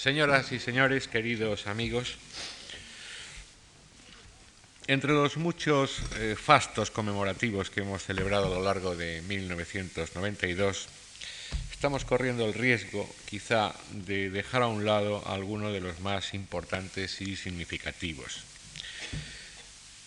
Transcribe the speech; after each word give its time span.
Señoras 0.00 0.50
y 0.50 0.58
señores, 0.58 1.06
queridos 1.08 1.66
amigos, 1.66 2.16
entre 4.86 5.12
los 5.12 5.36
muchos 5.36 6.00
eh, 6.16 6.36
fastos 6.40 6.90
conmemorativos 6.90 7.68
que 7.68 7.82
hemos 7.82 8.04
celebrado 8.04 8.46
a 8.46 8.48
lo 8.48 8.62
largo 8.64 8.96
de 8.96 9.20
1992, 9.20 10.88
estamos 11.70 12.06
corriendo 12.06 12.46
el 12.46 12.54
riesgo 12.54 13.06
quizá 13.28 13.74
de 13.92 14.30
dejar 14.30 14.62
a 14.62 14.68
un 14.68 14.86
lado 14.86 15.22
alguno 15.26 15.70
de 15.70 15.82
los 15.82 16.00
más 16.00 16.32
importantes 16.32 17.20
y 17.20 17.36
significativos. 17.36 18.44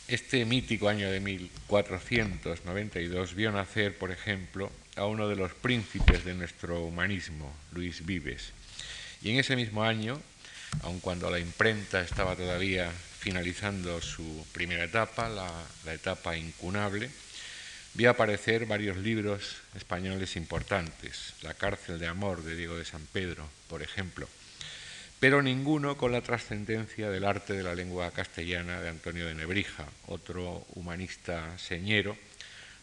Este 0.08 0.44
mítico 0.46 0.90
año 0.90 1.12
de 1.12 1.20
1492 1.20 3.36
vio 3.36 3.52
nacer, 3.52 3.96
por 3.96 4.10
ejemplo, 4.10 4.72
a 4.96 5.06
uno 5.06 5.30
de 5.30 5.36
los 5.36 5.54
príncipes 5.54 6.26
de 6.26 6.34
nuestro 6.34 6.82
humanismo, 6.82 7.54
Luis 7.74 8.04
Vives. 8.04 8.54
Y 9.24 9.32
en 9.32 9.40
ese 9.40 9.56
mismo 9.56 9.86
año, 9.86 10.22
aun 10.82 11.00
cuando 11.00 11.32
la 11.32 11.40
imprenta 11.40 12.02
estaba 12.02 12.36
todavía 12.36 12.92
finalizando 12.92 14.02
su 14.02 14.46
primera 14.52 14.84
etapa, 14.84 15.30
la, 15.30 15.94
etapa 15.94 16.36
incunable, 16.36 17.10
vio 17.94 18.10
aparecer 18.10 18.66
varios 18.66 18.98
libros 18.98 19.56
españoles 19.76 20.36
importantes, 20.36 21.36
La 21.42 21.54
cárcel 21.54 22.00
de 22.00 22.08
amor 22.08 22.44
de 22.44 22.58
Diego 22.58 22.76
de 22.76 22.84
San 22.84 23.06
Pedro, 23.14 23.48
por 23.70 23.82
ejemplo, 23.82 24.28
pero 25.22 25.42
ninguno 25.42 25.96
con 25.96 26.12
la 26.12 26.20
trascendencia 26.20 27.10
del 27.10 27.24
arte 27.24 27.54
de 27.54 27.64
la 27.64 27.76
lengua 27.76 28.12
castellana 28.12 28.82
de 28.82 28.90
Antonio 28.90 29.26
de 29.26 29.36
Nebrija, 29.36 29.86
otro 30.08 30.66
humanista 30.76 31.58
señero, 31.58 32.18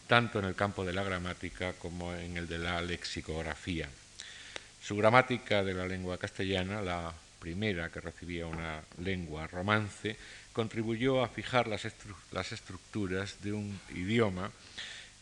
tanto 0.07 0.39
en 0.39 0.45
el 0.45 0.55
campo 0.55 0.85
de 0.85 0.93
la 0.93 1.03
gramática 1.03 1.73
como 1.73 2.15
en 2.15 2.35
el 2.37 2.47
de 2.47 2.57
la 2.57 2.81
lexicografía. 2.81 3.87
Su 4.81 4.95
gramática 4.95 5.63
de 5.63 5.75
la 5.75 5.85
lengua 5.85 6.17
castellana, 6.17 6.81
la 6.81 7.13
primera 7.39 7.91
que 7.91 8.01
recibía 8.01 8.47
una 8.47 8.81
lengua 8.97 9.45
romance, 9.45 10.17
contribuyó 10.53 11.23
a 11.23 11.29
fijar 11.29 11.67
las, 11.67 11.85
estructuras 12.51 13.41
de 13.43 13.53
un 13.53 13.79
idioma 13.93 14.51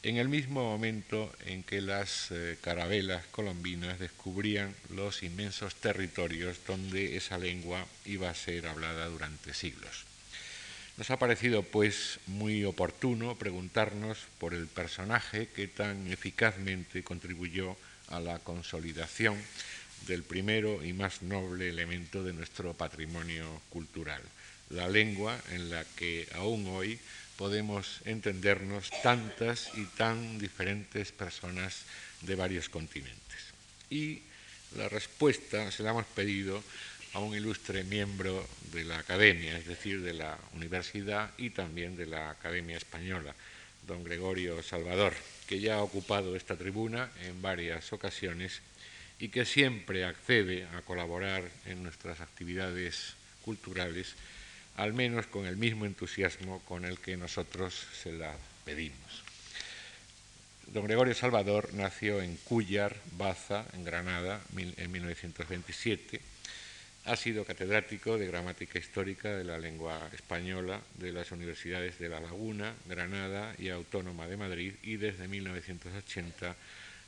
en 0.01 0.15
el 0.15 0.29
mismo 0.29 0.63
momento 0.63 1.29
en 1.45 1.63
que 1.63 1.81
las 1.81 2.31
eh, 2.31 2.57
carabelas 2.61 3.25
colombinas 3.27 3.99
descubrían 3.99 4.73
los 4.95 5.23
inmensos 5.23 5.75
territorios 5.75 6.57
donde 6.65 7.17
esa 7.17 7.37
lengua 7.37 7.85
iba 8.05 8.29
a 8.29 8.35
ser 8.35 8.65
hablada 8.65 9.07
durante 9.07 9.53
siglos. 9.53 10.05
Nos 10.95 11.11
ha 11.11 11.19
parecido 11.19 11.63
pues 11.63 12.19
muy 12.27 12.63
oportuno 12.63 13.35
preguntarnos 13.35 14.19
por 14.37 14.53
el 14.53 14.67
personaje 14.67 15.47
que 15.47 15.67
tan 15.67 16.07
eficazmente 16.07 17.03
contribuyó 17.03 17.75
a 18.09 18.19
la 18.19 18.39
consolidación 18.39 19.37
del 20.07 20.23
primero 20.23 20.83
y 20.83 20.93
más 20.93 21.21
noble 21.21 21.69
elemento 21.69 22.23
de 22.23 22.33
nuestro 22.33 22.73
patrimonio 22.73 23.61
cultural, 23.69 24.21
la 24.69 24.87
lengua 24.87 25.39
en 25.51 25.69
la 25.69 25.83
que 25.95 26.27
aún 26.35 26.67
hoy 26.67 26.99
podemos 27.37 28.01
entendernos 28.05 28.89
tantas 29.01 29.71
y 29.75 29.85
tan 29.85 30.39
diferentes 30.39 31.11
personas 31.11 31.83
de 32.21 32.35
varios 32.35 32.69
continentes. 32.69 33.39
Y 33.89 34.21
la 34.75 34.89
respuesta 34.89 35.71
se 35.71 35.83
la 35.83 35.91
hemos 35.91 36.05
pedido 36.05 36.61
a 37.13 37.19
un 37.19 37.35
ilustre 37.35 37.83
miembro 37.83 38.45
de 38.71 38.83
la 38.83 38.99
Academia, 38.99 39.57
es 39.57 39.65
decir, 39.65 40.01
de 40.01 40.13
la 40.13 40.37
Universidad 40.53 41.31
y 41.37 41.49
también 41.49 41.95
de 41.95 42.05
la 42.05 42.29
Academia 42.29 42.77
Española, 42.77 43.33
don 43.87 44.03
Gregorio 44.03 44.61
Salvador, 44.61 45.13
que 45.49 45.59
ya 45.59 45.77
ha 45.77 45.81
ocupado 45.81 46.35
esta 46.35 46.55
tribuna 46.55 47.09
en 47.23 47.41
varias 47.41 47.91
ocasiones 47.91 48.61
y 49.17 49.29
que 49.29 49.45
siempre 49.45 50.05
accede 50.05 50.67
a 50.77 50.83
colaborar 50.83 51.41
en 51.65 51.81
nuestras 51.81 52.21
actividades 52.21 53.15
culturales 53.41 54.13
al 54.77 54.93
menos 54.93 55.25
con 55.25 55.47
el 55.47 55.57
mismo 55.57 55.87
entusiasmo 55.87 56.61
con 56.65 56.85
el 56.85 56.99
que 56.99 57.17
nosotros 57.17 57.73
se 57.73 58.11
la 58.11 58.37
pedimos. 58.63 59.23
Don 60.67 60.85
Gregorio 60.85 61.15
Salvador 61.15 61.73
nació 61.73 62.21
en 62.21 62.37
Cúllar, 62.37 62.95
Baza, 63.17 63.65
en 63.73 63.83
Granada, 63.83 64.41
en 64.55 64.91
1927. 64.91 66.21
Ha 67.05 67.15
sido 67.15 67.45
catedrático 67.45 68.17
de 68.17 68.27
gramática 68.27 68.77
histórica 68.77 69.35
de 69.35 69.43
la 69.43 69.57
lengua 69.57 70.09
española 70.13 70.81
de 70.95 71.11
las 71.11 71.31
universidades 71.31 71.97
de 71.97 72.09
La 72.09 72.19
Laguna, 72.19 72.75
Granada 72.85 73.55
y 73.57 73.69
Autónoma 73.69 74.27
de 74.27 74.37
Madrid 74.37 74.73
y 74.83 74.97
desde 74.97 75.27
1980 75.27 76.55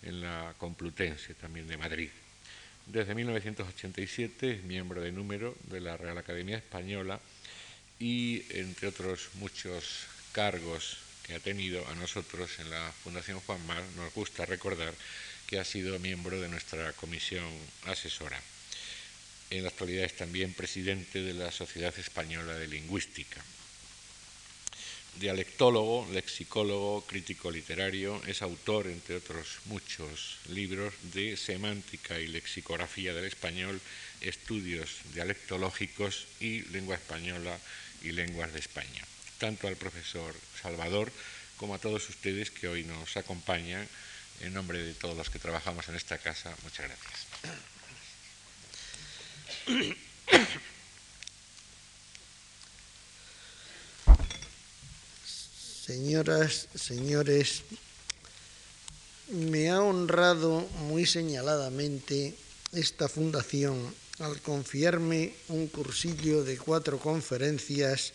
en 0.03 0.21
la 0.21 0.55
Complutense, 0.57 1.35
también 1.35 1.67
de 1.67 1.77
Madrid. 1.77 2.09
Desde 2.87 3.13
1987 3.13 4.51
es 4.51 4.63
miembro 4.63 5.01
de 5.01 5.11
número 5.11 5.55
de 5.69 5.81
la 5.81 5.97
Real 5.97 6.17
Academia 6.17 6.57
Española 6.57 7.19
y 7.99 8.43
entre 8.49 8.87
otros 8.87 9.29
muchos 9.35 10.07
cargos 10.31 10.97
que 11.23 11.35
ha 11.35 11.39
tenido 11.39 11.87
a 11.87 11.95
nosotros 11.95 12.59
en 12.59 12.71
la 12.71 12.91
Fundación 13.03 13.39
Juan 13.41 13.65
Mar, 13.67 13.83
nos 13.95 14.13
gusta 14.13 14.45
recordar 14.45 14.93
que 15.45 15.59
ha 15.59 15.63
sido 15.63 15.99
miembro 15.99 16.41
de 16.41 16.49
nuestra 16.49 16.91
comisión 16.93 17.45
asesora. 17.85 18.41
En 19.51 19.63
la 19.63 19.69
actualidad 19.69 20.05
es 20.05 20.15
también 20.15 20.53
presidente 20.53 21.21
de 21.21 21.33
la 21.33 21.51
Sociedad 21.51 21.93
Española 21.99 22.55
de 22.55 22.69
Lingüística. 22.69 23.43
Dialectólogo, 25.19 26.07
lexicólogo, 26.13 27.05
crítico 27.05 27.51
literario, 27.51 28.21
es 28.27 28.41
autor, 28.41 28.87
entre 28.87 29.17
otros 29.17 29.59
muchos 29.65 30.37
libros, 30.47 30.93
de 31.13 31.35
semántica 31.35 32.17
y 32.17 32.27
lexicografía 32.27 33.13
del 33.13 33.25
español, 33.25 33.81
estudios 34.21 34.89
dialectológicos 35.13 36.27
y 36.39 36.61
lengua 36.71 36.95
española 36.95 37.59
y 38.03 38.13
Lenguas 38.13 38.53
de 38.53 38.59
España. 38.59 39.03
Tanto 39.37 39.67
al 39.67 39.75
profesor 39.75 40.33
Salvador 40.61 41.11
como 41.57 41.75
a 41.75 41.79
todos 41.79 42.07
ustedes 42.07 42.51
que 42.51 42.69
hoy 42.69 42.85
nos 42.85 43.17
acompañan, 43.17 43.85
en 44.39 44.53
nombre 44.53 44.79
de 44.79 44.93
todos 44.93 45.17
los 45.17 45.29
que 45.29 45.39
trabajamos 45.39 45.89
en 45.89 45.95
esta 45.95 46.17
casa, 46.17 46.55
muchas 46.63 46.87
gracias. 46.87 47.80
Señoras, 55.85 56.67
señores, 56.73 57.63
me 59.29 59.69
ha 59.69 59.81
honrado 59.81 60.61
muy 60.87 61.05
señaladamente 61.05 62.35
esta 62.73 63.07
fundación 63.07 63.93
al 64.19 64.41
confiarme 64.41 65.33
un 65.49 65.67
cursillo 65.67 66.43
de 66.43 66.57
cuatro 66.57 66.99
conferencias 66.99 68.13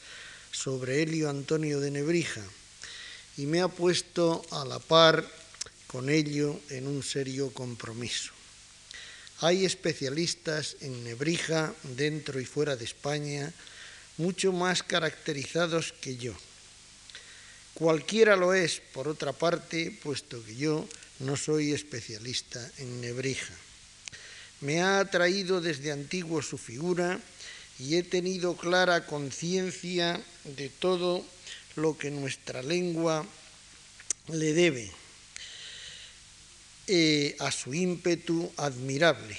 sobre 0.53 1.03
Helio 1.03 1.29
Antonio 1.29 1.81
de 1.81 1.91
Nebrija 1.91 2.43
y 3.37 3.47
me 3.47 3.61
ha 3.61 3.69
puesto 3.69 4.43
a 4.51 4.65
la 4.65 4.79
par 4.79 5.27
con 5.87 6.09
ello 6.09 6.59
en 6.71 6.87
un 6.87 7.03
serio 7.03 7.53
compromiso. 7.53 8.36
Hay 9.41 9.67
especialistas 9.67 10.77
en 10.81 11.05
Nebrija, 11.05 11.75
dentro 11.83 12.41
y 12.41 12.47
fuera 12.47 12.75
de 12.75 12.87
España, 12.87 13.53
mucho 14.17 14.51
más 14.53 14.83
caracterizados 14.83 15.93
que 16.01 16.17
yo. 16.17 16.35
Cualquiera 17.75 18.37
lo 18.37 18.55
es, 18.55 18.81
por 18.95 19.09
otra 19.09 19.35
parte, 19.35 19.97
puesto 20.03 20.43
que 20.43 20.57
yo 20.57 20.89
no 21.19 21.37
soy 21.37 21.73
especialista 21.73 22.71
en 22.79 23.03
Nebrija. 23.03 23.53
Me 24.63 24.81
ha 24.81 25.01
atraído 25.01 25.61
desde 25.61 25.93
antiguo 25.93 26.41
su 26.41 26.57
figura 26.57 27.21
y 27.79 27.97
he 27.97 28.03
tenido 28.03 28.57
clara 28.57 29.05
conciencia 29.05 30.19
de 30.45 30.71
todo 30.71 31.27
lo 31.77 31.99
que 31.99 32.11
nuestra 32.11 32.63
lengua 32.63 33.27
le 34.29 34.55
debe 34.55 34.91
eh, 36.87 37.37
a 37.41 37.51
su 37.51 37.75
ímpetu 37.75 38.53
admirable, 38.57 39.37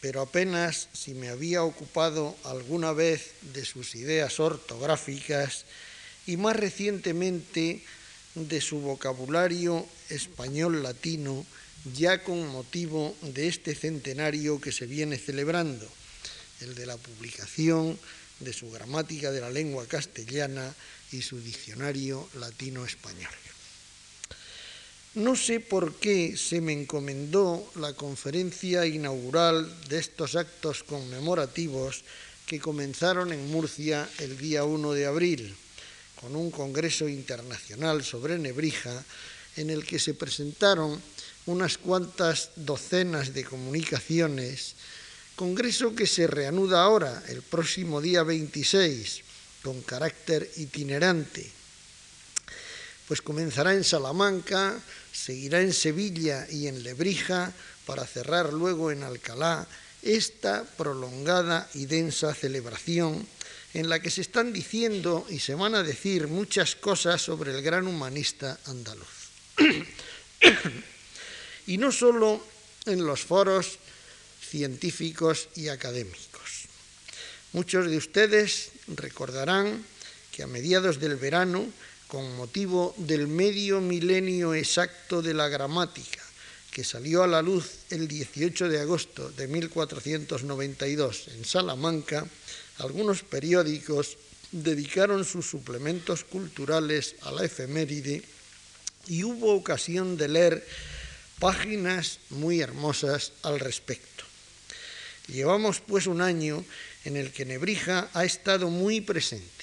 pero 0.00 0.22
apenas 0.22 0.88
si 0.92 1.14
me 1.14 1.28
había 1.28 1.62
ocupado 1.62 2.36
alguna 2.44 2.92
vez 2.92 3.32
de 3.52 3.64
sus 3.64 3.94
ideas 3.94 4.40
ortográficas 4.40 5.64
y 6.26 6.36
más 6.36 6.56
recientemente 6.56 7.82
de 8.34 8.60
su 8.60 8.80
vocabulario 8.80 9.86
español 10.10 10.82
latino 10.82 11.44
ya 11.94 12.24
con 12.24 12.46
motivo 12.48 13.14
de 13.22 13.48
este 13.48 13.74
centenario 13.74 14.60
que 14.60 14.72
se 14.72 14.86
viene 14.86 15.18
celebrando, 15.18 15.86
el 16.60 16.74
de 16.74 16.86
la 16.86 16.96
publicación 16.96 17.98
de 18.40 18.52
su 18.52 18.70
gramática 18.70 19.30
de 19.30 19.40
la 19.40 19.50
lengua 19.50 19.86
castellana 19.86 20.74
y 21.12 21.22
su 21.22 21.40
diccionario 21.40 22.28
latino-español. 22.34 23.45
No 25.16 25.34
sé 25.34 25.60
por 25.60 25.94
qué 25.94 26.36
se 26.36 26.60
me 26.60 26.72
encomendó 26.72 27.72
la 27.76 27.94
conferencia 27.94 28.84
inaugural 28.84 29.64
de 29.88 29.98
estos 29.98 30.36
actos 30.36 30.84
conmemorativos 30.84 32.04
que 32.44 32.60
comenzaron 32.60 33.32
en 33.32 33.50
Murcia 33.50 34.08
el 34.18 34.36
día 34.36 34.64
1 34.64 34.92
de 34.92 35.06
abril, 35.06 35.56
con 36.20 36.36
un 36.36 36.50
congreso 36.50 37.08
internacional 37.08 38.04
sobre 38.04 38.38
Nebrija, 38.38 39.04
en 39.56 39.70
el 39.70 39.86
que 39.86 39.98
se 39.98 40.12
presentaron 40.12 41.00
unas 41.46 41.78
cuantas 41.78 42.50
docenas 42.54 43.32
de 43.32 43.44
comunicaciones 43.44 44.76
Congreso 45.36 45.94
que 45.94 46.06
se 46.06 46.26
reanuda 46.26 46.82
ahora, 46.82 47.22
el 47.28 47.42
próximo 47.42 48.00
día 48.00 48.22
26, 48.22 49.20
con 49.62 49.82
carácter 49.82 50.50
itinerante. 50.56 51.44
Pues 53.08 53.22
comenzará 53.22 53.74
en 53.74 53.84
Salamanca, 53.84 54.78
seguirá 55.12 55.60
en 55.60 55.72
Sevilla 55.72 56.46
y 56.50 56.66
en 56.66 56.82
Lebrija, 56.82 57.52
para 57.86 58.04
cerrar 58.04 58.52
luego 58.52 58.90
en 58.90 59.04
Alcalá 59.04 59.66
esta 60.02 60.64
prolongada 60.64 61.68
y 61.74 61.86
densa 61.86 62.34
celebración 62.34 63.26
en 63.74 63.88
la 63.88 64.00
que 64.00 64.10
se 64.10 64.22
están 64.22 64.52
diciendo 64.52 65.26
y 65.28 65.38
se 65.38 65.54
van 65.54 65.74
a 65.74 65.82
decir 65.82 66.28
muchas 66.28 66.76
cosas 66.76 67.22
sobre 67.22 67.52
el 67.52 67.62
gran 67.62 67.86
humanista 67.86 68.58
andaluz. 68.66 69.30
y 71.66 71.78
no 71.78 71.92
solo 71.92 72.44
en 72.86 73.04
los 73.04 73.22
foros 73.22 73.78
científicos 74.40 75.48
y 75.56 75.68
académicos. 75.68 76.66
Muchos 77.52 77.90
de 77.90 77.96
ustedes 77.96 78.70
recordarán 78.88 79.84
que 80.32 80.42
a 80.42 80.46
mediados 80.46 81.00
del 81.00 81.16
verano, 81.16 81.66
con 82.08 82.36
motivo 82.36 82.94
del 82.98 83.26
medio 83.26 83.80
milenio 83.80 84.54
exacto 84.54 85.22
de 85.22 85.34
la 85.34 85.48
gramática, 85.48 86.22
que 86.70 86.84
salió 86.84 87.22
a 87.22 87.26
la 87.26 87.42
luz 87.42 87.86
el 87.90 88.06
18 88.06 88.68
de 88.68 88.80
agosto 88.80 89.30
de 89.30 89.48
1492 89.48 91.28
en 91.28 91.44
Salamanca, 91.44 92.26
algunos 92.78 93.22
periódicos 93.22 94.18
dedicaron 94.52 95.24
sus 95.24 95.48
suplementos 95.48 96.24
culturales 96.24 97.16
a 97.22 97.32
la 97.32 97.44
efeméride 97.44 98.22
y 99.08 99.24
hubo 99.24 99.54
ocasión 99.54 100.16
de 100.16 100.28
leer 100.28 100.66
páginas 101.38 102.18
muy 102.30 102.60
hermosas 102.60 103.32
al 103.42 103.60
respecto. 103.60 104.24
Llevamos 105.28 105.80
pues 105.80 106.06
un 106.06 106.20
año 106.20 106.64
en 107.04 107.16
el 107.16 107.32
que 107.32 107.44
Nebrija 107.44 108.08
ha 108.14 108.24
estado 108.24 108.68
muy 108.70 109.00
presente, 109.00 109.55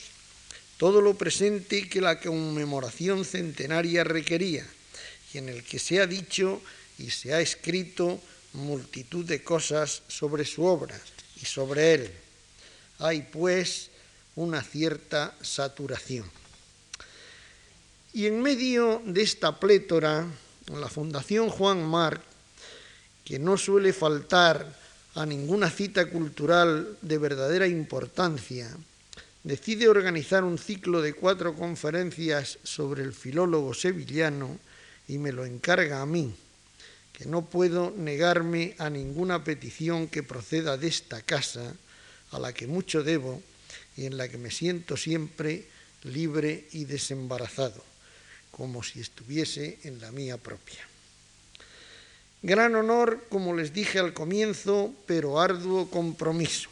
todo 0.78 1.02
lo 1.02 1.16
presente 1.16 1.88
que 1.88 2.02
la 2.02 2.20
conmemoración 2.20 3.26
centenaria 3.26 4.04
requería 4.04 4.66
y 5.34 5.38
en 5.38 5.50
el 5.50 5.64
que 5.64 5.80
se 5.80 6.02
ha 6.02 6.08
dicho 6.08 6.62
y 6.98 7.10
se 7.10 7.34
ha 7.34 7.42
escrito 7.42 8.22
multitud 8.54 9.26
de 9.26 9.44
cosas 9.44 10.04
sobre 10.08 10.46
su 10.46 10.64
obra 10.64 11.00
y 11.42 11.46
sobre 11.46 11.94
él. 11.94 12.12
Hay 13.00 13.24
pues 13.24 13.90
una 14.36 14.62
cierta 14.62 15.36
saturación. 15.42 16.30
Y 18.14 18.28
en 18.28 18.42
medio 18.42 19.02
de 19.06 19.24
esta 19.24 19.60
plétora, 19.60 20.28
la 20.68 20.88
Fundación 20.88 21.50
Juan 21.50 21.84
Marc, 21.84 22.22
que 23.26 23.40
no 23.40 23.58
suele 23.58 23.94
faltar 23.94 24.78
a 25.16 25.26
ninguna 25.26 25.70
cita 25.70 26.10
cultural 26.10 26.98
de 27.02 27.18
verdadera 27.18 27.68
importancia, 27.68 28.70
decide 29.44 29.88
organizar 29.88 30.44
un 30.44 30.58
ciclo 30.58 31.02
de 31.02 31.14
cuatro 31.14 31.54
conferencias 31.56 32.60
sobre 32.64 33.04
el 33.04 33.14
filólogo 33.14 33.74
sevillano 33.74 34.58
y 35.08 35.18
me 35.18 35.32
lo 35.32 35.46
encarga 35.46 36.02
a 36.02 36.06
mí, 36.06 36.34
que 37.12 37.26
no 37.26 37.46
puedo 37.46 37.92
negarme 37.96 38.76
a 38.80 38.90
ninguna 38.90 39.44
petición 39.44 40.08
que 40.08 40.24
proceda 40.24 40.78
de 40.78 40.88
esta 40.88 41.22
casa, 41.22 41.76
a 42.32 42.40
la 42.40 42.54
que 42.54 42.68
mucho 42.68 43.04
debo 43.04 43.42
y 43.96 44.06
en 44.06 44.18
la 44.18 44.28
que 44.28 44.38
me 44.38 44.50
siento 44.50 44.98
siempre 44.98 45.66
libre 46.04 46.68
y 46.72 46.86
desembarazado 46.86 47.84
como 48.54 48.84
si 48.84 49.02
estuviese 49.02 49.80
en 49.84 50.00
la 50.00 50.12
mía 50.12 50.38
propia. 50.38 50.88
Gran 52.44 52.76
honor, 52.76 53.26
como 53.30 53.56
les 53.56 53.74
dije 53.74 53.98
al 53.98 54.14
comienzo, 54.14 54.94
pero 55.08 55.40
arduo 55.40 55.90
compromiso. 55.90 56.70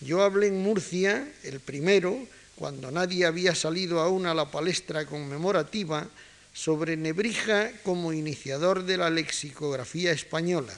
Yo 0.00 0.22
hablé 0.22 0.48
en 0.48 0.62
Murcia, 0.62 1.26
el 1.44 1.60
primero, 1.60 2.26
cuando 2.56 2.90
nadie 2.90 3.26
había 3.26 3.54
salido 3.54 4.00
aún 4.00 4.26
a 4.26 4.34
la 4.34 4.50
palestra 4.50 5.06
conmemorativa, 5.06 6.08
sobre 6.52 6.96
Nebrija 6.96 7.72
como 7.82 8.12
iniciador 8.12 8.84
de 8.84 8.96
la 8.96 9.10
lexicografía 9.10 10.12
española. 10.12 10.74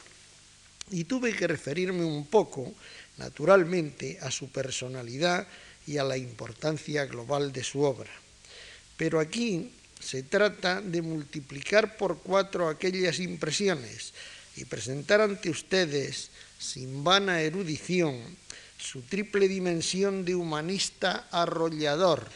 Y 0.90 1.04
tuve 1.04 1.34
que 1.34 1.46
referirme 1.46 2.04
un 2.04 2.26
poco, 2.26 2.72
naturalmente, 3.18 4.18
a 4.22 4.30
su 4.30 4.48
personalidad 4.48 5.46
y 5.86 5.98
a 5.98 6.04
la 6.04 6.16
importancia 6.16 7.04
global 7.04 7.52
de 7.52 7.62
su 7.62 7.82
obra. 7.82 8.10
Pero 8.96 9.20
aquí 9.20 9.70
se 10.00 10.22
trata 10.22 10.80
de 10.80 11.02
multiplicar 11.02 11.96
por 11.96 12.18
cuatro 12.18 12.68
aquellas 12.68 13.18
impresiones 13.18 14.14
y 14.56 14.64
presentar 14.64 15.20
ante 15.20 15.50
ustedes, 15.50 16.30
sin 16.58 17.04
vana 17.04 17.42
erudición, 17.42 18.16
su 18.78 19.02
triple 19.02 19.49
dimensión 19.49 20.25
de 20.25 20.34
humanista 20.34 21.28
arrollador, 21.31 22.28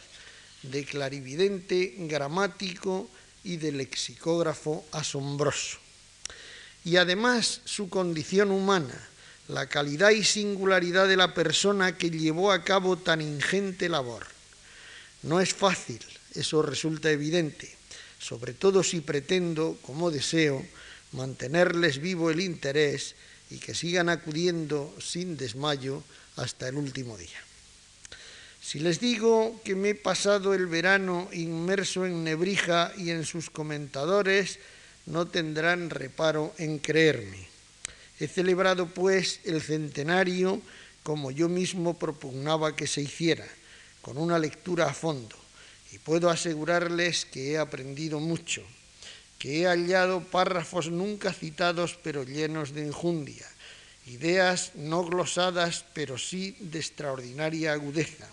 de 0.63 0.85
clarividente 0.85 1.95
gramático 1.97 3.09
y 3.43 3.57
de 3.57 3.71
lexicógrafo 3.71 4.85
asombroso. 4.91 5.77
Y 6.83 6.97
además 6.97 7.61
su 7.65 7.89
condición 7.89 8.51
humana, 8.51 8.95
la 9.47 9.67
calidad 9.67 10.11
y 10.11 10.23
singularidad 10.23 11.07
de 11.07 11.17
la 11.17 11.33
persona 11.33 11.97
que 11.97 12.09
llevó 12.09 12.51
a 12.51 12.63
cabo 12.63 12.97
tan 12.97 13.21
ingente 13.21 13.89
labor. 13.89 14.25
No 15.23 15.39
es 15.39 15.53
fácil, 15.53 15.99
eso 16.33 16.61
resulta 16.61 17.11
evidente, 17.11 17.69
sobre 18.17 18.53
todo 18.53 18.83
si 18.83 19.01
pretendo, 19.01 19.77
como 19.81 20.09
deseo, 20.09 20.65
mantenerles 21.11 21.99
vivo 21.99 22.31
el 22.31 22.39
interés 22.39 23.15
y 23.49 23.57
que 23.57 23.75
sigan 23.75 24.09
acudiendo 24.09 24.95
sin 24.99 25.37
desmayo 25.37 26.03
hasta 26.35 26.67
el 26.67 26.75
último 26.75 27.17
día. 27.17 27.39
Si 28.61 28.79
les 28.79 28.99
digo 28.99 29.59
que 29.63 29.75
me 29.75 29.89
he 29.89 29.95
pasado 29.95 30.53
el 30.53 30.67
verano 30.67 31.29
inmerso 31.33 32.05
en 32.05 32.23
Nebrija 32.23 32.93
y 32.95 33.09
en 33.09 33.25
sus 33.25 33.49
comentadores, 33.49 34.59
no 35.07 35.27
tendrán 35.27 35.89
reparo 35.89 36.53
en 36.57 36.77
creerme. 36.77 37.49
He 38.19 38.27
celebrado, 38.27 38.85
pues, 38.87 39.39
el 39.45 39.61
centenario 39.61 40.61
como 41.03 41.31
yo 41.31 41.49
mismo 41.49 41.97
propugnaba 41.97 42.75
que 42.75 42.85
se 42.85 43.01
hiciera, 43.01 43.47
con 44.01 44.17
una 44.17 44.37
lectura 44.37 44.87
a 44.87 44.93
fondo, 44.93 45.35
y 45.91 45.97
puedo 45.97 46.29
asegurarles 46.29 47.25
que 47.25 47.53
he 47.53 47.57
aprendido 47.57 48.19
mucho, 48.19 48.63
que 49.39 49.61
he 49.61 49.65
hallado 49.65 50.21
párrafos 50.21 50.89
nunca 50.91 51.33
citados 51.33 51.97
pero 52.03 52.23
llenos 52.23 52.73
de 52.73 52.85
enjundia, 52.85 53.47
ideas 54.07 54.71
no 54.75 55.03
glosadas 55.03 55.85
pero 55.93 56.17
sí 56.17 56.55
de 56.59 56.79
extraordinaria 56.79 57.73
agudeza. 57.73 58.27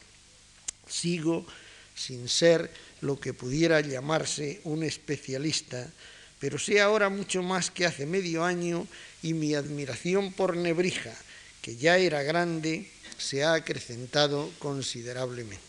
Sigo 0.89 1.47
sin 1.95 2.29
ser 2.29 2.71
lo 3.01 3.21
que 3.21 3.35
pudiera 3.35 3.81
llamarse 3.81 4.61
un 4.65 4.83
especialista, 4.83 5.91
pero 6.39 6.59
sé 6.59 6.81
ahora 6.81 7.09
mucho 7.09 7.43
más 7.43 7.71
que 7.71 7.87
hace 7.87 8.07
medio 8.07 8.45
año 8.45 8.87
y 9.23 9.35
mi 9.35 9.55
admiración 9.55 10.33
por 10.33 10.57
Nebrija, 10.57 11.15
que 11.61 11.77
ya 11.77 11.99
era 11.99 12.23
grande, 12.23 12.89
se 13.19 13.45
ha 13.45 13.55
acrecentado 13.55 14.51
considerablemente 14.59 15.69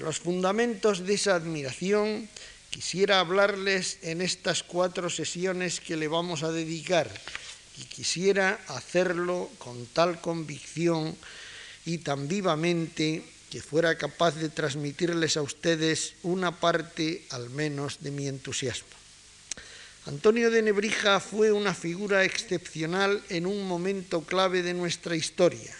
los 0.00 0.18
fundamentos 0.18 1.06
de 1.06 1.14
esa 1.14 1.34
admiración 1.34 2.28
quisiera 2.70 3.20
hablarles 3.20 3.98
en 4.02 4.22
estas 4.22 4.62
cuatro 4.62 5.10
sesiones 5.10 5.80
que 5.80 5.96
le 5.96 6.08
vamos 6.08 6.42
a 6.42 6.52
dedicar 6.52 7.10
y 7.78 7.84
quisiera 7.84 8.60
hacerlo 8.68 9.50
con 9.58 9.86
tal 9.86 10.20
convicción 10.20 11.16
y 11.84 11.98
tan 11.98 12.28
vivamente 12.28 13.22
que 13.50 13.62
fuera 13.62 13.96
capaz 13.96 14.36
de 14.36 14.48
transmitirles 14.48 15.36
a 15.36 15.42
ustedes 15.42 16.14
una 16.22 16.60
parte 16.60 17.24
al 17.30 17.50
menos 17.50 17.98
de 18.00 18.10
mi 18.10 18.28
entusiasmo. 18.28 18.88
Antonio 20.06 20.50
de 20.50 20.62
Nebrija 20.62 21.20
fue 21.20 21.52
una 21.52 21.74
figura 21.74 22.24
excepcional 22.24 23.22
en 23.28 23.46
un 23.46 23.66
momento 23.66 24.22
clave 24.22 24.62
de 24.62 24.72
nuestra 24.72 25.16
historia. 25.16 25.74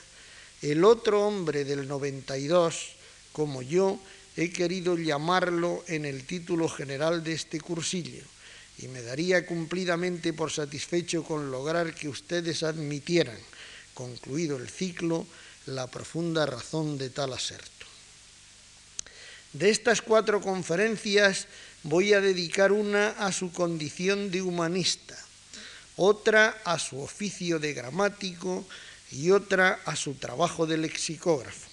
El 0.62 0.84
otro 0.84 1.26
hombre 1.26 1.64
del 1.64 1.88
92 1.88 2.96
como 3.32 3.62
yo 3.62 3.98
he 4.36 4.50
querido 4.50 4.96
llamarlo 4.96 5.84
en 5.86 6.04
el 6.04 6.24
título 6.26 6.68
general 6.68 7.24
de 7.24 7.32
este 7.32 7.60
cursillo 7.60 8.24
y 8.80 8.88
me 8.88 9.02
daría 9.02 9.46
cumplidamente 9.46 10.32
por 10.32 10.50
satisfecho 10.50 11.22
con 11.24 11.50
lograr 11.50 11.94
que 11.94 12.08
ustedes 12.08 12.62
admitieran, 12.62 13.38
concluido 13.94 14.56
el 14.56 14.68
ciclo, 14.68 15.26
la 15.66 15.86
profunda 15.86 16.46
razón 16.46 16.98
de 16.98 17.10
tal 17.10 17.32
aserto. 17.32 17.86
De 19.52 19.70
estas 19.70 20.00
cuatro 20.00 20.40
conferencias 20.40 21.46
voy 21.82 22.12
a 22.12 22.20
dedicar 22.20 22.72
una 22.72 23.10
a 23.10 23.32
su 23.32 23.52
condición 23.52 24.30
de 24.30 24.42
humanista, 24.42 25.18
otra 25.96 26.60
a 26.64 26.78
su 26.78 27.00
oficio 27.00 27.58
de 27.58 27.74
gramático 27.74 28.66
y 29.10 29.30
otra 29.30 29.80
a 29.84 29.96
su 29.96 30.14
trabajo 30.14 30.66
de 30.66 30.78
lexicógrafo 30.78 31.70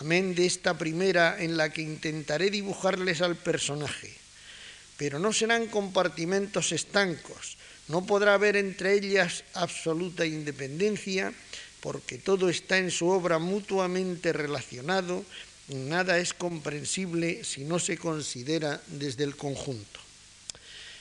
amén 0.00 0.34
de 0.34 0.46
esta 0.46 0.74
primera 0.74 1.36
en 1.38 1.56
la 1.56 1.70
que 1.70 1.82
intentaré 1.82 2.50
dibujarles 2.50 3.22
al 3.22 3.36
personaje, 3.36 4.10
pero 4.96 5.18
no 5.18 5.32
serán 5.32 5.66
compartimentos 5.66 6.72
estancos, 6.72 7.56
No 7.86 8.06
podrá 8.06 8.32
haber 8.32 8.56
entre 8.56 8.94
ellas 8.94 9.44
absoluta 9.52 10.24
independencia 10.24 11.34
porque 11.80 12.16
todo 12.16 12.48
está 12.48 12.78
en 12.78 12.90
su 12.90 13.08
obra 13.08 13.38
mutuamente 13.38 14.32
relacionado 14.32 15.22
nada 15.68 16.18
es 16.18 16.34
comprensible 16.34 17.44
si 17.44 17.64
no 17.64 17.78
se 17.78 17.96
considera 17.96 18.80
desde 18.86 19.24
el 19.24 19.36
conjunto. 19.36 20.00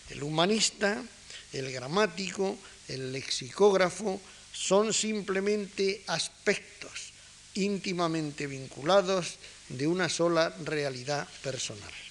El 0.10 0.24
humanista, 0.24 1.04
el 1.52 1.72
gramático, 1.72 2.58
el 2.88 3.12
lexicógrafo 3.12 4.22
son 4.54 4.94
simplemente 4.94 6.04
aspectos 6.08 7.12
íntimamente 7.56 8.48
vinculados 8.48 9.36
de 9.70 9.88
una 9.88 10.10
sola 10.10 10.56
realidad 10.64 11.28
personal. 11.42 12.03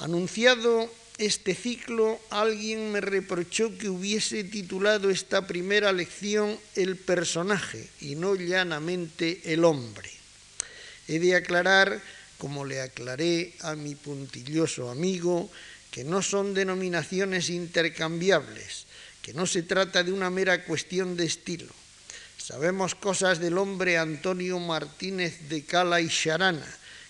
Anunciado 0.00 0.90
este 1.18 1.54
ciclo, 1.54 2.18
alguien 2.30 2.90
me 2.90 3.02
reprochó 3.02 3.76
que 3.76 3.90
hubiese 3.90 4.44
titulado 4.44 5.10
esta 5.10 5.46
primera 5.46 5.92
lección 5.92 6.58
El 6.74 6.96
personaje 6.96 7.86
y 8.00 8.14
no 8.14 8.34
llanamente 8.34 9.52
el 9.52 9.62
hombre. 9.62 10.10
He 11.06 11.18
de 11.18 11.36
aclarar, 11.36 12.00
como 12.38 12.64
le 12.64 12.80
aclaré 12.80 13.52
a 13.60 13.74
mi 13.74 13.94
puntilloso 13.94 14.88
amigo, 14.88 15.50
que 15.90 16.02
no 16.02 16.22
son 16.22 16.54
denominaciones 16.54 17.50
intercambiables, 17.50 18.86
que 19.20 19.34
no 19.34 19.46
se 19.46 19.62
trata 19.62 20.02
de 20.02 20.12
una 20.12 20.30
mera 20.30 20.64
cuestión 20.64 21.14
de 21.14 21.26
estilo. 21.26 21.74
Sabemos 22.38 22.94
cosas 22.94 23.38
del 23.38 23.58
hombre 23.58 23.98
Antonio 23.98 24.58
Martínez 24.60 25.50
de 25.50 25.62
Cala 25.62 26.00
y 26.00 26.08
Charana, 26.08 26.66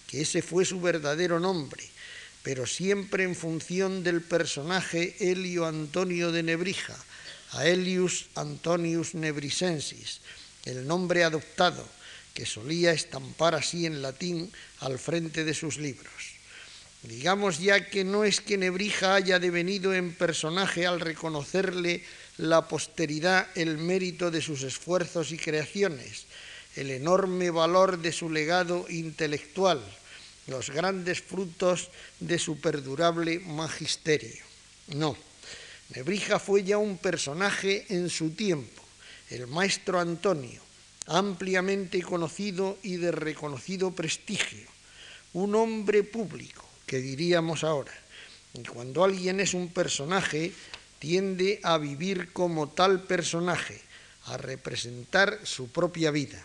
que 0.08 0.22
ese 0.22 0.42
fue 0.42 0.64
su 0.64 0.80
verdadero 0.80 1.38
nombre, 1.38 1.88
pero 2.42 2.66
siempre 2.66 3.24
en 3.24 3.34
función 3.34 4.02
del 4.02 4.22
personaje 4.22 5.16
Helio 5.20 5.66
Antonio 5.66 6.32
de 6.32 6.42
Nebrija, 6.42 6.96
Aelius 7.52 8.26
Antonius 8.34 9.14
Nebrisensis, 9.14 10.20
el 10.64 10.86
nombre 10.86 11.24
adoptado, 11.24 11.86
que 12.34 12.46
solía 12.46 12.92
estampar 12.92 13.54
así 13.54 13.86
en 13.86 14.02
latín 14.02 14.52
al 14.80 14.98
frente 14.98 15.44
de 15.44 15.54
sus 15.54 15.78
libros. 15.78 16.40
Digamos 17.02 17.58
ya 17.58 17.88
que 17.88 18.04
no 18.04 18.24
es 18.24 18.40
que 18.40 18.58
Nebrija 18.58 19.14
haya 19.14 19.38
devenido 19.38 19.94
en 19.94 20.14
personaje 20.14 20.86
al 20.86 21.00
reconocerle 21.00 22.04
la 22.36 22.68
posteridad 22.68 23.48
el 23.54 23.78
mérito 23.78 24.30
de 24.30 24.42
sus 24.42 24.62
esfuerzos 24.62 25.32
y 25.32 25.38
creaciones, 25.38 26.26
el 26.76 26.90
enorme 26.90 27.50
valor 27.50 27.98
de 27.98 28.12
su 28.12 28.30
legado 28.30 28.86
intelectual, 28.88 29.82
los 30.50 30.70
grandes 30.70 31.22
frutos 31.22 31.88
de 32.18 32.38
su 32.38 32.60
perdurable 32.60 33.38
magisterio. 33.38 34.44
No, 34.88 35.16
Nebrija 35.94 36.40
fue 36.40 36.64
ya 36.64 36.76
un 36.76 36.98
personaje 36.98 37.86
en 37.88 38.10
su 38.10 38.30
tiempo, 38.30 38.82
el 39.30 39.46
maestro 39.46 40.00
Antonio, 40.00 40.60
ampliamente 41.06 42.02
conocido 42.02 42.78
y 42.82 42.96
de 42.96 43.12
reconocido 43.12 43.92
prestigio, 43.92 44.66
un 45.34 45.54
hombre 45.54 46.02
público, 46.02 46.68
que 46.84 46.98
diríamos 46.98 47.62
ahora. 47.62 47.94
Y 48.52 48.64
cuando 48.64 49.04
alguien 49.04 49.38
es 49.38 49.54
un 49.54 49.68
personaje, 49.68 50.52
tiende 50.98 51.60
a 51.62 51.78
vivir 51.78 52.32
como 52.32 52.70
tal 52.70 53.04
personaje, 53.04 53.80
a 54.26 54.36
representar 54.36 55.38
su 55.44 55.70
propia 55.70 56.10
vida. 56.10 56.42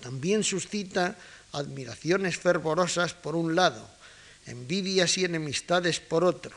También 0.00 0.42
suscita 0.42 1.16
admiraciones 1.52 2.38
fervorosas 2.38 3.14
por 3.14 3.36
un 3.36 3.54
lado, 3.54 3.88
envidias 4.46 5.18
y 5.18 5.24
enemistades 5.24 6.00
por 6.00 6.24
otro, 6.24 6.56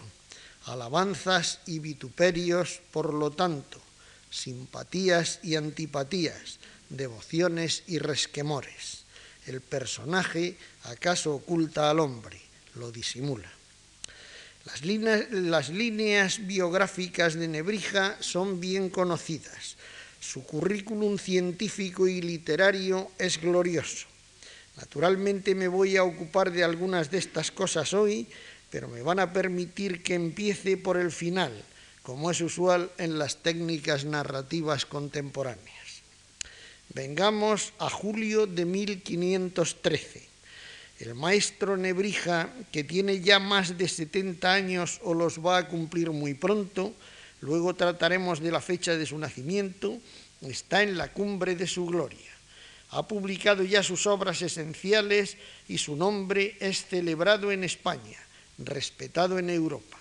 alabanzas 0.66 1.60
y 1.66 1.80
vituperios 1.80 2.82
por 2.92 3.14
lo 3.14 3.32
tanto, 3.32 3.82
simpatías 4.30 5.40
y 5.44 5.56
antipatías, 5.56 6.60
devociones 6.90 7.84
y 7.88 8.00
resquemores. 8.00 9.04
El 9.48 9.62
personaje 9.62 10.58
acaso 10.84 11.34
oculta 11.34 11.90
al 11.90 12.00
hombre, 12.00 12.40
lo 12.76 12.92
disimula. 12.92 13.50
Las 14.66 14.84
líneas, 14.84 15.26
las 15.32 15.70
líneas, 15.70 16.46
biográficas 16.46 17.34
de 17.34 17.48
Nebrija 17.48 18.18
son 18.20 18.60
bien 18.60 18.90
conocidas. 18.90 19.78
Su 20.20 20.44
currículum 20.44 21.18
científico 21.18 22.08
y 22.08 22.22
literario 22.22 23.10
es 23.18 23.42
glorioso. 23.42 24.06
Naturalmente 24.80 25.56
me 25.56 25.68
voy 25.68 25.98
a 25.98 26.06
ocupar 26.06 26.52
de 26.52 26.64
algunas 26.64 27.12
de 27.12 27.18
estas 27.18 27.52
cosas 27.52 27.94
hoy, 27.94 28.28
pero 28.72 28.88
me 28.88 29.02
van 29.02 29.20
a 29.20 29.34
permitir 29.34 30.02
que 30.02 30.16
empiece 30.16 30.78
por 30.78 30.96
el 30.96 31.12
final, 31.12 31.52
como 32.02 32.32
es 32.32 32.40
usual 32.40 32.90
en 32.98 33.20
las 33.20 33.44
técnicas 33.44 34.06
narrativas 34.06 34.86
contemporáneas. 34.86 36.00
Vengamos 36.94 37.74
a 37.78 37.90
julio 37.90 38.48
de 38.48 38.64
1513. 38.64 40.30
El 41.02 41.14
maestro 41.14 41.76
Nebrija, 41.76 42.50
que 42.72 42.86
tiene 42.86 43.20
ya 43.20 43.40
más 43.40 43.78
de 43.78 43.88
70 43.88 44.54
años 44.54 45.02
o 45.04 45.14
los 45.14 45.44
va 45.46 45.58
a 45.58 45.68
cumplir 45.68 46.12
muy 46.12 46.36
pronto, 46.36 46.94
luego 47.42 47.76
trataremos 47.76 48.40
de 48.40 48.52
la 48.52 48.62
fecha 48.62 48.96
de 48.96 49.06
su 49.06 49.18
nacimiento, 49.18 50.00
está 50.42 50.84
en 50.84 50.98
la 50.98 51.12
cumbre 51.12 51.56
de 51.56 51.68
su 51.68 51.86
gloria. 51.86 52.39
Ha 52.92 53.08
publicado 53.08 53.64
ya 53.64 53.84
sus 53.84 54.08
obras 54.08 54.42
esenciales 54.42 55.38
y 55.68 55.78
su 55.78 55.96
nombre 55.96 56.58
es 56.60 56.86
celebrado 56.86 57.52
en 57.52 57.64
España, 57.64 58.18
respetado 58.58 59.38
en 59.38 59.50
Europa. 59.50 59.98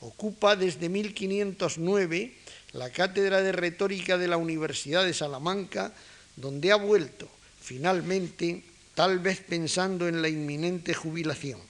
Ocupa 0.00 0.56
desde 0.56 0.88
1509 0.88 2.34
la 2.72 2.90
cátedra 2.90 3.42
de 3.42 3.52
retórica 3.52 4.18
de 4.18 4.28
la 4.28 4.36
Universidad 4.36 5.04
de 5.04 5.14
Salamanca, 5.14 5.92
donde 6.36 6.72
ha 6.72 6.76
vuelto, 6.76 7.28
finalmente, 7.60 8.62
tal 8.94 9.18
vez 9.18 9.40
pensando 9.40 10.08
en 10.08 10.22
la 10.22 10.28
inminente 10.28 10.94
jubilación. 10.94 11.60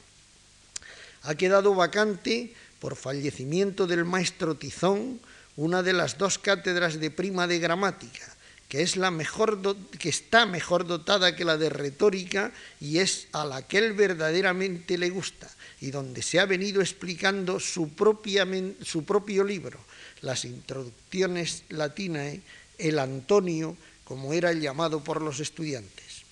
Ha 1.22 1.34
quedado 1.34 1.74
vacante, 1.74 2.52
por 2.80 2.96
fallecimiento 2.96 3.86
del 3.86 4.04
maestro 4.04 4.56
Tizón, 4.56 5.20
una 5.56 5.82
de 5.82 5.92
las 5.92 6.16
dos 6.16 6.38
cátedras 6.38 6.98
de 6.98 7.10
prima 7.10 7.46
de 7.46 7.58
gramática, 7.58 8.29
que, 8.70 8.82
es 8.82 8.96
la 8.96 9.10
mejor 9.10 9.60
que 9.98 10.08
está 10.08 10.46
mejor 10.46 10.86
dotada 10.86 11.34
que 11.34 11.44
la 11.44 11.58
de 11.58 11.68
retórica 11.68 12.52
y 12.80 12.98
es 12.98 13.26
a 13.32 13.44
la 13.44 13.66
que 13.66 13.78
él 13.78 13.94
verdaderamente 13.94 14.96
le 14.96 15.10
gusta, 15.10 15.50
y 15.80 15.90
donde 15.90 16.22
se 16.22 16.38
ha 16.38 16.46
venido 16.46 16.80
explicando 16.80 17.58
su, 17.58 17.90
su 18.82 19.04
propio 19.04 19.44
libro, 19.44 19.80
las 20.22 20.44
introducciones 20.44 21.64
latinae, 21.70 22.42
el 22.78 23.00
Antonio, 23.00 23.76
como 24.04 24.32
era 24.32 24.52
llamado 24.52 25.02
por 25.02 25.20
los 25.20 25.40
estudiantes. 25.40 26.22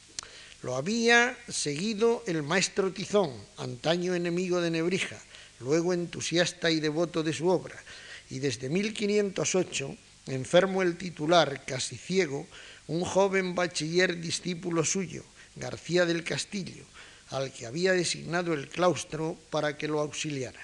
Lo 0.63 0.77
había 0.77 1.37
seguido 1.49 2.23
el 2.29 2.45
maestro 2.45 2.93
Tizón, 2.93 3.33
antaño 3.57 4.15
enemigo 4.15 4.61
de 4.61 4.71
Nebrija, 4.71 5.19
luego 5.59 5.93
entusiasta 5.93 6.71
y 6.71 6.79
devoto 6.79 7.25
de 7.25 7.33
su 7.33 7.49
obra, 7.49 7.83
y 8.31 8.39
desde 8.39 8.69
1508, 8.69 9.97
enfermo 10.31 10.83
el 10.83 10.97
titular, 10.97 11.65
casi 11.65 11.97
ciego, 11.97 12.47
un 12.87 13.05
joven 13.05 13.55
bachiller 13.55 14.21
discípulo 14.21 14.85
suyo, 14.85 15.25
García 15.57 16.07
del 16.07 16.25
Castillo, 16.25 16.85
al 17.31 17.53
que 17.53 17.67
había 17.67 17.93
designado 17.93 18.55
el 18.55 18.69
claustro 18.69 19.37
para 19.51 19.77
que 19.77 19.89
lo 19.89 20.01
auxiliara. 20.01 20.61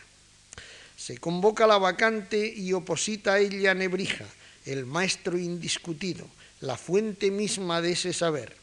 Se 0.97 1.19
convoca 1.19 1.67
la 1.67 1.79
vacante 1.79 2.47
y 2.47 2.73
oposita 2.73 3.35
a 3.35 3.41
ella 3.41 3.75
Nebrija, 3.75 4.25
el 4.65 4.87
maestro 4.87 5.37
indiscutido, 5.37 6.27
la 6.61 6.77
fuente 6.77 7.31
misma 7.31 7.83
de 7.83 7.93
ese 7.93 8.13
saber. 8.13 8.57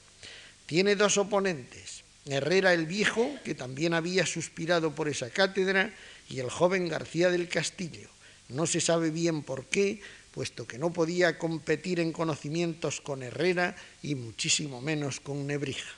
Tiene 0.66 0.96
dos 0.96 1.18
oponentes, 1.18 2.04
Herrera 2.26 2.74
el 2.74 2.86
Viejo, 2.86 3.30
que 3.44 3.56
también 3.56 3.94
había 3.94 4.26
suspirado 4.26 4.96
por 4.96 5.10
esa 5.10 5.30
cátedra, 5.30 5.94
y 6.30 6.40
el 6.40 6.50
joven 6.50 6.88
García 6.88 7.30
del 7.30 7.50
Castillo. 7.50 8.10
No 8.50 8.66
se 8.66 8.82
sabe 8.82 9.12
bien 9.12 9.44
por 9.44 9.66
qué, 9.66 10.02
puesto 10.32 10.66
que 10.66 10.78
no 10.78 10.92
podía 10.92 11.38
competir 11.38 12.00
en 12.00 12.12
conocimientos 12.12 13.02
con 13.02 13.22
Herrera 13.22 13.76
y 14.02 14.16
muchísimo 14.16 14.82
menos 14.82 15.20
con 15.20 15.46
Nebrija. 15.46 15.92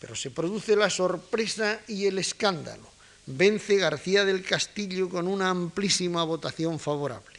Pero 0.00 0.16
se 0.16 0.30
produce 0.30 0.74
la 0.74 0.90
sorpresa 0.90 1.80
y 1.86 2.06
el 2.06 2.18
escándalo. 2.18 2.90
Vence 3.26 3.76
García 3.76 4.24
del 4.24 4.42
Castillo 4.42 5.08
con 5.08 5.28
una 5.28 5.50
amplísima 5.50 6.24
votación 6.24 6.80
favorable. 6.80 7.38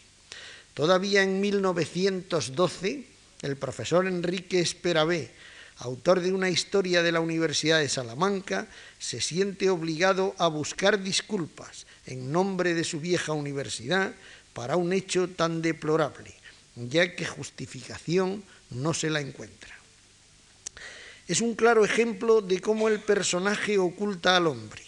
Todavía 0.73 1.23
en 1.23 1.41
1912, 1.41 3.03
el 3.41 3.57
profesor 3.57 4.07
Enrique 4.07 4.59
Esperabé, 4.59 5.31
autor 5.77 6.21
de 6.21 6.31
una 6.31 6.49
historia 6.49 7.03
de 7.03 7.11
la 7.11 7.19
Universidad 7.19 7.79
de 7.79 7.89
Salamanca, 7.89 8.67
se 8.97 9.19
siente 9.19 9.69
obligado 9.69 10.35
a 10.37 10.47
buscar 10.47 11.03
disculpas 11.03 11.85
en 12.05 12.31
nombre 12.31 12.73
de 12.73 12.83
su 12.83 12.99
vieja 12.99 13.33
universidad 13.33 14.13
para 14.53 14.77
un 14.77 14.93
hecho 14.93 15.27
tan 15.27 15.61
deplorable, 15.61 16.33
ya 16.75 17.15
que 17.15 17.25
justificación 17.25 18.43
no 18.69 18.93
se 18.93 19.09
la 19.09 19.21
encuentra. 19.21 19.73
Es 21.27 21.41
un 21.41 21.55
claro 21.55 21.85
ejemplo 21.85 22.41
de 22.41 22.59
cómo 22.59 22.89
el 22.89 22.99
personaje 22.99 23.77
oculta 23.77 24.35
al 24.35 24.47
hombre. 24.47 24.81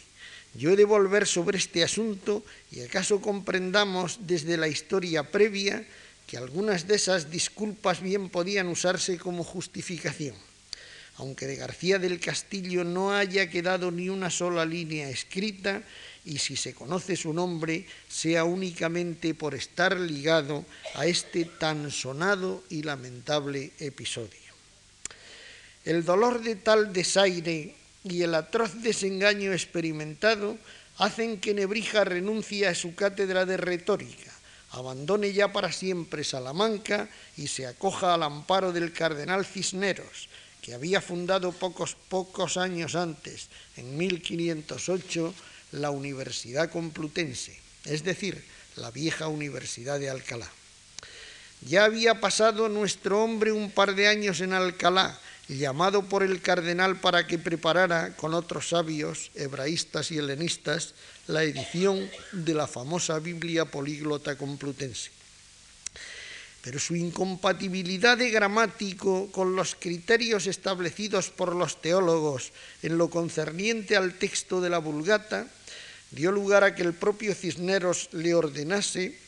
Yo 0.53 0.71
he 0.71 0.75
de 0.75 0.85
volver 0.85 1.27
sobre 1.27 1.57
este 1.57 1.83
asunto 1.83 2.43
y 2.71 2.81
acaso 2.81 3.21
comprendamos 3.21 4.19
desde 4.21 4.57
la 4.57 4.67
historia 4.67 5.31
previa 5.31 5.85
que 6.27 6.37
algunas 6.37 6.87
de 6.87 6.95
esas 6.95 7.29
disculpas 7.29 8.01
bien 8.01 8.29
podían 8.29 8.67
usarse 8.67 9.17
como 9.17 9.43
justificación. 9.43 10.35
Aunque 11.17 11.47
de 11.47 11.55
García 11.55 11.99
del 11.99 12.19
Castillo 12.19 12.83
no 12.83 13.13
haya 13.13 13.49
quedado 13.49 13.91
ni 13.91 14.09
una 14.09 14.29
sola 14.29 14.65
línea 14.65 15.09
escrita, 15.09 15.83
y 16.25 16.39
si 16.39 16.55
se 16.55 16.73
conoce 16.73 17.15
su 17.15 17.33
nombre, 17.33 17.85
sea 18.09 18.43
únicamente 18.43 19.33
por 19.33 19.53
estar 19.53 19.99
ligado 19.99 20.65
a 20.95 21.05
este 21.05 21.45
tan 21.45 21.91
sonado 21.91 22.63
y 22.69 22.81
lamentable 22.81 23.71
episodio. 23.79 24.45
El 25.85 26.03
dolor 26.03 26.41
de 26.41 26.55
tal 26.55 26.91
desaire 26.91 27.75
y 28.03 28.21
el 28.23 28.33
atroz 28.33 28.81
desengaño 28.81 29.53
experimentado 29.53 30.57
hacen 30.97 31.39
que 31.39 31.53
Nebrija 31.53 32.03
renuncie 32.03 32.67
a 32.67 32.75
su 32.75 32.95
cátedra 32.95 33.45
de 33.45 33.57
retórica, 33.57 34.31
abandone 34.71 35.31
ya 35.31 35.53
para 35.53 35.71
siempre 35.71 36.23
Salamanca 36.23 37.09
y 37.37 37.47
se 37.47 37.67
acoja 37.67 38.13
al 38.13 38.23
amparo 38.23 38.71
del 38.71 38.93
cardenal 38.93 39.45
Cisneros, 39.45 40.29
que 40.61 40.73
había 40.73 41.01
fundado 41.01 41.51
pocos, 41.51 41.95
pocos 42.09 42.57
años 42.57 42.95
antes, 42.95 43.49
en 43.77 43.95
1508, 43.97 45.33
la 45.75 45.91
Universidad 45.91 46.69
Complutense, 46.69 47.57
es 47.85 48.03
decir, 48.03 48.43
la 48.75 48.91
vieja 48.91 49.27
Universidad 49.27 49.99
de 49.99 50.09
Alcalá. 50.09 50.49
Ya 51.61 51.85
había 51.85 52.19
pasado 52.19 52.69
nuestro 52.69 53.23
hombre 53.23 53.51
un 53.51 53.71
par 53.71 53.95
de 53.95 54.07
años 54.07 54.41
en 54.41 54.53
Alcalá, 54.53 55.19
llamado 55.47 56.03
por 56.03 56.23
el 56.23 56.41
cardenal 56.41 56.99
para 56.99 57.27
que 57.27 57.37
preparara 57.37 58.15
con 58.15 58.33
otros 58.33 58.69
sabios, 58.69 59.31
hebraístas 59.35 60.11
y 60.11 60.17
helenistas, 60.17 60.93
la 61.27 61.43
edición 61.43 62.09
de 62.31 62.53
la 62.53 62.67
famosa 62.67 63.19
Biblia 63.19 63.65
políglota 63.65 64.37
complutense. 64.37 65.11
Pero 66.61 66.79
su 66.79 66.95
incompatibilidad 66.95 68.17
de 68.17 68.31
gramático 68.31 69.31
con 69.31 69.55
los 69.55 69.75
criterios 69.75 70.47
establecidos 70.47 71.29
por 71.29 71.55
los 71.55 71.79
teólogos 71.79 72.51
en 72.81 72.97
lo 72.97 73.09
concerniente 73.11 73.95
al 73.95 74.15
texto 74.15 74.61
de 74.61 74.71
la 74.71 74.79
Vulgata 74.79 75.47
dio 76.15 76.31
lugar 76.31 76.63
a 76.63 76.73
que 76.73 76.81
el 76.81 76.93
propio 76.93 77.35
Cisneros 77.35 78.07
le 78.15 78.33
ordenase 78.33 79.19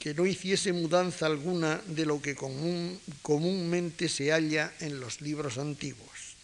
que 0.00 0.14
no 0.16 0.24
hiciese 0.24 0.72
mudanza 0.72 1.26
alguna 1.26 1.80
de 1.86 2.06
lo 2.06 2.20
que 2.20 2.34
comúnmente 2.34 4.08
se 4.08 4.32
halla 4.32 4.72
en 4.80 5.00
los 5.00 5.20
libros 5.20 5.58
antiguos. 5.58 6.36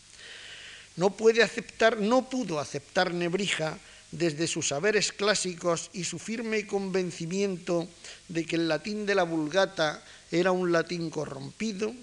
No 0.96 1.16
puede 1.16 1.42
aceptar, 1.42 1.98
no 1.98 2.28
pudo 2.28 2.60
aceptar 2.60 3.12
Nebrija 3.14 3.78
desde 4.12 4.46
sus 4.46 4.68
saberes 4.68 5.12
clásicos 5.12 5.88
y 5.94 6.04
su 6.04 6.18
firme 6.18 6.66
convencimiento 6.66 7.88
de 8.28 8.44
que 8.44 8.56
el 8.56 8.68
latín 8.68 9.06
de 9.06 9.14
la 9.14 9.22
Vulgata 9.22 10.04
era 10.30 10.52
un 10.52 10.72
latín 10.72 11.08
corrompido, 11.08 11.94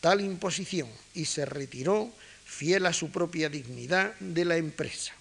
tal 0.00 0.20
imposición 0.20 0.88
y 1.14 1.24
se 1.24 1.46
retiró, 1.46 2.12
fiel 2.44 2.84
a 2.84 2.92
su 2.92 3.10
propia 3.10 3.48
dignidad, 3.48 4.14
de 4.20 4.44
la 4.44 4.56
empresa 4.56 5.14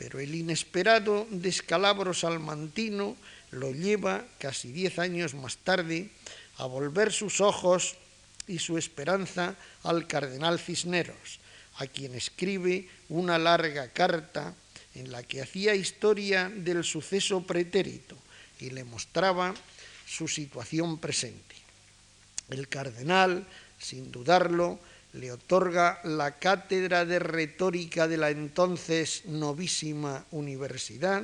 pero 0.00 0.18
el 0.18 0.34
inesperado 0.34 1.28
descalabro 1.28 2.14
salmantino 2.16 3.20
lo 3.52 3.70
lleva, 3.70 4.24
casi 4.40 4.72
diez 4.72 4.98
años 4.98 5.34
más 5.34 5.58
tarde, 5.58 6.08
a 6.56 6.64
volver 6.64 7.12
sus 7.12 7.42
ojos 7.42 7.96
y 8.48 8.60
su 8.60 8.78
esperanza 8.78 9.56
al 9.82 10.06
cardenal 10.06 10.58
Cisneros, 10.58 11.38
a 11.76 11.86
quien 11.86 12.14
escribe 12.14 12.88
una 13.10 13.36
larga 13.36 13.92
carta 13.92 14.54
en 14.94 15.12
la 15.12 15.22
que 15.22 15.42
hacía 15.42 15.74
historia 15.74 16.48
del 16.48 16.82
suceso 16.82 17.42
pretérito 17.42 18.16
y 18.58 18.70
le 18.70 18.84
mostraba 18.84 19.52
su 20.08 20.28
situación 20.28 20.96
presente. 20.96 21.56
El 22.48 22.68
cardenal, 22.68 23.46
sin 23.78 24.10
dudarlo, 24.10 24.80
le 25.12 25.32
otorga 25.32 26.00
la 26.04 26.38
cátedra 26.38 27.04
de 27.04 27.18
retórica 27.18 28.06
de 28.06 28.16
la 28.16 28.30
entonces 28.30 29.24
novísima 29.26 30.24
universidad, 30.30 31.22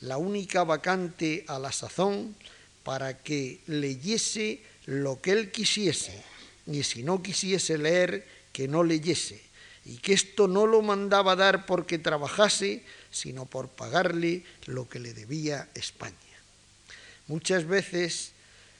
la 0.00 0.16
única 0.16 0.64
vacante 0.64 1.44
a 1.46 1.58
la 1.58 1.72
sazón, 1.72 2.34
para 2.82 3.18
que 3.18 3.60
leyese 3.66 4.62
lo 4.86 5.20
que 5.20 5.32
él 5.32 5.52
quisiese, 5.52 6.22
y 6.66 6.82
si 6.82 7.02
no 7.02 7.22
quisiese 7.22 7.76
leer, 7.76 8.26
que 8.52 8.68
no 8.68 8.82
leyese, 8.82 9.40
y 9.84 9.98
que 9.98 10.14
esto 10.14 10.48
no 10.48 10.66
lo 10.66 10.80
mandaba 10.82 11.36
dar 11.36 11.66
porque 11.66 11.98
trabajase, 11.98 12.82
sino 13.10 13.44
por 13.44 13.68
pagarle 13.68 14.44
lo 14.66 14.88
que 14.88 14.98
le 14.98 15.12
debía 15.12 15.68
España. 15.74 16.16
Muchas 17.26 17.66
veces 17.66 18.32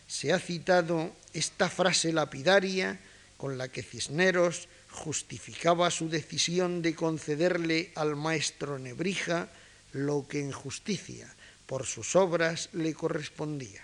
se 0.08 0.32
ha 0.32 0.38
citado 0.38 1.12
esta 1.34 1.68
frase 1.68 2.12
lapidaria 2.12 2.98
con 3.40 3.56
la 3.56 3.72
que 3.72 3.82
Cisneros 3.82 4.68
justificaba 4.90 5.90
su 5.90 6.10
decisión 6.10 6.82
de 6.82 6.94
concederle 6.94 7.90
al 7.94 8.14
maestro 8.14 8.78
Nebrija 8.78 9.48
lo 9.92 10.28
que 10.28 10.40
en 10.40 10.52
justicia 10.52 11.24
por 11.64 11.86
sus 11.86 12.16
obras 12.16 12.68
le 12.74 12.92
correspondía. 12.92 13.80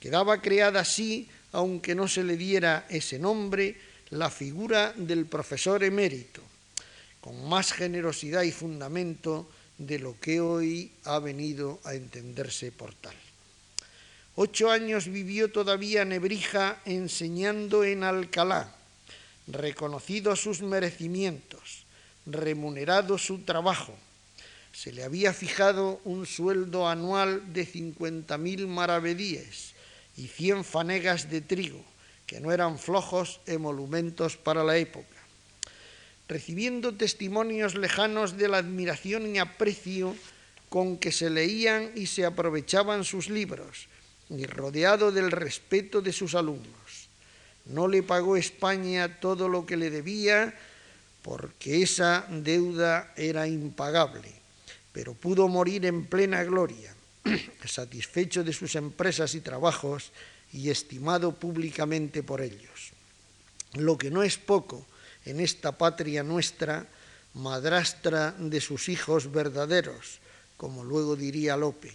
Quedaba 0.00 0.42
creada 0.42 0.80
así, 0.80 1.28
aunque 1.52 1.94
no 1.94 2.08
se 2.08 2.24
le 2.24 2.36
diera 2.36 2.84
ese 2.90 3.20
nombre, 3.20 3.76
la 4.10 4.28
figura 4.28 4.92
del 4.96 5.26
profesor 5.26 5.84
emérito, 5.84 6.42
con 7.20 7.48
más 7.48 7.72
generosidad 7.72 8.42
y 8.42 8.50
fundamento 8.50 9.48
de 9.78 10.00
lo 10.00 10.18
que 10.18 10.40
hoy 10.40 10.90
ha 11.04 11.20
venido 11.20 11.78
a 11.84 11.94
entenderse 11.94 12.72
por 12.72 12.92
tal. 12.94 13.14
Ocho 14.40 14.70
años 14.70 15.08
vivió 15.08 15.50
todavía 15.50 16.04
Nebrija 16.04 16.80
enseñando 16.84 17.82
en 17.82 18.04
Alcalá, 18.04 18.72
reconocido 19.48 20.36
sus 20.36 20.62
merecimientos, 20.62 21.86
remunerado 22.24 23.18
su 23.18 23.40
trabajo. 23.40 23.98
Se 24.70 24.92
le 24.92 25.02
había 25.02 25.32
fijado 25.32 26.00
un 26.04 26.24
sueldo 26.24 26.88
anual 26.88 27.52
de 27.52 27.66
cincuenta 27.66 28.38
mil 28.38 28.68
maravedíes 28.68 29.74
y 30.16 30.28
cien 30.28 30.62
fanegas 30.62 31.28
de 31.28 31.40
trigo, 31.40 31.84
que 32.24 32.38
no 32.38 32.52
eran 32.52 32.78
flojos 32.78 33.40
emolumentos 33.44 34.36
para 34.36 34.62
la 34.62 34.76
época. 34.76 35.16
Recibiendo 36.28 36.94
testimonios 36.94 37.74
lejanos 37.74 38.36
de 38.36 38.46
la 38.46 38.58
admiración 38.58 39.34
y 39.34 39.40
aprecio 39.40 40.14
con 40.68 40.96
que 40.96 41.10
se 41.10 41.28
leían 41.28 41.90
y 41.96 42.06
se 42.06 42.24
aprovechaban 42.24 43.02
sus 43.02 43.30
libros, 43.30 43.88
y 44.30 44.46
rodeado 44.46 45.12
del 45.12 45.30
respeto 45.30 46.00
de 46.00 46.12
sus 46.12 46.34
alumnos. 46.34 47.08
No 47.66 47.88
le 47.88 48.02
pagó 48.02 48.36
España 48.36 49.20
todo 49.20 49.48
lo 49.48 49.66
que 49.66 49.76
le 49.76 49.90
debía 49.90 50.54
porque 51.22 51.82
esa 51.82 52.26
deuda 52.30 53.12
era 53.16 53.46
impagable, 53.46 54.32
pero 54.92 55.14
pudo 55.14 55.48
morir 55.48 55.84
en 55.84 56.06
plena 56.06 56.42
gloria, 56.44 56.94
satisfecho 57.64 58.44
de 58.44 58.52
sus 58.52 58.74
empresas 58.76 59.34
y 59.34 59.40
trabajos 59.40 60.12
y 60.52 60.70
estimado 60.70 61.34
públicamente 61.34 62.22
por 62.22 62.40
ellos. 62.40 62.92
Lo 63.74 63.98
que 63.98 64.10
no 64.10 64.22
es 64.22 64.38
poco 64.38 64.86
en 65.26 65.40
esta 65.40 65.76
patria 65.76 66.22
nuestra, 66.22 66.86
madrastra 67.34 68.34
de 68.38 68.60
sus 68.60 68.88
hijos 68.88 69.30
verdaderos, 69.30 70.20
como 70.56 70.84
luego 70.84 71.16
diría 71.16 71.56
Lope. 71.56 71.92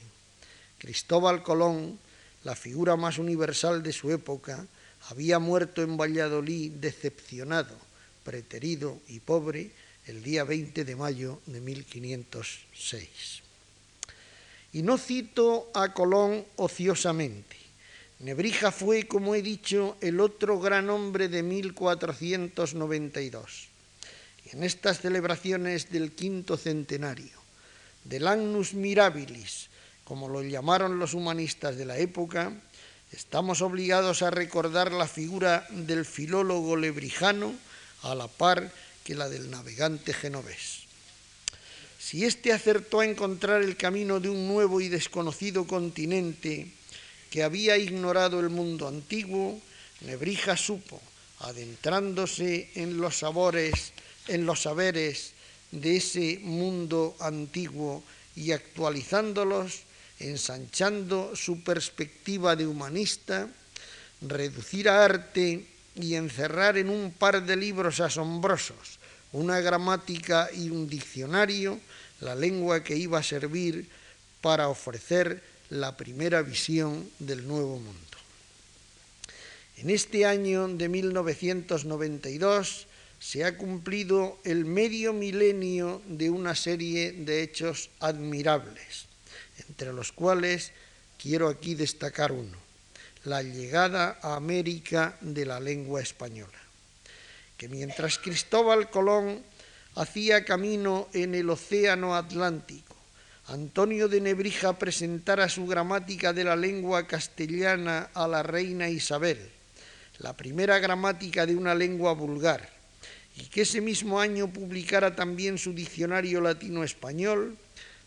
Cristóbal 0.77 1.41
Colón 1.41 1.97
la 2.43 2.55
figura 2.55 2.95
más 2.95 3.17
universal 3.17 3.83
de 3.83 3.93
su 3.93 4.11
época, 4.11 4.65
había 5.09 5.39
muerto 5.39 5.81
en 5.81 5.97
Valladolid 5.97 6.73
decepcionado, 6.73 7.75
preterido 8.23 8.99
y 9.07 9.19
pobre 9.19 9.71
el 10.07 10.23
día 10.23 10.43
20 10.43 10.85
de 10.85 10.95
mayo 10.95 11.39
de 11.45 11.61
1506. 11.61 13.43
Y 14.73 14.81
no 14.81 14.97
cito 14.97 15.69
a 15.73 15.93
Colón 15.93 16.43
ociosamente. 16.55 17.55
Nebrija 18.19 18.71
fue, 18.71 19.07
como 19.07 19.35
he 19.35 19.41
dicho, 19.41 19.97
el 20.01 20.19
otro 20.19 20.59
gran 20.59 20.89
hombre 20.89 21.27
de 21.27 21.43
1492. 21.43 23.67
Y 24.45 24.55
en 24.55 24.63
estas 24.63 25.01
celebraciones 25.01 25.91
del 25.91 26.13
quinto 26.13 26.57
centenario, 26.57 27.43
del 28.03 28.27
Agnus 28.27 28.73
Mirabilis, 28.73 29.69
como 30.03 30.27
lo 30.27 30.41
llamaron 30.43 30.99
los 30.99 31.13
humanistas 31.13 31.77
de 31.77 31.85
la 31.85 31.97
época, 31.97 32.53
estamos 33.11 33.61
obligados 33.61 34.21
a 34.21 34.31
recordar 34.31 34.91
la 34.91 35.07
figura 35.07 35.67
del 35.69 36.05
filólogo 36.05 36.75
lebrijano 36.75 37.53
a 38.03 38.15
la 38.15 38.27
par 38.27 38.71
que 39.03 39.15
la 39.15 39.29
del 39.29 39.49
navegante 39.49 40.13
genovés. 40.13 40.83
Si 41.99 42.25
éste 42.25 42.51
acertó 42.51 42.99
a 42.99 43.05
encontrar 43.05 43.61
el 43.61 43.77
camino 43.77 44.19
de 44.19 44.29
un 44.29 44.47
nuevo 44.47 44.81
y 44.81 44.89
desconocido 44.89 45.65
continente 45.65 46.67
que 47.29 47.43
había 47.43 47.77
ignorado 47.77 48.39
el 48.39 48.49
mundo 48.49 48.87
antiguo, 48.87 49.59
Nebrija 50.01 50.57
supo, 50.57 51.01
adentrándose 51.39 52.69
en 52.75 52.97
los 52.97 53.19
sabores, 53.19 53.93
en 54.27 54.45
los 54.45 54.63
saberes 54.63 55.31
de 55.71 55.97
ese 55.97 56.39
mundo 56.41 57.15
antiguo 57.19 58.03
y 58.35 58.51
actualizándolos, 58.51 59.83
ensanchando 60.19 61.35
su 61.35 61.63
perspectiva 61.63 62.55
de 62.55 62.67
humanista, 62.67 63.47
reducir 64.21 64.89
a 64.89 65.03
arte 65.03 65.65
y 65.95 66.15
encerrar 66.15 66.77
en 66.77 66.89
un 66.89 67.11
par 67.11 67.45
de 67.45 67.55
libros 67.55 67.99
asombrosos 67.99 68.99
una 69.33 69.59
gramática 69.59 70.49
y 70.53 70.69
un 70.69 70.87
diccionario 70.87 71.79
la 72.21 72.35
lengua 72.35 72.83
que 72.83 72.95
iba 72.95 73.19
a 73.19 73.23
servir 73.23 73.87
para 74.41 74.69
ofrecer 74.69 75.43
la 75.69 75.97
primera 75.97 76.41
visión 76.41 77.09
del 77.19 77.47
nuevo 77.47 77.79
mundo. 77.79 77.99
En 79.77 79.89
este 79.89 80.25
año 80.25 80.67
de 80.67 80.87
1992 80.87 82.87
se 83.19 83.43
ha 83.43 83.57
cumplido 83.57 84.37
el 84.43 84.65
medio 84.65 85.13
milenio 85.13 86.01
de 86.07 86.29
una 86.29 86.55
serie 86.55 87.11
de 87.11 87.41
hechos 87.41 87.89
admirables, 87.99 89.07
entre 89.67 89.93
los 89.93 90.11
cuales 90.11 90.71
quiero 91.17 91.47
aquí 91.47 91.75
destacar 91.75 92.31
uno, 92.31 92.57
la 93.25 93.41
llegada 93.41 94.19
a 94.21 94.35
América 94.35 95.17
de 95.21 95.45
la 95.45 95.59
lengua 95.59 96.01
española, 96.01 96.59
que 97.57 97.69
mientras 97.69 98.17
Cristóbal 98.17 98.89
Colón 98.89 99.41
hacía 99.95 100.43
camino 100.43 101.07
en 101.13 101.35
el 101.35 101.49
Océano 101.49 102.15
Atlántico, 102.15 102.95
Antonio 103.47 104.07
de 104.07 104.21
Nebrija 104.21 104.79
presentara 104.79 105.49
su 105.49 105.67
gramática 105.67 106.31
de 106.31 106.45
la 106.45 106.55
lengua 106.55 107.07
castellana 107.07 108.09
a 108.13 108.27
la 108.27 108.41
reina 108.41 108.89
Isabel, 108.89 109.37
la 110.19 110.35
primera 110.35 110.79
gramática 110.79 111.45
de 111.45 111.55
una 111.55 111.75
lengua 111.75 112.13
vulgar, 112.13 112.69
y 113.35 113.45
que 113.47 113.61
ese 113.61 113.81
mismo 113.81 114.19
año 114.19 114.47
publicara 114.51 115.15
también 115.15 115.57
su 115.57 115.73
diccionario 115.73 116.39
latino-español, 116.39 117.57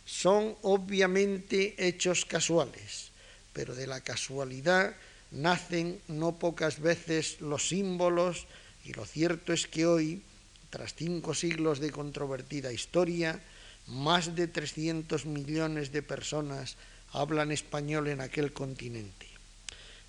son 0.06 0.56
obviamente 0.62 1.74
hechos 1.76 2.24
casuales, 2.24 3.10
pero 3.52 3.74
de 3.74 3.86
la 3.86 4.00
casualidad 4.00 4.96
nacen 5.32 6.00
no 6.06 6.38
pocas 6.38 6.80
veces 6.80 7.40
los 7.40 7.68
símbolos 7.68 8.46
y 8.84 8.94
lo 8.94 9.04
cierto 9.04 9.52
es 9.52 9.66
que 9.66 9.84
hoy, 9.84 10.22
tras 10.70 10.94
cinco 10.94 11.34
siglos 11.34 11.80
de 11.80 11.90
controvertida 11.90 12.72
historia, 12.72 13.42
más 13.88 14.34
de 14.34 14.46
300 14.46 15.26
millones 15.26 15.90
de 15.90 16.02
personas 16.02 16.76
hablan 17.12 17.50
español 17.50 18.06
en 18.06 18.20
aquel 18.20 18.52
continente. 18.52 19.26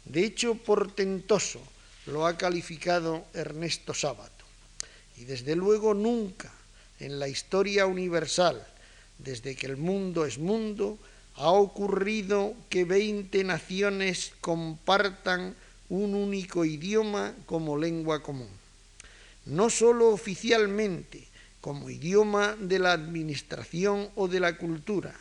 De 0.06 0.24
hecho, 0.24 0.56
portentoso 0.56 1.62
lo 2.06 2.26
ha 2.26 2.38
calificado 2.38 3.26
Ernesto 3.34 3.94
Sábato. 3.94 4.46
Y 5.18 5.26
desde 5.26 5.56
luego 5.56 5.94
nunca 5.94 6.52
en 7.00 7.20
la 7.20 7.28
historia 7.28 7.86
universal, 7.86 8.66
desde 9.20 9.56
que 9.56 9.68
el 9.68 9.78
mundo 9.78 10.26
es 10.26 10.38
mundo, 10.38 10.98
ha 11.36 11.52
ocurrido 11.52 12.56
que 12.70 12.84
20 12.84 13.44
naciones 13.44 14.34
compartan 14.42 15.56
un 15.90 16.16
único 16.16 16.66
idioma 16.66 17.34
como 17.46 17.78
lengua 17.78 18.24
común. 18.24 18.50
No 19.46 19.70
sólo 19.70 20.10
oficialmente, 20.10 21.28
como 21.62 21.90
idioma 21.90 22.56
de 22.60 22.80
la 22.80 22.94
administración 22.94 24.10
o 24.16 24.28
de 24.28 24.40
la 24.40 24.58
cultura, 24.58 25.14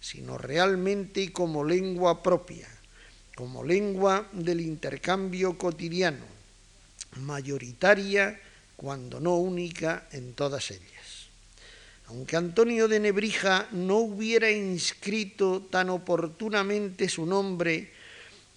sino 0.00 0.38
realmente 0.38 1.32
como 1.32 1.64
lengua 1.64 2.22
propia, 2.22 2.68
como 3.36 3.62
lengua 3.62 4.26
del 4.32 4.60
intercambio 4.60 5.58
cotidiano, 5.58 6.24
mayoritaria 7.16 8.40
cuando 8.76 9.20
no 9.20 9.36
única 9.36 10.08
en 10.12 10.34
todas 10.34 10.70
ellas. 10.70 10.97
Aunque 12.08 12.36
Antonio 12.36 12.88
de 12.88 13.00
Nebrija 13.00 13.68
no 13.72 13.96
hubiera 13.96 14.50
inscrito 14.50 15.60
tan 15.70 15.90
oportunamente 15.90 17.08
su 17.08 17.26
nombre 17.26 17.92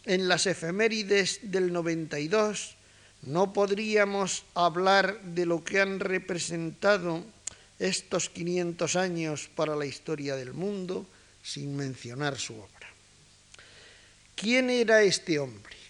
en 0.06 0.30
las 0.30 0.48
efemérides 0.48 1.40
del 1.44 1.74
92, 1.74 2.76
no 3.24 3.52
podríamos 3.52 4.44
hablar 4.56 5.22
de 5.22 5.46
lo 5.46 5.64
que 5.64 5.82
han 5.82 6.00
representado 6.00 7.24
estos 7.78 8.30
500 8.30 8.96
años 8.96 9.50
para 9.54 9.76
la 9.76 9.86
historia 9.86 10.36
del 10.38 10.54
mundo 10.54 11.06
sin 11.44 11.76
mencionar 11.76 12.40
su 12.40 12.54
obra. 12.56 12.88
¿Quién 14.36 14.70
era 14.70 15.04
este 15.04 15.40
hombre? 15.40 15.81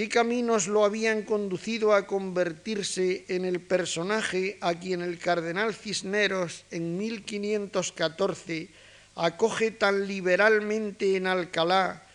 ¿Qué 0.00 0.08
caminos 0.08 0.66
lo 0.66 0.86
habían 0.86 1.24
conducido 1.24 1.92
a 1.92 2.06
convertirse 2.06 3.26
en 3.28 3.44
el 3.44 3.60
personaje 3.60 4.56
a 4.62 4.72
quien 4.72 5.02
el 5.02 5.18
cardenal 5.18 5.74
Cisneros 5.74 6.64
en 6.70 6.96
1514 6.96 8.70
acoge 9.16 9.72
tan 9.72 10.08
liberalmente 10.08 11.16
en 11.16 11.26
Alcalá 11.26 12.06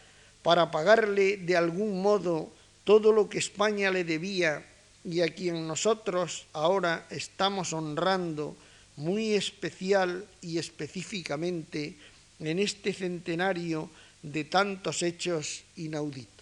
para 0.42 0.72
pagarle 0.72 1.38
de 1.38 1.56
algún 1.56 2.02
modo 2.02 2.52
todo 2.86 3.12
lo 3.12 3.30
que 3.30 3.38
España 3.38 3.92
le 3.92 4.04
debía 4.04 4.66
y 5.04 5.22
a 5.22 5.28
quien 5.28 5.68
nosotros 5.68 6.48
ahora 6.54 7.06
estamos 7.12 7.72
honrando 7.72 8.58
muy 8.96 9.34
especial 9.34 10.26
y 10.42 10.58
específicamente 10.58 11.98
en 12.40 12.58
este 12.58 12.94
centenario 12.94 13.92
de 14.24 14.44
tantos 14.46 15.04
hechos 15.04 15.66
inauditos. 15.76 16.35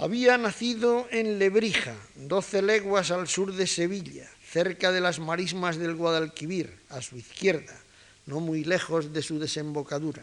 Había 0.00 0.38
nacido 0.38 1.06
en 1.10 1.38
Lebrija, 1.38 1.94
doce 2.14 2.62
leguas 2.62 3.10
al 3.10 3.28
sur 3.28 3.52
de 3.52 3.66
Sevilla, 3.66 4.26
cerca 4.48 4.92
de 4.92 5.02
las 5.02 5.18
marismas 5.18 5.76
del 5.76 5.94
Guadalquivir, 5.94 6.72
a 6.88 7.02
su 7.02 7.18
izquierda, 7.18 7.76
no 8.24 8.40
muy 8.40 8.64
lejos 8.64 9.12
de 9.12 9.20
su 9.20 9.38
desembocadura, 9.38 10.22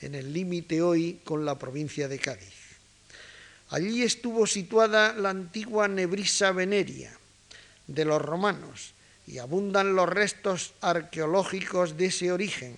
en 0.00 0.14
el 0.14 0.32
límite 0.32 0.80
hoy 0.80 1.18
con 1.24 1.44
la 1.44 1.58
provincia 1.58 2.06
de 2.06 2.20
Cádiz. 2.20 2.54
Allí 3.70 4.04
estuvo 4.04 4.46
situada 4.46 5.12
la 5.12 5.30
antigua 5.30 5.88
Nebrisa 5.88 6.52
Veneria 6.52 7.18
de 7.88 8.04
los 8.04 8.22
romanos 8.22 8.94
y 9.26 9.38
abundan 9.38 9.96
los 9.96 10.08
restos 10.08 10.72
arqueológicos 10.80 11.96
de 11.96 12.06
ese 12.06 12.30
origen, 12.30 12.76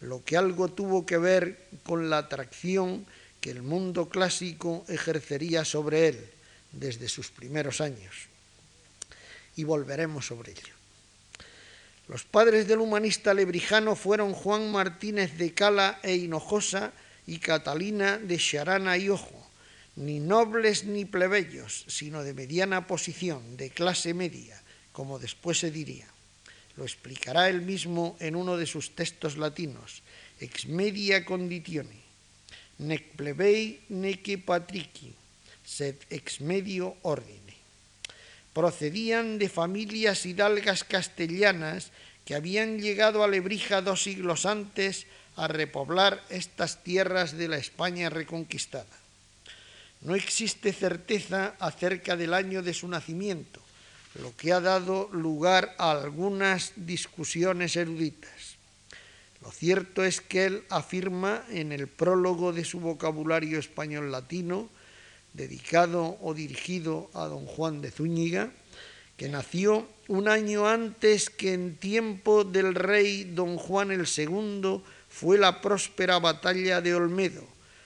lo 0.00 0.22
que 0.22 0.36
algo 0.36 0.68
tuvo 0.68 1.04
que 1.04 1.18
ver 1.18 1.66
con 1.82 2.08
la 2.08 2.18
atracción 2.18 3.04
que 3.46 3.52
el 3.52 3.62
mundo 3.62 4.08
clásico 4.08 4.84
ejercería 4.88 5.64
sobre 5.64 6.08
él 6.08 6.30
desde 6.72 7.08
sus 7.08 7.30
primeros 7.30 7.80
años. 7.80 8.26
Y 9.54 9.62
volveremos 9.62 10.26
sobre 10.26 10.50
ello. 10.50 10.74
Los 12.08 12.24
padres 12.24 12.66
del 12.66 12.80
humanista 12.80 13.34
lebrijano 13.34 13.94
fueron 13.94 14.32
Juan 14.32 14.72
Martínez 14.72 15.38
de 15.38 15.54
Cala 15.54 16.00
e 16.02 16.16
Hinojosa 16.16 16.92
y 17.24 17.38
Catalina 17.38 18.18
de 18.18 18.36
Charana 18.36 18.98
y 18.98 19.10
Ojo, 19.10 19.48
ni 19.94 20.18
nobles 20.18 20.82
ni 20.82 21.04
plebeyos, 21.04 21.84
sino 21.86 22.24
de 22.24 22.34
mediana 22.34 22.88
posición, 22.88 23.56
de 23.56 23.70
clase 23.70 24.12
media, 24.12 24.60
como 24.90 25.20
después 25.20 25.60
se 25.60 25.70
diría. 25.70 26.08
Lo 26.76 26.82
explicará 26.82 27.48
él 27.48 27.62
mismo 27.62 28.16
en 28.18 28.34
uno 28.34 28.56
de 28.56 28.66
sus 28.66 28.96
textos 28.96 29.36
latinos, 29.38 30.02
ex 30.40 30.66
media 30.66 31.24
conditione, 31.24 32.05
nec 32.78 33.16
plebei 33.16 33.80
neque 33.88 34.36
patrici, 34.36 35.14
sed 35.64 35.96
ex 36.10 36.40
medio 36.40 36.96
ordine. 37.02 37.56
Procedían 38.52 39.38
de 39.38 39.48
familias 39.48 40.24
hidalgas 40.24 40.84
castellanas 40.84 41.92
que 42.24 42.34
habían 42.34 42.80
llegado 42.80 43.22
a 43.22 43.28
Lebrija 43.28 43.80
dos 43.80 44.02
siglos 44.02 44.46
antes 44.46 45.06
a 45.36 45.48
repoblar 45.48 46.24
estas 46.28 46.82
tierras 46.82 47.36
de 47.36 47.48
la 47.48 47.58
España 47.58 48.08
reconquistada. 48.08 48.96
No 50.00 50.14
existe 50.14 50.72
certeza 50.72 51.54
acerca 51.58 52.16
del 52.16 52.34
año 52.34 52.62
de 52.62 52.74
su 52.74 52.88
nacimiento, 52.88 53.60
lo 54.20 54.34
que 54.36 54.52
ha 54.52 54.60
dado 54.60 55.08
lugar 55.12 55.74
a 55.78 55.92
algunas 55.92 56.72
discusiones 56.76 57.76
eruditas. 57.76 58.35
Lo 59.46 59.52
cierto 59.52 60.02
es 60.02 60.20
que 60.20 60.46
él 60.46 60.64
afirma 60.70 61.44
en 61.50 61.70
el 61.70 61.86
prólogo 61.86 62.52
de 62.52 62.64
su 62.64 62.80
vocabulario 62.80 63.60
español 63.60 64.10
latino, 64.10 64.68
dedicado 65.34 66.18
o 66.20 66.34
dirigido 66.34 67.08
a 67.14 67.26
don 67.26 67.46
Juan 67.46 67.80
de 67.80 67.92
Zúñiga, 67.92 68.50
que 69.16 69.28
nació 69.28 69.86
un 70.08 70.26
año 70.26 70.66
antes 70.66 71.30
que 71.30 71.54
en 71.54 71.76
tiempo 71.76 72.42
del 72.42 72.74
rey 72.74 73.22
don 73.22 73.56
Juan 73.56 73.92
el 73.92 74.08
II 74.08 74.82
fue 75.08 75.38
la 75.38 75.60
próspera 75.60 76.18
batalla 76.18 76.80
de 76.80 76.96
Olmedo, 76.96 77.44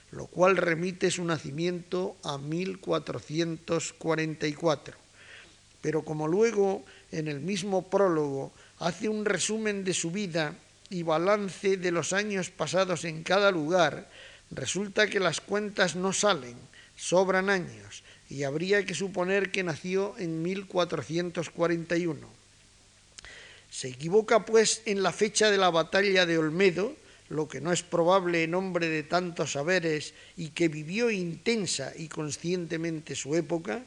lo 0.09 0.25
cual 0.25 0.57
remite 0.57 1.11
su 1.11 1.23
nacimiento 1.23 2.15
a 2.23 2.39
1444 2.39 4.97
pero 5.81 6.03
como 6.03 6.27
luego 6.27 6.83
en 7.11 7.27
el 7.27 7.39
mismo 7.39 7.87
prólogo 7.87 8.51
hace 8.79 9.09
un 9.09 9.25
resumen 9.25 9.83
de 9.83 9.93
su 9.93 10.09
vida 10.11 10.55
y 10.91 11.03
balance 11.03 11.77
de 11.77 11.91
los 11.91 12.13
años 12.13 12.51
pasados 12.51 13.05
en 13.05 13.23
cada 13.23 13.49
lugar, 13.49 14.11
resulta 14.51 15.07
que 15.07 15.19
las 15.19 15.41
cuentas 15.41 15.95
no 15.95 16.13
salen, 16.13 16.57
sobran 16.95 17.49
años, 17.49 18.03
y 18.29 18.43
habría 18.43 18.85
que 18.85 18.93
suponer 18.93 19.51
que 19.51 19.63
nació 19.63 20.15
en 20.19 20.43
1441. 20.43 22.27
Se 23.71 23.87
equivoca, 23.87 24.45
pues, 24.45 24.81
en 24.85 25.01
la 25.01 25.13
fecha 25.13 25.49
de 25.49 25.57
la 25.57 25.69
batalla 25.69 26.25
de 26.25 26.37
Olmedo, 26.37 26.93
lo 27.29 27.47
que 27.47 27.61
no 27.61 27.71
es 27.71 27.81
probable 27.83 28.43
en 28.43 28.53
hombre 28.53 28.89
de 28.89 29.03
tantos 29.03 29.53
saberes 29.53 30.13
y 30.35 30.49
que 30.49 30.67
vivió 30.67 31.09
intensa 31.09 31.93
y 31.95 32.09
conscientemente 32.09 33.15
su 33.15 33.35
época, 33.35 33.85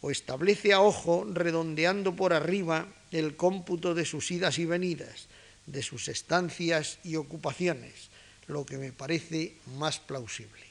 o 0.00 0.12
establece 0.12 0.72
a 0.72 0.80
ojo, 0.80 1.26
redondeando 1.28 2.14
por 2.14 2.32
arriba, 2.32 2.86
el 3.10 3.34
cómputo 3.34 3.94
de 3.94 4.04
sus 4.04 4.30
idas 4.30 4.60
y 4.60 4.66
venidas, 4.66 5.26
de 5.66 5.82
sus 5.82 6.08
estancias 6.08 6.98
y 7.04 7.16
ocupaciones, 7.16 8.08
lo 8.46 8.64
que 8.64 8.78
me 8.78 8.92
parece 8.92 9.54
más 9.76 9.98
plausible. 9.98 10.64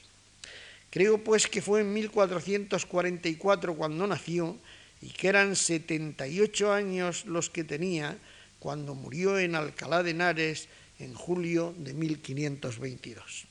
Creo 0.90 1.22
pues 1.22 1.46
que 1.46 1.60
fue 1.60 1.82
en 1.82 1.92
1444 1.92 3.76
cuando 3.76 4.06
nació 4.06 4.56
y 5.02 5.10
que 5.10 5.28
eran 5.28 5.54
78 5.54 6.72
años 6.72 7.26
los 7.26 7.50
que 7.50 7.64
tenía 7.64 8.16
cuando 8.58 8.94
murió 8.94 9.38
en 9.38 9.54
Alcalá 9.54 10.02
de 10.02 10.12
Henares 10.12 10.68
en 10.98 11.14
julio 11.14 11.74
de 11.76 11.92
1522. 11.92 13.44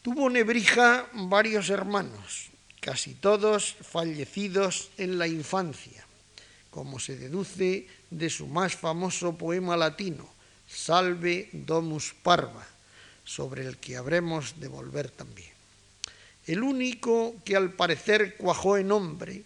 Tuvo 0.00 0.30
Nebrija 0.30 1.10
varios 1.12 1.68
hermanos, 1.68 2.48
casi 2.80 3.14
todos 3.14 3.74
fallecidos 3.74 4.90
en 4.96 5.18
la 5.18 5.26
infancia, 5.26 6.06
como 6.70 6.98
se 7.00 7.16
deduce 7.16 7.88
de 8.10 8.30
su 8.30 8.46
más 8.46 8.76
famoso 8.76 9.36
poema 9.36 9.76
latino, 9.76 10.28
Salve 10.68 11.48
Domus 11.52 12.14
Parva, 12.22 12.66
sobre 13.24 13.66
el 13.66 13.76
que 13.78 13.96
habremos 13.96 14.58
de 14.60 14.68
volver 14.68 15.10
también. 15.10 15.50
El 16.46 16.62
único 16.62 17.34
que 17.44 17.56
al 17.56 17.72
parecer 17.72 18.36
cuajó 18.36 18.76
en 18.76 18.92
hombre 18.92 19.42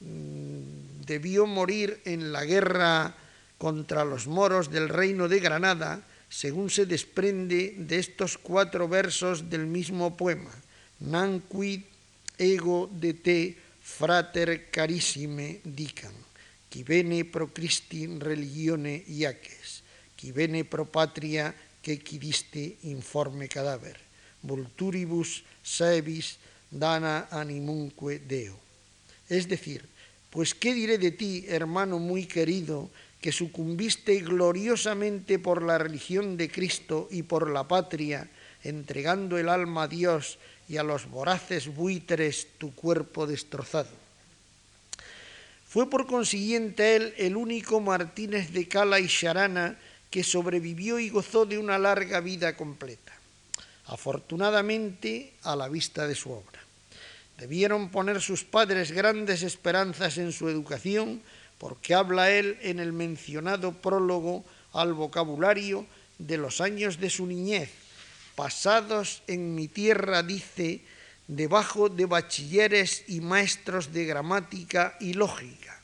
mm, 0.00 1.04
debió 1.06 1.46
morir 1.46 2.00
en 2.04 2.32
la 2.32 2.44
guerra 2.44 3.14
contra 3.56 4.04
los 4.04 4.26
moros 4.26 4.70
del 4.70 4.88
reino 4.88 5.28
de 5.28 5.40
Granada, 5.40 6.02
según 6.28 6.70
se 6.70 6.86
desprende 6.86 7.74
de 7.76 7.98
estos 7.98 8.38
cuatro 8.38 8.88
versos 8.88 9.48
del 9.48 9.66
mismo 9.66 10.16
poema, 10.16 10.50
Nanquid 11.00 11.82
ego 12.38 12.88
de 12.90 13.14
te 13.14 13.56
frater 13.82 14.70
carissime 14.70 15.60
dicam, 15.64 16.14
qui 16.72 16.88
bene 16.88 17.26
pro 17.28 17.52
Christi 17.52 18.08
religione 18.16 18.96
iaces, 19.12 19.84
qui 20.16 20.32
bene 20.32 20.64
pro 20.64 20.86
patria 20.88 21.52
que 21.84 21.98
quidiste 22.00 22.80
informe 22.88 23.44
cadáver, 23.44 24.00
vulturibus 24.40 25.44
saevis 25.60 26.38
dana 26.72 27.28
animunque 27.28 28.24
deo. 28.24 28.56
Es 29.28 29.52
decir, 29.52 29.84
pues 30.32 30.54
qué 30.54 30.72
diré 30.72 30.96
de 30.96 31.12
ti, 31.12 31.44
hermano 31.46 31.98
muy 31.98 32.24
querido, 32.24 32.88
que 33.20 33.36
sucumbiste 33.36 34.24
gloriosamente 34.24 35.38
por 35.38 35.60
la 35.60 35.76
religión 35.76 36.38
de 36.38 36.48
Cristo 36.48 37.06
y 37.10 37.22
por 37.22 37.50
la 37.50 37.68
patria, 37.68 38.30
entregando 38.64 39.36
el 39.36 39.50
alma 39.50 39.84
a 39.84 39.88
Dios 39.88 40.38
y 40.70 40.78
a 40.78 40.82
los 40.82 41.04
voraces 41.10 41.68
buitres 41.68 42.48
tu 42.56 42.74
cuerpo 42.74 43.26
destrozado. 43.26 44.01
Fue 45.72 45.88
por 45.88 46.06
consiguiente 46.06 46.96
él 46.96 47.14
el 47.16 47.34
único 47.34 47.80
Martínez 47.80 48.52
de 48.52 48.68
Cala 48.68 49.00
y 49.00 49.08
Charana 49.08 49.78
que 50.10 50.22
sobrevivió 50.22 50.98
y 50.98 51.08
gozó 51.08 51.46
de 51.46 51.56
una 51.56 51.78
larga 51.78 52.20
vida 52.20 52.54
completa, 52.58 53.14
afortunadamente 53.86 55.32
a 55.44 55.56
la 55.56 55.70
vista 55.70 56.06
de 56.06 56.14
su 56.14 56.30
obra. 56.30 56.60
Debieron 57.38 57.88
poner 57.88 58.20
sus 58.20 58.44
padres 58.44 58.92
grandes 58.92 59.42
esperanzas 59.42 60.18
en 60.18 60.32
su 60.32 60.50
educación, 60.50 61.22
porque 61.56 61.94
habla 61.94 62.30
él 62.30 62.58
en 62.60 62.78
el 62.78 62.92
mencionado 62.92 63.72
prólogo 63.72 64.44
al 64.74 64.92
vocabulario 64.92 65.86
de 66.18 66.36
los 66.36 66.60
años 66.60 67.00
de 67.00 67.08
su 67.08 67.24
niñez, 67.24 67.70
pasados 68.34 69.22
en 69.26 69.54
mi 69.54 69.68
tierra, 69.68 70.22
dice, 70.22 70.82
debajo 71.36 71.88
de 71.88 72.06
bachilleres 72.06 73.04
y 73.08 73.20
maestros 73.20 73.92
de 73.92 74.04
gramática 74.04 74.96
y 75.00 75.14
lógica, 75.14 75.80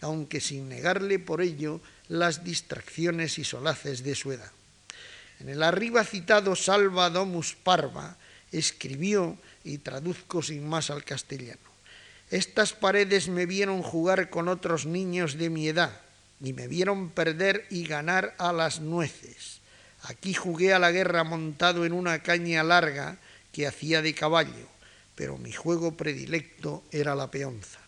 aunque 0.00 0.40
sin 0.40 0.68
negarle 0.68 1.18
por 1.18 1.40
ello 1.40 1.80
las 2.08 2.44
distracciones 2.44 3.38
y 3.38 3.44
solaces 3.44 4.02
de 4.02 4.14
su 4.14 4.32
edad. 4.32 4.50
En 5.40 5.48
el 5.48 5.62
arriba 5.62 6.04
citado 6.04 6.54
Salva 6.54 7.10
Domus 7.10 7.54
Parva 7.54 8.16
escribió, 8.52 9.38
y 9.64 9.78
traduzco 9.78 10.42
sin 10.42 10.68
más 10.68 10.90
al 10.90 11.04
castellano, 11.04 11.60
estas 12.30 12.72
paredes 12.72 13.28
me 13.28 13.46
vieron 13.46 13.82
jugar 13.82 14.30
con 14.30 14.48
otros 14.48 14.86
niños 14.86 15.38
de 15.38 15.50
mi 15.50 15.68
edad, 15.68 16.00
y 16.40 16.52
me 16.52 16.66
vieron 16.66 17.10
perder 17.10 17.66
y 17.70 17.84
ganar 17.84 18.34
a 18.38 18.52
las 18.52 18.80
nueces. 18.80 19.60
Aquí 20.02 20.34
jugué 20.34 20.72
a 20.72 20.78
la 20.78 20.90
guerra 20.90 21.22
montado 21.24 21.84
en 21.84 21.92
una 21.92 22.22
caña 22.22 22.64
larga 22.64 23.18
que 23.52 23.66
hacía 23.66 24.02
de 24.02 24.14
caballo, 24.14 24.71
pero 25.14 25.38
mi 25.38 25.52
juego 25.52 25.96
predilecto 25.96 26.82
era 26.90 27.14
la 27.14 27.30
peonza. 27.30 27.78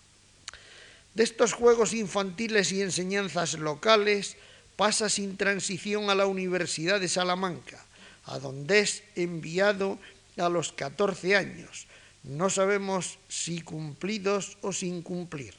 De 1.15 1.23
estos 1.23 1.53
juegos 1.53 1.95
infantiles 1.95 2.73
y 2.73 2.83
enseñanzas 2.83 3.55
locales 3.55 4.37
pasa 4.77 5.09
sin 5.09 5.37
transición 5.37 6.11
a 6.11 6.15
la 6.15 6.27
Universidad 6.27 7.01
de 7.01 7.09
Salamanca, 7.09 7.85
a 8.27 8.39
donde 8.39 8.81
es 8.81 9.05
enviado 9.15 9.99
a 10.37 10.49
los 10.49 10.73
14 10.73 11.37
años, 11.37 11.87
no 12.25 12.49
sabemos 12.49 13.19
si 13.29 13.61
cumplidos 13.61 14.57
o 14.63 14.73
sin 14.73 15.03
cumplir. 15.03 15.55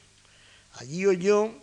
Allí 0.74 1.06
oyó 1.06 1.54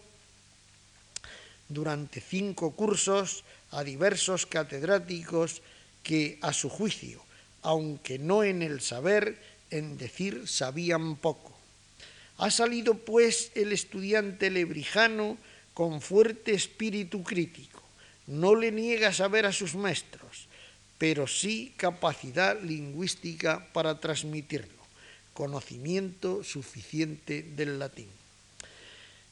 durante 1.68 2.20
cinco 2.20 2.70
cursos 2.70 3.44
a 3.72 3.82
diversos 3.82 4.46
catedráticos 4.46 5.60
que, 6.02 6.38
a 6.40 6.52
su 6.52 6.70
juicio, 6.70 7.22
aunque 7.62 8.18
no 8.18 8.44
en 8.44 8.62
el 8.62 8.80
saber, 8.80 9.38
en 9.72 9.98
decir 9.98 10.46
sabían 10.46 11.16
poco. 11.16 11.52
Ha 12.38 12.50
salido 12.50 12.94
pues 12.94 13.50
el 13.54 13.72
estudiante 13.72 14.50
lebrijano 14.50 15.36
con 15.74 16.00
fuerte 16.00 16.52
espíritu 16.52 17.24
crítico. 17.24 17.82
No 18.26 18.54
le 18.54 18.70
niega 18.70 19.12
saber 19.12 19.46
a 19.46 19.52
sus 19.52 19.74
maestros, 19.74 20.46
pero 20.98 21.26
sí 21.26 21.74
capacidad 21.76 22.60
lingüística 22.60 23.66
para 23.72 23.98
transmitirlo, 23.98 24.78
conocimiento 25.34 26.44
suficiente 26.44 27.42
del 27.42 27.78
latín. 27.78 28.08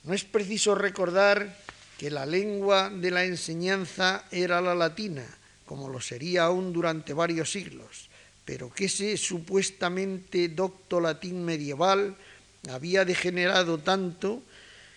No 0.02 0.14
es 0.14 0.24
preciso 0.24 0.74
recordar 0.74 1.56
que 1.98 2.10
la 2.10 2.26
lengua 2.26 2.90
de 2.90 3.10
la 3.10 3.24
enseñanza 3.24 4.24
era 4.32 4.60
la 4.60 4.74
latina, 4.74 5.26
como 5.66 5.88
lo 5.88 6.00
sería 6.00 6.44
aún 6.44 6.72
durante 6.72 7.12
varios 7.12 7.52
siglos, 7.52 8.09
pero 8.50 8.66
que 8.66 8.90
ese 8.90 9.14
supuestamente 9.14 10.50
docto 10.50 10.98
latín 10.98 11.46
medieval 11.46 12.18
había 12.66 13.06
degenerado 13.06 13.78
tanto 13.78 14.42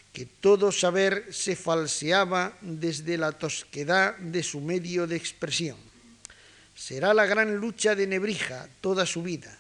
que 0.10 0.26
todo 0.26 0.74
saber 0.74 1.30
se 1.30 1.54
falseaba 1.54 2.58
desde 2.66 3.14
la 3.14 3.30
tosquedad 3.32 4.18
de 4.18 4.42
su 4.42 4.58
medio 4.58 5.06
de 5.06 5.18
expresión. 5.18 5.78
Será 6.74 7.14
la 7.14 7.28
gran 7.28 7.58
lucha 7.62 7.94
de 7.94 8.08
Nebrija 8.08 8.66
toda 8.82 9.06
su 9.06 9.22
vida. 9.22 9.56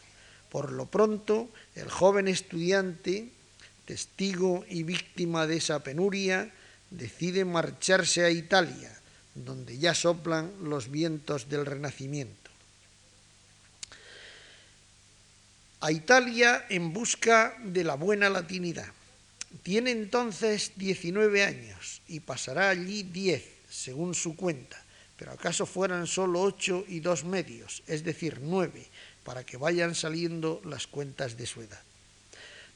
Por 0.49 0.71
lo 0.71 0.87
pronto, 0.87 1.53
el 1.75 1.87
joven 1.87 2.27
estudiante, 2.27 3.29
testigo 3.85 4.65
y 4.67 4.81
víctima 4.81 5.45
de 5.45 5.57
esa 5.57 5.83
penuria, 5.85 6.49
decide 6.89 7.45
marcharse 7.45 8.25
a 8.25 8.31
Italia, 8.31 8.89
donde 9.35 9.77
ya 9.77 9.93
soplan 9.93 10.49
los 10.63 10.89
vientos 10.89 11.47
del 11.47 11.67
Renacimiento. 11.67 12.42
A 15.83 15.91
Italia 15.91 16.65
en 16.69 16.93
busca 16.93 17.59
de 17.59 17.83
la 17.83 17.95
buena 17.95 18.29
latinidad. 18.29 18.87
Tiene 19.63 19.91
entonces 19.91 20.71
19 20.77 21.43
años 21.43 22.01
y 22.07 22.21
pasará 22.21 22.69
allí 22.69 23.03
10, 23.03 23.43
según 23.69 24.15
su 24.15 24.37
cuenta, 24.37 24.81
pero 25.17 25.33
acaso 25.33 25.65
fueran 25.65 26.07
solo 26.07 26.39
8 26.39 26.85
y 26.87 27.01
dos 27.01 27.25
medios, 27.25 27.83
es 27.85 28.05
decir, 28.05 28.39
9, 28.41 28.87
para 29.25 29.43
que 29.43 29.57
vayan 29.57 29.93
saliendo 29.93 30.61
las 30.63 30.87
cuentas 30.87 31.35
de 31.35 31.47
su 31.47 31.61
edad. 31.61 31.83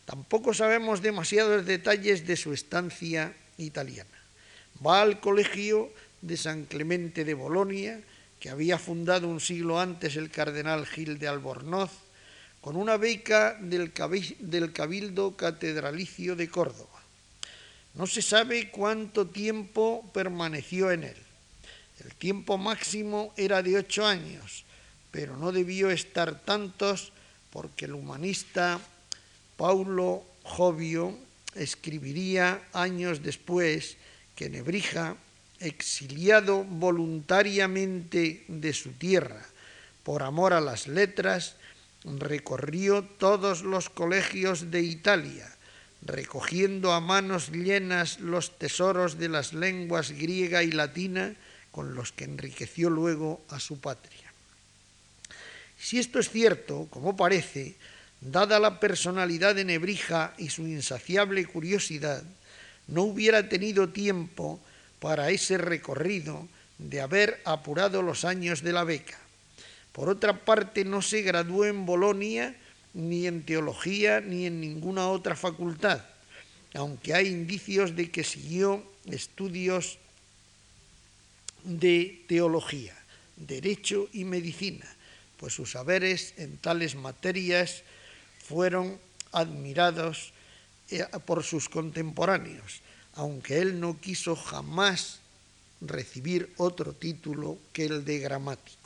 Tampoco 0.03 0.53
sabemos 0.53 1.01
demasiados 1.01 1.65
detalles 1.65 2.27
de 2.27 2.35
su 2.35 2.51
estancia 2.51 3.33
italiana. 3.57 4.19
Va 4.85 5.01
al 5.01 5.21
colegio 5.21 5.89
de 6.21 6.35
San 6.35 6.65
Clemente 6.65 7.23
de 7.23 7.35
Bolonia, 7.35 8.01
que 8.41 8.49
había 8.49 8.77
fundado 8.77 9.29
un 9.29 9.39
siglo 9.39 9.79
antes 9.79 10.17
el 10.17 10.29
cardenal 10.29 10.85
Gil 10.85 11.19
de 11.19 11.29
Albornoz, 11.29 12.06
con 12.67 12.75
una 12.75 12.97
beca 12.97 13.55
del, 13.61 13.93
Cabildo 13.93 15.37
Catedralicio 15.37 16.35
de 16.35 16.49
Córdoba. 16.49 16.99
No 17.93 18.05
se 18.05 18.21
sabe 18.21 18.69
cuánto 18.71 19.27
tiempo 19.27 20.03
permaneció 20.13 20.91
en 20.91 21.05
él. 21.05 21.15
El 22.03 22.13
tiempo 22.15 22.57
máximo 22.57 23.33
era 23.37 23.63
de 23.63 23.77
ocho 23.77 24.05
años, 24.05 24.65
pero 25.11 25.37
no 25.37 25.53
debió 25.53 25.89
estar 25.89 26.43
tantos 26.43 27.13
porque 27.51 27.85
el 27.85 27.93
humanista 27.93 28.81
Paulo 29.55 30.25
Jovio 30.43 31.17
escribiría 31.55 32.67
años 32.73 33.23
después 33.23 33.95
que 34.35 34.49
Nebrija, 34.49 35.15
exiliado 35.61 36.65
voluntariamente 36.65 38.43
de 38.49 38.73
su 38.73 38.91
tierra 38.91 39.41
por 40.03 40.21
amor 40.21 40.51
a 40.51 40.59
las 40.59 40.87
letras, 40.87 41.55
recorrió 42.03 43.03
todos 43.03 43.63
los 43.63 43.89
colegios 43.89 44.71
de 44.71 44.81
Italia, 44.81 45.47
recogiendo 46.01 46.93
a 46.93 46.99
manos 46.99 47.51
llenas 47.51 48.19
los 48.19 48.57
tesoros 48.57 49.17
de 49.17 49.29
las 49.29 49.53
lenguas 49.53 50.11
griega 50.11 50.63
y 50.63 50.71
latina 50.71 51.35
con 51.71 51.95
los 51.95 52.11
que 52.11 52.23
enriqueció 52.23 52.89
luego 52.89 53.41
a 53.49 53.59
su 53.59 53.79
patria. 53.79 54.31
Si 55.77 55.99
esto 55.99 56.19
es 56.19 56.29
cierto, 56.29 56.87
como 56.89 57.15
parece, 57.15 57.75
dada 58.21 58.59
la 58.59 58.79
personalidad 58.79 59.55
de 59.55 59.65
Nebrija 59.65 60.33
y 60.37 60.49
su 60.49 60.67
insaciable 60.67 61.45
curiosidad, 61.45 62.23
no 62.87 63.03
hubiera 63.03 63.49
tenido 63.49 63.89
tiempo 63.89 64.59
para 64.99 65.29
ese 65.29 65.57
recorrido 65.57 66.47
de 66.77 67.01
haber 67.01 67.41
apurado 67.45 68.01
los 68.01 68.25
años 68.25 68.63
de 68.63 68.73
la 68.73 68.83
beca. 68.83 69.17
Por 69.97 70.09
otra 70.09 70.45
parte, 70.45 70.85
no 70.85 71.01
se 71.01 71.23
graduó 71.23 71.65
en 71.65 71.87
Bolonia 71.87 72.55
ni 72.93 73.25
en 73.25 73.41
teología 73.43 74.21
ni 74.21 74.45
en 74.45 74.61
ninguna 74.61 75.09
otra 75.09 75.35
facultad, 75.35 76.05
aunque 76.75 77.15
hay 77.15 77.29
indicios 77.29 77.95
de 77.95 78.11
que 78.11 78.23
siguió 78.23 78.83
estudios 79.07 79.97
de 81.63 82.23
teología, 82.27 82.95
derecho 83.37 84.07
y 84.13 84.23
medicina, 84.23 84.85
pues 85.37 85.53
sus 85.53 85.71
saberes 85.71 86.35
en 86.37 86.59
tales 86.59 86.93
materias 86.93 87.81
fueron 88.45 88.99
admirados 89.31 90.31
eh, 90.91 91.07
por 91.25 91.43
sus 91.43 91.69
contemporáneos, 91.69 92.83
aunque 93.15 93.61
él 93.61 93.79
no 93.79 93.99
quiso 93.99 94.35
jamás 94.35 95.21
recibir 95.81 96.53
otro 96.57 96.93
título 96.93 97.57
que 97.73 97.85
el 97.85 98.05
de 98.05 98.19
gramático. 98.19 98.76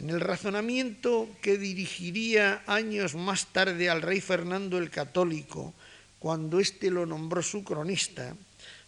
En 0.00 0.08
el 0.08 0.20
razonamiento 0.20 1.28
que 1.42 1.58
dirigiría 1.58 2.62
años 2.66 3.14
más 3.14 3.48
tarde 3.52 3.90
al 3.90 4.00
rey 4.00 4.22
Fernando 4.22 4.78
el 4.78 4.88
Católico, 4.88 5.74
cuando 6.18 6.58
éste 6.58 6.90
lo 6.90 7.04
nombró 7.04 7.42
su 7.42 7.62
cronista, 7.62 8.34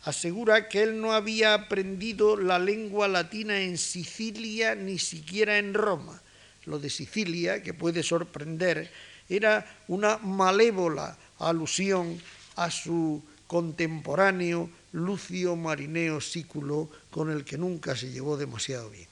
asegura 0.04 0.70
que 0.70 0.82
él 0.82 1.02
no 1.02 1.12
había 1.12 1.52
aprendido 1.52 2.38
la 2.38 2.58
lengua 2.58 3.08
latina 3.08 3.60
en 3.60 3.76
Sicilia 3.76 4.74
ni 4.74 4.98
siquiera 4.98 5.58
en 5.58 5.74
Roma. 5.74 6.18
Lo 6.64 6.78
de 6.78 6.88
Sicilia, 6.88 7.62
que 7.62 7.74
puede 7.74 8.02
sorprender, 8.02 8.90
era 9.28 9.66
una 9.88 10.16
malévola 10.16 11.18
alusión 11.40 12.18
a 12.56 12.70
su 12.70 13.22
contemporáneo 13.46 14.70
Lucio 14.92 15.56
Marineo 15.56 16.22
Sículo, 16.22 16.88
con 17.10 17.30
el 17.30 17.44
que 17.44 17.58
nunca 17.58 17.94
se 17.94 18.10
llevó 18.10 18.38
demasiado 18.38 18.88
bien. 18.88 19.11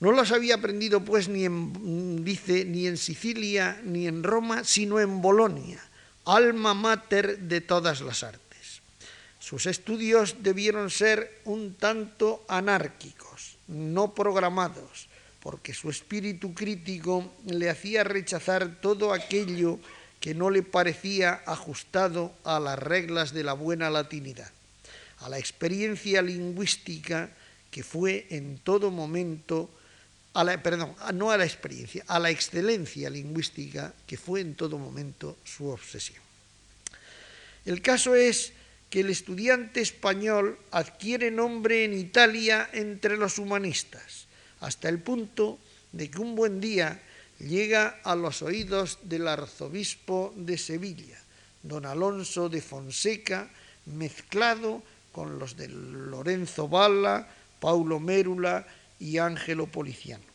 No 0.00 0.12
las 0.12 0.30
había 0.30 0.56
aprendido, 0.56 1.04
pues, 1.04 1.28
ni 1.28 1.44
en, 1.44 2.24
dice, 2.24 2.64
ni 2.64 2.86
en 2.86 2.96
Sicilia 2.96 3.80
ni 3.84 4.06
en 4.06 4.22
Roma, 4.22 4.62
sino 4.62 5.00
en 5.00 5.20
Bolonia, 5.20 5.80
alma 6.24 6.74
mater 6.74 7.38
de 7.40 7.60
todas 7.60 8.00
las 8.00 8.22
artes. 8.22 8.82
Sus 9.40 9.66
estudios 9.66 10.36
debieron 10.40 10.90
ser 10.90 11.40
un 11.44 11.74
tanto 11.74 12.44
anárquicos, 12.48 13.56
no 13.66 14.14
programados, 14.14 15.08
porque 15.40 15.74
su 15.74 15.90
espíritu 15.90 16.54
crítico 16.54 17.32
le 17.46 17.70
hacía 17.70 18.04
rechazar 18.04 18.80
todo 18.80 19.12
aquello 19.12 19.80
que 20.20 20.34
no 20.34 20.50
le 20.50 20.62
parecía 20.62 21.42
ajustado 21.46 22.32
a 22.44 22.60
las 22.60 22.78
reglas 22.78 23.32
de 23.32 23.44
la 23.44 23.52
buena 23.52 23.90
latinidad, 23.90 24.50
a 25.18 25.28
la 25.28 25.38
experiencia 25.38 26.22
lingüística 26.22 27.30
que 27.70 27.82
fue 27.82 28.26
en 28.30 28.58
todo 28.58 28.90
momento, 28.90 29.70
a 30.38 30.44
la, 30.44 30.62
perdón, 30.62 30.94
no 31.14 31.32
a 31.32 31.36
la 31.36 31.44
experiencia, 31.44 32.04
a 32.06 32.20
la 32.20 32.30
excelencia 32.30 33.10
lingüística 33.10 33.92
que 34.06 34.16
fue 34.16 34.40
en 34.40 34.54
todo 34.54 34.78
momento 34.78 35.36
su 35.42 35.66
obsesión. 35.66 36.22
El 37.66 37.82
caso 37.82 38.14
es 38.14 38.52
que 38.88 39.00
el 39.00 39.10
estudiante 39.10 39.80
español 39.80 40.56
adquiere 40.70 41.32
nombre 41.32 41.84
en 41.84 41.92
Italia 41.92 42.70
entre 42.72 43.16
los 43.16 43.40
humanistas, 43.40 44.26
hasta 44.60 44.88
el 44.88 45.00
punto 45.00 45.58
de 45.90 46.08
que 46.08 46.20
un 46.20 46.36
buen 46.36 46.60
día 46.60 47.02
llega 47.40 47.98
a 48.04 48.14
los 48.14 48.40
oídos 48.40 49.00
del 49.02 49.26
arzobispo 49.26 50.32
de 50.36 50.56
Sevilla, 50.56 51.18
don 51.64 51.84
Alonso 51.84 52.48
de 52.48 52.62
Fonseca, 52.62 53.50
mezclado 53.86 54.84
con 55.10 55.40
los 55.40 55.56
de 55.56 55.66
Lorenzo 55.66 56.68
Balla, 56.68 57.26
Paulo 57.58 57.98
Mérula 57.98 58.64
y 59.00 59.18
Ángelo 59.18 59.66
Policiano. 59.66 60.27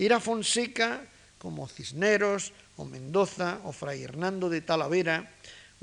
Era 0.00 0.16
Fonseca, 0.16 1.04
como 1.36 1.68
Cisneros 1.68 2.56
o 2.80 2.88
Mendoza 2.88 3.60
o 3.68 3.70
Fray 3.76 4.00
Hernando 4.00 4.48
de 4.48 4.64
Talavera, 4.64 5.28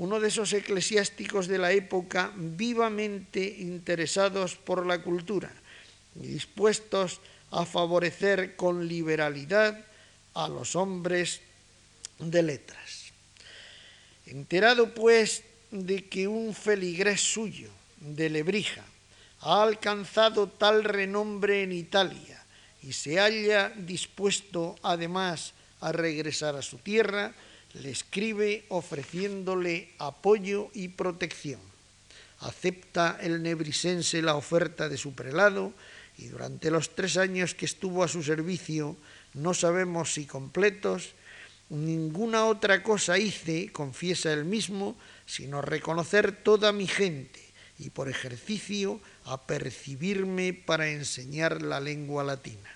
uno 0.02 0.18
de 0.18 0.26
esos 0.26 0.50
eclesiásticos 0.50 1.46
de 1.46 1.62
la 1.62 1.70
época 1.70 2.34
vivamente 2.34 3.38
interesados 3.38 4.58
por 4.58 4.82
la 4.82 4.98
cultura 5.06 5.54
y 6.18 6.26
dispuestos 6.26 7.22
a 7.54 7.62
favorecer 7.62 8.58
con 8.58 8.90
liberalidad 8.90 9.86
a 10.34 10.50
los 10.50 10.74
hombres 10.74 11.38
de 12.18 12.42
letras. 12.42 13.14
Enterado 14.26 14.94
pues 14.98 15.46
de 15.70 16.10
que 16.10 16.26
un 16.26 16.58
feligrés 16.58 17.22
suyo 17.22 17.70
de 18.02 18.30
Lebrija 18.30 18.82
ha 19.46 19.62
alcanzado 19.62 20.48
tal 20.50 20.82
renombre 20.82 21.62
en 21.62 21.70
Italia 21.70 22.37
y 22.82 22.92
se 22.92 23.18
halla 23.18 23.70
dispuesto 23.76 24.76
además 24.82 25.54
a 25.80 25.92
regresar 25.92 26.56
a 26.56 26.62
su 26.62 26.78
tierra, 26.78 27.34
le 27.74 27.90
escribe 27.90 28.64
ofreciéndole 28.68 29.90
apoyo 29.98 30.70
y 30.74 30.88
protección. 30.88 31.60
Acepta 32.40 33.18
el 33.20 33.42
nebrisense 33.42 34.22
la 34.22 34.36
oferta 34.36 34.88
de 34.88 34.96
su 34.96 35.14
prelado 35.14 35.72
y 36.16 36.28
durante 36.28 36.70
los 36.70 36.94
tres 36.94 37.16
años 37.16 37.54
que 37.54 37.66
estuvo 37.66 38.02
a 38.02 38.08
su 38.08 38.22
servicio 38.22 38.96
no 39.34 39.54
sabemos 39.54 40.14
si 40.14 40.24
completos, 40.24 41.14
ninguna 41.68 42.46
otra 42.46 42.82
cosa 42.82 43.18
hice, 43.18 43.70
confiesa 43.72 44.32
él 44.32 44.44
mismo, 44.44 44.96
sino 45.26 45.60
reconocer 45.60 46.32
toda 46.32 46.72
mi 46.72 46.86
gente 46.86 47.47
y 47.78 47.90
por 47.90 48.08
ejercicio 48.08 49.00
apercibirme 49.24 50.52
para 50.52 50.88
enseñar 50.88 51.62
la 51.62 51.78
lengua 51.80 52.24
latina. 52.24 52.68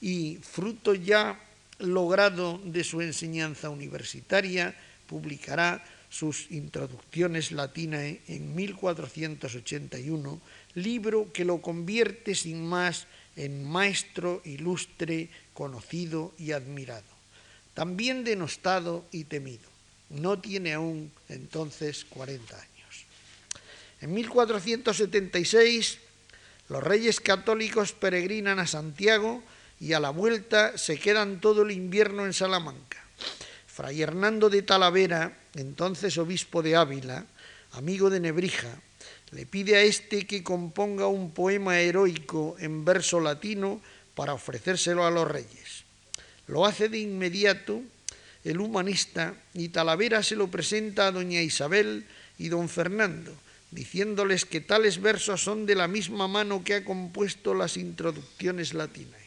y 0.01 0.39
fruto 0.43 0.95
ya 0.95 1.39
logrado 1.79 2.61
de 2.65 2.85
su 2.85 3.01
enseñanza 3.01 3.71
universitaria, 3.71 4.75
publicará 5.07 5.85
sus 6.09 6.51
introducciones 6.51 7.53
latinas 7.53 8.17
en 8.29 8.55
1481, 8.55 10.41
libro 10.75 11.33
que 11.33 11.45
lo 11.45 11.61
convierte 11.61 12.35
sin 12.35 12.67
más 12.67 13.07
en 13.37 13.69
maestro 13.69 14.41
ilustre, 14.45 15.29
conocido 15.53 16.33
y 16.39 16.53
admirado, 16.53 17.05
también 17.75 18.25
denostado 18.25 19.05
y 19.13 19.25
temido. 19.25 19.69
No 20.09 20.39
tiene 20.39 20.73
aún 20.73 21.11
entonces 21.29 22.07
40 22.09 22.55
años. 22.55 23.05
En 24.01 24.15
1476 24.15 25.99
los 26.69 26.83
reyes 26.83 27.21
católicos 27.21 27.93
peregrinan 27.93 28.59
a 28.59 28.67
Santiago 28.67 29.43
y 29.81 29.93
a 29.93 30.01
la 30.01 30.11
vuelta 30.11 30.79
se 30.79 30.99
quedan 30.99 31.41
todo 31.41 31.63
el 31.63 31.71
invierno 31.71 32.25
en 32.25 32.33
Salamanca. 32.33 33.05
Fray 33.67 34.03
Hernando 34.03 34.49
de 34.49 34.63
Talavera 34.63 35.37
entonces 35.55 36.19
obispo 36.19 36.63
de 36.63 36.77
Ávila, 36.77 37.27
amigo 37.73 38.11
de 38.11 38.21
Nebrija, 38.21 38.81
le 39.33 39.47
pide 39.47 39.77
a 39.77 39.83
éste 39.83 40.27
que 40.27 40.43
componga 40.43 41.07
un 41.07 41.33
poema 41.33 41.81
heroico 41.81 42.57
en 42.59 42.85
verso 42.85 43.21
latino 43.21 43.81
para 44.15 44.35
ofrecérselo 44.35 45.05
a 45.05 45.11
los 45.11 45.27
reyes. 45.27 45.85
Lo 46.47 46.65
hace 46.65 46.89
de 46.89 46.99
inmediato 46.99 47.83
el 48.45 48.61
humanista 48.61 49.35
y 49.55 49.71
Talavera 49.71 50.23
se 50.23 50.37
lo 50.37 50.47
presenta 50.47 51.09
a 51.09 51.13
doña 51.13 51.43
Isabel 51.43 52.07
y 52.39 52.49
don 52.49 52.69
Fernando, 52.69 53.35
diciéndoles 53.73 54.45
que 54.45 54.61
tales 54.61 55.03
versos 55.03 55.43
son 55.43 55.67
de 55.67 55.75
la 55.75 55.89
misma 55.89 56.29
mano 56.29 56.63
que 56.63 56.75
ha 56.75 56.85
compuesto 56.85 57.55
las 57.55 57.77
introducciones 57.77 58.73
latinas. 58.73 59.26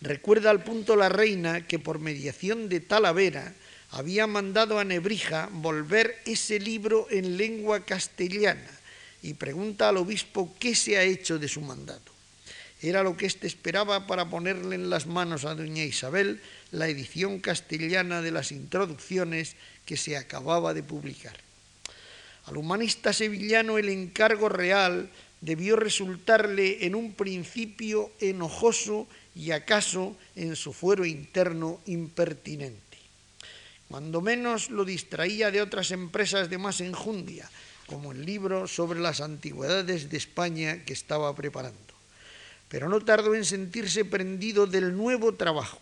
Recuerda 0.00 0.50
al 0.50 0.62
punto 0.62 0.94
la 0.94 1.08
reina 1.08 1.66
que 1.66 1.78
por 1.78 1.98
mediación 1.98 2.68
de 2.68 2.80
Talavera 2.80 3.54
había 3.90 4.26
mandado 4.26 4.78
a 4.78 4.84
Nebrija 4.84 5.48
volver 5.50 6.22
ese 6.26 6.60
libro 6.60 7.06
en 7.10 7.36
lengua 7.36 7.84
castellana 7.84 8.70
y 9.22 9.34
pregunta 9.34 9.88
al 9.88 9.96
obispo 9.96 10.54
qué 10.58 10.74
se 10.74 10.98
ha 10.98 11.02
hecho 11.02 11.38
de 11.38 11.48
su 11.48 11.60
mandato. 11.60 12.12
Era 12.80 13.02
lo 13.02 13.16
que 13.16 13.26
éste 13.26 13.48
esperaba 13.48 14.06
para 14.06 14.30
ponerle 14.30 14.76
en 14.76 14.88
las 14.88 15.06
manos 15.06 15.44
a 15.44 15.56
doña 15.56 15.82
Isabel 15.82 16.40
la 16.70 16.86
edición 16.86 17.40
castellana 17.40 18.22
de 18.22 18.30
las 18.30 18.52
introducciones 18.52 19.56
que 19.84 19.96
se 19.96 20.16
acababa 20.16 20.74
de 20.74 20.84
publicar. 20.84 21.36
Al 22.44 22.56
humanista 22.56 23.12
sevillano 23.12 23.78
el 23.78 23.88
encargo 23.88 24.48
real 24.48 25.10
debió 25.40 25.74
resultarle 25.74 26.86
en 26.86 26.94
un 26.94 27.14
principio 27.14 28.12
enojoso 28.20 29.08
y 29.38 29.52
acaso 29.52 30.16
en 30.34 30.56
su 30.56 30.72
fuero 30.72 31.06
interno 31.06 31.80
impertinente. 31.86 32.98
Cuando 33.88 34.20
menos 34.20 34.68
lo 34.68 34.84
distraía 34.84 35.52
de 35.52 35.62
otras 35.62 35.92
empresas 35.92 36.50
de 36.50 36.58
más 36.58 36.80
enjundia, 36.80 37.48
como 37.86 38.10
el 38.10 38.26
libro 38.26 38.66
sobre 38.66 38.98
las 38.98 39.20
antigüedades 39.20 40.10
de 40.10 40.16
España 40.16 40.84
que 40.84 40.92
estaba 40.92 41.34
preparando. 41.36 41.78
Pero 42.68 42.88
no 42.88 43.00
tardó 43.00 43.36
en 43.36 43.44
sentirse 43.44 44.04
prendido 44.04 44.66
del 44.66 44.96
nuevo 44.96 45.32
trabajo, 45.36 45.78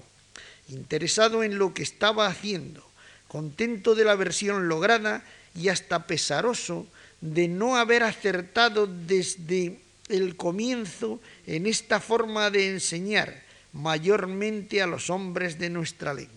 interesado 0.68 1.42
en 1.42 1.59
lo 1.59 1.72
que 1.72 1.82
estaba 1.82 2.26
haciendo, 2.26 2.86
contento 3.26 3.94
de 3.94 4.04
la 4.04 4.16
versión 4.16 4.68
lograda 4.68 5.24
y 5.54 5.70
hasta 5.70 6.07
pesaroso 6.07 6.86
de 7.22 7.48
no 7.48 7.76
haber 7.76 8.02
acertado 8.02 8.86
desde 8.86 9.80
el 10.11 10.36
comienzo 10.36 11.20
en 11.46 11.66
esta 11.66 12.00
forma 12.00 12.50
de 12.50 12.68
enseñar 12.68 13.45
mayormente 13.76 14.80
a 14.80 14.86
los 14.86 15.10
hombres 15.10 15.58
de 15.58 15.68
nuestra 15.68 16.14
lengua. 16.14 16.32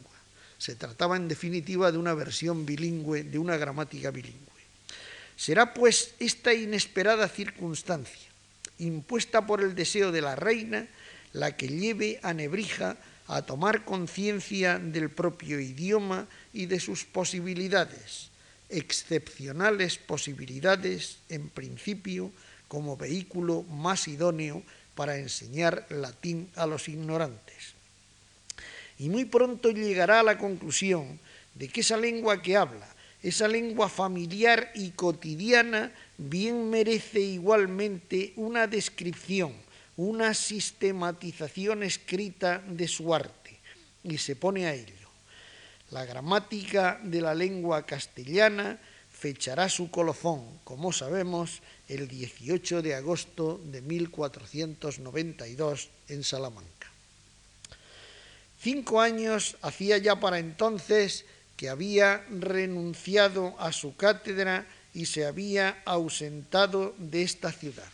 Se 0.58 0.76
trataba 0.76 1.16
en 1.16 1.30
definitiva 1.30 1.92
de 1.92 1.98
una 1.98 2.14
versión 2.14 2.66
bilingüe, 2.66 3.24
de 3.24 3.40
una 3.40 3.56
gramática 3.56 4.12
bilingüe. 4.12 4.44
Será 5.38 5.74
pues 5.74 6.16
esta 6.20 6.54
inesperada 6.54 7.30
circunstancia, 7.30 8.28
impuesta 8.78 9.48
por 9.48 9.62
el 9.62 9.74
deseo 9.74 10.12
de 10.12 10.22
la 10.22 10.36
reina, 10.36 10.88
la 11.32 11.56
que 11.56 11.70
lleve 11.70 12.20
a 12.24 12.34
Nebrija 12.34 12.98
a 13.28 13.44
tomar 13.44 13.86
conciencia 13.86 14.78
del 14.78 15.10
propio 15.10 15.62
idioma 15.62 16.28
y 16.52 16.66
de 16.66 16.82
sus 16.82 17.06
posibilidades, 17.06 18.32
excepcionales 18.68 19.98
posibilidades, 19.98 21.20
en 21.30 21.48
principio, 21.48 22.32
como 22.68 22.98
vehículo 22.98 23.64
más 23.64 24.08
idóneo 24.10 24.62
para 25.00 25.16
enseñar 25.16 25.88
latín 25.92 26.52
a 26.60 26.68
los 26.68 26.90
ignorantes 26.90 27.72
y 28.98 29.08
muy 29.08 29.24
pronto 29.24 29.72
llegará 29.72 30.20
a 30.20 30.24
la 30.24 30.38
conclusión 30.38 31.22
de 31.56 31.70
que 31.70 31.80
esa 31.80 31.96
lengua 31.96 32.42
que 32.42 32.58
habla, 32.58 32.86
esa 33.24 33.48
lengua 33.48 33.88
familiar 33.88 34.74
y 34.76 34.90
cotidiana, 34.92 35.94
bien 36.18 36.70
merece 36.70 37.22
igualmente 37.22 38.34
una 38.36 38.68
descripción, 38.68 39.54
una 39.96 40.34
sistematización 40.34 41.84
escrita 41.84 42.62
de 42.68 42.90
su 42.90 43.16
arte, 43.16 43.58
y 44.04 44.18
se 44.18 44.36
pone 44.36 44.68
a 44.68 44.74
ello. 44.74 45.08
La 45.92 46.04
gramática 46.04 47.00
de 47.02 47.22
la 47.22 47.34
lengua 47.34 47.86
castellana 47.86 48.78
fechará 49.20 49.68
su 49.68 49.92
colofón, 49.92 50.46
como 50.64 50.94
sabemos, 50.94 51.60
el 51.90 52.08
18 52.08 52.82
de 52.82 52.96
agosto 52.96 53.60
de 53.66 53.82
1492 53.82 55.90
en 56.08 56.24
Salamanca. 56.24 56.88
Cinco 58.62 59.02
años 59.02 59.58
hacía 59.62 59.98
ya 59.98 60.22
para 60.22 60.40
entonces 60.40 61.26
que 61.58 61.68
había 61.68 62.26
renunciado 62.30 63.60
a 63.60 63.74
su 63.74 63.98
cátedra 63.98 64.66
y 64.94 65.06
se 65.06 65.26
había 65.26 65.82
ausentado 65.84 66.96
de 66.98 67.24
esta 67.24 67.52
ciudad. 67.52 67.92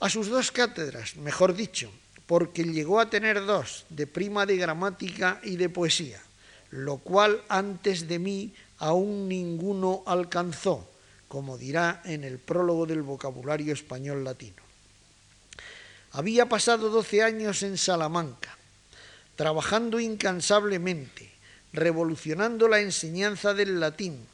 A 0.00 0.08
sus 0.08 0.28
dos 0.28 0.50
cátedras, 0.50 1.16
mejor 1.16 1.54
dicho, 1.54 1.90
porque 2.26 2.64
llegó 2.64 3.00
a 3.00 3.10
tener 3.10 3.44
dos, 3.44 3.84
de 3.90 4.06
prima 4.06 4.46
de 4.46 4.56
gramática 4.56 5.40
y 5.44 5.56
de 5.56 5.68
poesía, 5.68 6.22
lo 6.70 6.96
cual 6.98 7.42
antes 7.48 8.08
de 8.08 8.18
mí 8.18 8.54
aún 8.78 9.28
ninguno 9.28 10.02
alcanzó, 10.06 10.88
como 11.28 11.58
dirá 11.58 12.02
en 12.04 12.24
el 12.24 12.38
prólogo 12.38 12.86
del 12.86 13.02
vocabulario 13.02 13.72
español 13.72 14.24
latino. 14.24 14.62
Había 16.12 16.48
pasado 16.48 16.88
doce 16.88 17.22
años 17.22 17.62
en 17.62 17.76
Salamanca, 17.76 18.56
trabajando 19.34 20.00
incansablemente, 20.00 21.30
revolucionando 21.72 22.68
la 22.68 22.80
enseñanza 22.80 23.52
del 23.52 23.80
latín, 23.80 24.26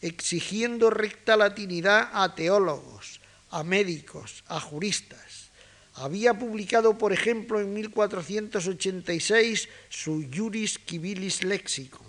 exigiendo 0.00 0.88
recta 0.90 1.36
latinidad 1.36 2.08
a 2.12 2.34
teólogos, 2.34 3.20
a 3.50 3.62
médicos, 3.62 4.42
a 4.48 4.58
juristas. 4.58 5.50
Había 5.94 6.34
publicado, 6.34 6.96
por 6.96 7.12
ejemplo, 7.12 7.60
en 7.60 7.74
1486 7.74 9.68
su 9.90 10.26
Juris 10.34 10.78
Civilis 10.86 11.44
Lexicon. 11.44 12.07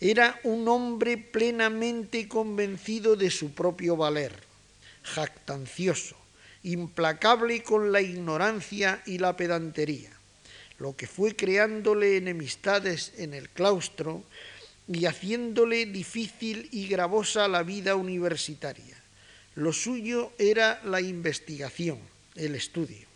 Era 0.00 0.40
un 0.44 0.66
hombre 0.68 1.18
plenamente 1.18 2.26
convencido 2.26 3.16
de 3.16 3.30
su 3.30 3.52
propio 3.52 3.96
valer, 3.96 4.32
jactancioso, 5.02 6.16
implacable 6.62 7.62
con 7.62 7.92
la 7.92 8.00
ignorancia 8.00 9.02
y 9.06 9.18
la 9.18 9.36
pedantería 9.36 10.10
lo 10.80 10.96
que 10.96 11.06
fue 11.06 11.36
creándole 11.36 12.16
enemistades 12.16 13.12
en 13.18 13.34
el 13.34 13.50
claustro 13.50 14.24
y 14.88 15.04
haciéndole 15.04 15.84
difícil 15.84 16.68
y 16.72 16.88
gravosa 16.88 17.46
la 17.48 17.62
vida 17.62 17.94
universitaria. 17.94 18.96
Lo 19.54 19.74
suyo 19.74 20.32
era 20.38 20.80
la 20.84 21.02
investigación, 21.02 21.98
el 22.34 22.54
estudio. 22.54 23.06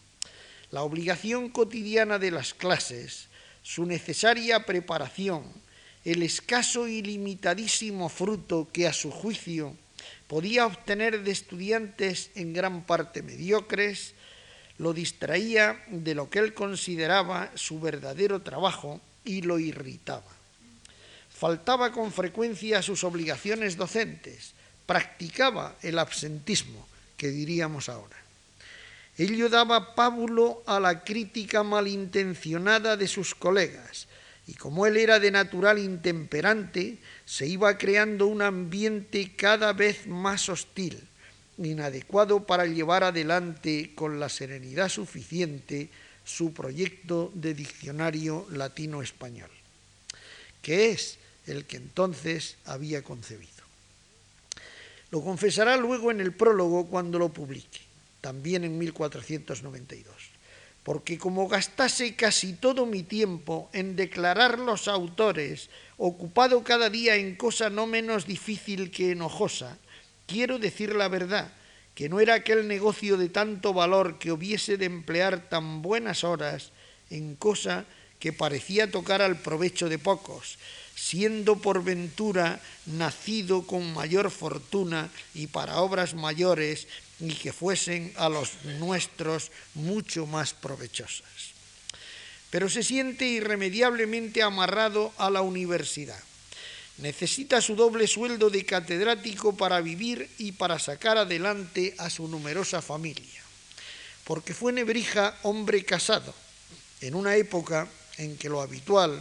La 0.71 0.83
obligación 0.83 1.49
cotidiana 1.49 2.19
de 2.19 2.31
las 2.31 2.53
clases, 2.53 3.29
su 3.63 3.87
necesaria 3.87 4.67
preparación, 4.67 5.45
el 6.05 6.23
escaso 6.23 6.87
y 6.87 7.03
limitadísimo 7.03 8.09
fruto 8.09 8.69
que 8.73 8.87
a 8.87 8.93
su 8.93 9.11
juicio 9.11 9.77
podía 10.27 10.67
obtener 10.67 11.23
de 11.23 11.31
estudiantes 11.31 12.31
en 12.35 12.53
gran 12.53 12.85
parte 12.85 13.23
mediocres, 13.23 14.15
lo 14.79 14.93
distraía 14.93 15.83
de 15.89 16.15
lo 16.15 16.29
que 16.29 16.41
él 16.41 16.53
consideraba 16.53 17.51
su 17.55 17.81
verdadero 17.81 18.43
trabajo 18.43 19.01
y 19.25 19.43
lo 19.43 19.59
irritaba. 19.59 20.31
Faltaba 21.31 21.93
con 21.93 22.13
frecuencia 22.13 22.79
a 22.79 22.83
sus 22.83 23.05
obligaciones 23.05 23.77
docentes, 23.77 24.55
practicaba 24.87 25.77
el 25.83 25.99
absentismo, 25.99 26.87
que 27.17 27.29
diríamos 27.29 27.89
ahora. 27.89 28.17
Ello 29.17 29.49
daba 29.49 29.95
pábulo 29.95 30.63
a 30.67 30.81
la 30.81 31.05
crítica 31.05 31.63
malintencionada 31.63 32.97
de 32.97 33.07
sus 33.07 33.35
colegas, 33.35 34.09
y 34.47 34.55
como 34.55 34.87
él 34.87 34.97
era 34.97 35.21
de 35.21 35.31
natural 35.31 35.79
intemperante, 35.79 36.99
se 37.25 37.47
iba 37.47 37.79
creando 37.79 38.27
un 38.27 38.43
ambiente 38.43 39.33
cada 39.37 39.73
vez 39.73 40.07
más 40.07 40.49
hostil 40.49 41.09
inadecuado 41.59 42.45
para 42.45 42.67
llevar 42.67 43.05
adelante 43.05 43.93
con 43.95 44.19
la 44.19 44.29
serenidad 44.29 44.89
suficiente 44.89 45.89
su 46.25 46.53
proyecto 46.53 47.31
de 47.35 47.55
diccionario 47.55 48.47
latino-español, 48.51 49.51
que 50.63 50.91
es 50.91 51.19
el 51.47 51.65
que 51.65 51.77
entonces 51.77 52.57
había 52.65 53.03
concebido. 53.03 53.53
Lo 55.11 55.23
confesará 55.23 55.77
luego 55.77 56.11
en 56.11 56.21
el 56.21 56.33
prólogo 56.33 56.87
cuando 56.87 57.19
lo 57.19 57.29
publique, 57.29 57.81
también 58.21 58.65
en 58.65 58.79
1492, 58.79 60.34
porque 60.85 61.19
como 61.19 61.49
gastase 61.49 62.15
casi 62.15 62.53
todo 62.53 62.87
mi 62.87 63.03
tiempo 63.03 63.69
en 63.73 63.97
declarar 63.97 64.59
los 64.61 64.87
autores, 64.87 65.69
ocupado 65.97 66.63
cada 66.63 66.91
día 66.91 67.17
en 67.17 67.35
cosa 67.35 67.71
no 67.71 67.87
menos 67.87 68.27
difícil 68.27 68.91
que 68.93 69.11
enojosa, 69.11 69.79
Quiero 70.27 70.59
decir 70.59 70.95
la 70.95 71.09
verdad, 71.09 71.53
que 71.95 72.09
no 72.09 72.19
era 72.19 72.35
aquel 72.35 72.67
negocio 72.67 73.17
de 73.17 73.29
tanto 73.29 73.75
valor 73.75 74.19
que 74.19 74.33
hubiese 74.33 74.77
de 74.79 74.87
emplear 74.87 75.49
tan 75.49 75.83
buenas 75.83 76.25
horas 76.25 76.73
en 77.11 77.37
cosa 77.37 77.85
que 78.19 78.33
parecía 78.33 78.91
tocar 78.91 79.21
al 79.21 79.39
provecho 79.39 79.91
de 79.91 79.99
pocos, 79.99 80.59
siendo 80.97 81.57
por 81.57 81.85
ventura 81.85 82.61
nacido 82.87 83.67
con 83.67 83.93
mayor 83.93 84.31
fortuna 84.31 85.11
y 85.35 85.49
para 85.49 85.81
obras 85.81 86.15
mayores 86.15 86.89
y 87.21 87.35
que 87.35 87.53
fuesen 87.53 88.13
a 88.17 88.29
los 88.29 88.65
nuestros 88.79 89.51
mucho 89.75 90.27
más 90.27 90.55
provechosas. 90.55 91.55
Pero 92.51 92.69
se 92.69 92.83
siente 92.83 93.27
irremediablemente 93.27 94.43
amarrado 94.43 95.13
a 95.19 95.31
la 95.31 95.43
universidad. 95.43 96.23
Necesita 96.99 97.61
su 97.61 97.75
doble 97.75 98.07
sueldo 98.07 98.51
de 98.51 98.65
catedrático 98.65 99.57
para 99.57 99.81
vivir 99.81 100.31
y 100.39 100.53
para 100.53 100.79
sacar 100.79 101.19
adelante 101.19 101.95
a 101.99 102.09
su 102.09 102.29
numerosa 102.29 102.81
familia. 102.81 103.43
Porque 104.23 104.55
fue 104.55 104.73
Nebrija 104.73 105.37
hombre 105.43 105.85
casado, 105.85 106.35
en 107.01 107.15
una 107.15 107.35
época 107.37 107.89
en 108.19 108.37
que 108.37 108.49
lo 108.49 108.61
habitual 108.61 109.21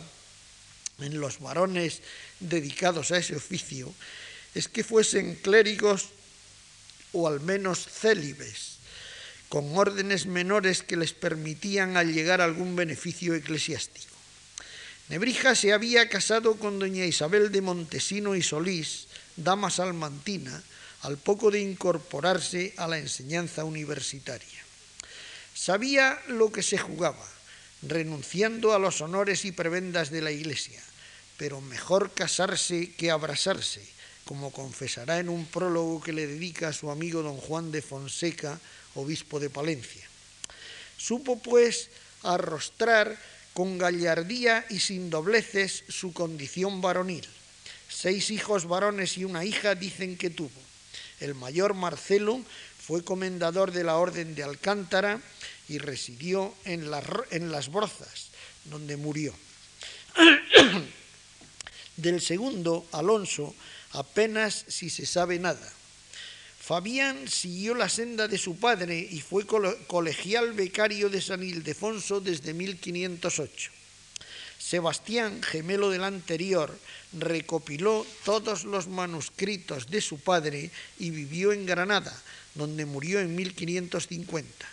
en 1.00 1.20
los 1.20 1.40
varones 1.40 2.02
dedicados 2.40 3.12
a 3.12 3.18
ese 3.18 3.36
oficio 3.36 3.94
es 4.54 4.68
que 4.68 4.84
fuesen 4.84 5.36
clérigos 5.36 6.10
o 7.14 7.28
al 7.28 7.40
menos 7.40 7.88
célibes, 7.88 8.78
con 9.50 9.78
órdenes 9.78 10.26
menores 10.26 10.82
que 10.84 10.98
les 10.98 11.14
permitían 11.14 11.96
allegar 11.96 12.42
algún 12.42 12.76
beneficio 12.76 13.36
eclesiástico. 13.36 14.14
Nebrija 15.10 15.54
se 15.54 15.74
había 15.74 16.10
casado 16.10 16.56
con 16.56 16.80
doña 16.80 17.06
Isabel 17.06 17.52
de 17.52 17.62
Montesino 17.62 18.36
y 18.36 18.42
Solís, 18.42 19.08
dama 19.36 19.70
salmantina, 19.70 20.64
al 21.04 21.18
poco 21.18 21.52
de 21.52 21.62
incorporarse 21.62 22.74
a 22.78 22.88
la 22.88 22.98
enseñanza 22.98 23.64
universitaria. 23.64 24.64
Sabía 25.54 26.20
lo 26.28 26.52
que 26.52 26.64
se 26.64 26.78
jugaba, 26.78 27.28
renunciando 27.84 28.74
a 28.74 28.80
los 28.80 29.02
honores 29.02 29.46
y 29.46 29.52
prebendas 29.52 30.10
de 30.10 30.22
la 30.22 30.32
Iglesia, 30.32 30.82
pero 31.38 31.62
mejor 31.62 32.14
casarse 32.14 32.92
que 32.94 33.12
abrasarse, 33.12 33.86
como 34.26 34.52
confesará 34.52 35.20
en 35.20 35.30
un 35.30 35.46
prólogo 35.46 36.02
que 36.02 36.14
le 36.14 36.28
dedica 36.28 36.70
a 36.70 36.74
su 36.74 36.90
amigo 36.90 37.22
don 37.22 37.38
Juan 37.38 37.72
de 37.72 37.82
Fonseca, 37.82 38.60
obispo 38.96 39.40
de 39.40 39.50
Palencia. 39.50 40.08
Supo, 40.98 41.40
pues, 41.40 41.90
arrostrar 42.24 43.18
con 43.54 43.78
gallardía 43.78 44.66
y 44.70 44.80
sin 44.80 45.10
dobleces 45.10 45.84
su 45.90 46.14
condición 46.14 46.82
varonil. 46.82 47.28
Seis 47.90 48.32
hijos 48.32 48.66
varones 48.66 49.18
y 49.18 49.26
una 49.26 49.46
hija 49.46 49.76
dicen 49.76 50.18
que 50.18 50.30
tuvo. 50.30 50.50
El 51.20 51.36
mayor 51.36 51.74
Marcelo 51.74 52.42
fue 52.80 53.04
comendador 53.04 53.72
de 53.72 53.84
la 53.84 53.98
Orden 53.98 54.36
de 54.36 54.44
Alcántara 54.44 55.22
y 55.70 55.78
residió 55.78 56.54
en, 56.66 56.90
en 57.32 57.52
las 57.52 57.72
Brozas, 57.72 58.30
donde 58.66 58.98
murió. 58.98 59.34
Del 61.98 62.22
segundo, 62.22 62.88
Alonso, 62.92 63.54
apenas 63.94 64.66
si 64.68 64.90
se 64.90 65.06
sabe 65.06 65.40
nada. 65.40 65.72
Fabián 66.60 67.28
siguió 67.28 67.76
la 67.76 67.90
senda 67.90 68.28
de 68.28 68.38
su 68.38 68.56
padre 68.56 68.98
y 68.98 69.20
fue 69.20 69.46
colegial 69.46 70.54
becario 70.54 71.10
de 71.10 71.22
San 71.22 71.44
Ildefonso 71.44 72.22
desde 72.22 72.54
1508. 72.54 73.72
Sebastián, 74.60 75.44
gemelo 75.44 75.90
del 75.90 76.06
anterior, 76.06 76.72
recopiló 77.12 78.08
todos 78.24 78.64
los 78.64 78.88
manuscritos 78.88 79.88
de 79.92 80.00
su 80.00 80.20
padre 80.20 80.72
y 81.00 81.10
vivió 81.10 81.52
en 81.52 81.66
Granada, 81.66 82.16
donde 82.56 82.86
murió 82.86 83.20
en 83.20 83.36
1550. 83.36 84.66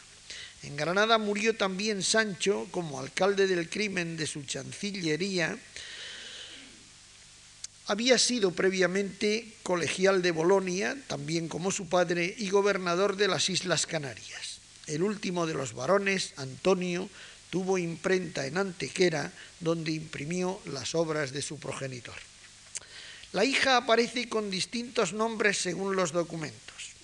En 0.63 0.77
Granada 0.77 1.19
murió 1.19 1.57
también 1.57 2.05
Sancho 2.05 2.69
como 2.71 3.01
alcalde 3.01 3.49
del 3.49 3.69
crimen 3.69 4.17
de 4.17 4.29
su 4.29 4.45
chancillería 4.45 5.59
había 7.91 8.19
sido 8.19 8.53
previamente 8.53 9.53
colegial 9.65 10.23
de 10.23 10.31
Bolonia, 10.31 10.97
también 11.09 11.49
como 11.49 11.73
su 11.73 11.89
padre, 11.89 12.37
y 12.39 12.49
gobernador 12.49 13.17
de 13.17 13.27
las 13.27 13.51
Islas 13.51 13.85
Canarias. 13.85 14.61
El 14.87 15.03
último 15.03 15.45
de 15.45 15.55
los 15.55 15.73
varones, 15.73 16.33
Antonio, 16.37 17.11
tuvo 17.51 17.79
imprenta 17.79 18.47
en 18.47 18.59
Antequera, 18.59 19.33
donde 19.59 19.91
imprimió 19.91 20.61
las 20.67 20.95
obras 20.95 21.33
de 21.33 21.43
su 21.43 21.59
progenitor. 21.59 22.15
La 23.33 23.45
hija 23.45 23.79
aparece 23.79 24.29
con 24.29 24.53
distintos 24.53 25.13
nombres 25.13 25.59
según 25.59 25.97
los 25.97 26.13
documentos. 26.13 26.95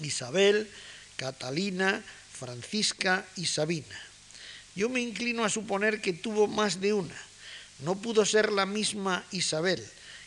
Isabel, 0.00 0.70
Catalina, 1.16 2.04
Francisca 2.32 3.26
y 3.34 3.46
Sabina. 3.46 4.00
Yo 4.76 4.88
me 4.88 5.00
inclino 5.00 5.44
a 5.44 5.50
suponer 5.50 6.00
que 6.00 6.12
tuvo 6.12 6.46
más 6.46 6.80
de 6.80 6.92
una. 6.92 7.20
No 7.80 7.96
pudo 7.96 8.24
ser 8.24 8.52
la 8.52 8.64
misma 8.64 9.24
Isabel, 9.32 9.84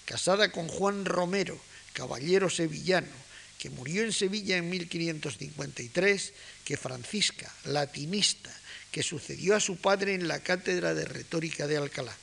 casada 0.08 0.54
con 0.54 0.70
Juan 0.70 1.04
Romero, 1.04 1.60
caballero 1.92 2.50
sevillano, 2.50 3.12
que 3.60 3.70
murió 3.70 4.04
en 4.04 4.14
Sevilla 4.14 4.56
en 4.56 4.70
1553, 4.70 6.34
que 6.64 6.78
Francisca, 6.78 7.52
latinista, 7.66 8.50
que 8.90 9.04
sucedió 9.04 9.56
a 9.56 9.60
su 9.60 9.76
padre 9.76 10.16
en 10.16 10.30
la 10.30 10.40
cátedra 10.40 10.94
de 10.96 11.04
retórica 11.04 11.68
de 11.68 11.76
Alcalá. 11.76 12.16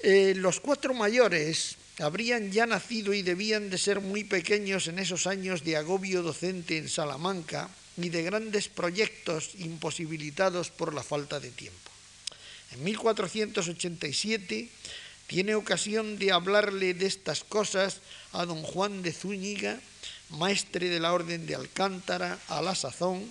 Eh, 0.00 0.34
los 0.36 0.60
cuatro 0.60 0.92
mayores 0.92 1.76
habrían 1.98 2.52
ya 2.52 2.66
nacido 2.66 3.14
y 3.14 3.22
debían 3.22 3.70
de 3.70 3.78
ser 3.78 4.00
muy 4.00 4.22
pequeños 4.22 4.86
en 4.86 4.98
esos 4.98 5.26
años 5.26 5.64
de 5.64 5.76
agobio 5.76 6.22
docente 6.22 6.76
en 6.76 6.88
Salamanca 6.88 7.70
y 7.96 8.10
de 8.10 8.22
grandes 8.22 8.68
proyectos 8.68 9.52
imposibilitados 9.58 10.70
por 10.70 10.92
la 10.92 11.02
falta 11.02 11.40
de 11.40 11.50
tiempo. 11.50 11.90
En 12.72 12.84
1487 12.84 14.68
tiene 15.28 15.54
ocasión 15.54 16.18
de 16.18 16.32
hablarle 16.32 16.94
de 16.94 17.04
estas 17.04 17.44
cosas 17.44 18.00
a 18.32 18.46
don 18.46 18.62
Juan 18.62 19.02
de 19.02 19.12
Zúñiga, 19.12 19.78
maestre 20.30 20.88
de 20.88 21.00
la 21.00 21.12
Orden 21.12 21.46
de 21.46 21.54
Alcántara, 21.54 22.38
a 22.48 22.62
la 22.62 22.74
sazón, 22.74 23.30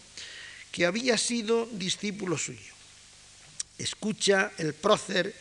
que 0.71 0.85
había 0.85 1.17
sido 1.17 1.65
discípulo 1.65 2.37
suyo. 2.37 2.71
Escucha 3.79 4.51
el 4.59 4.75
prócer 4.75 5.33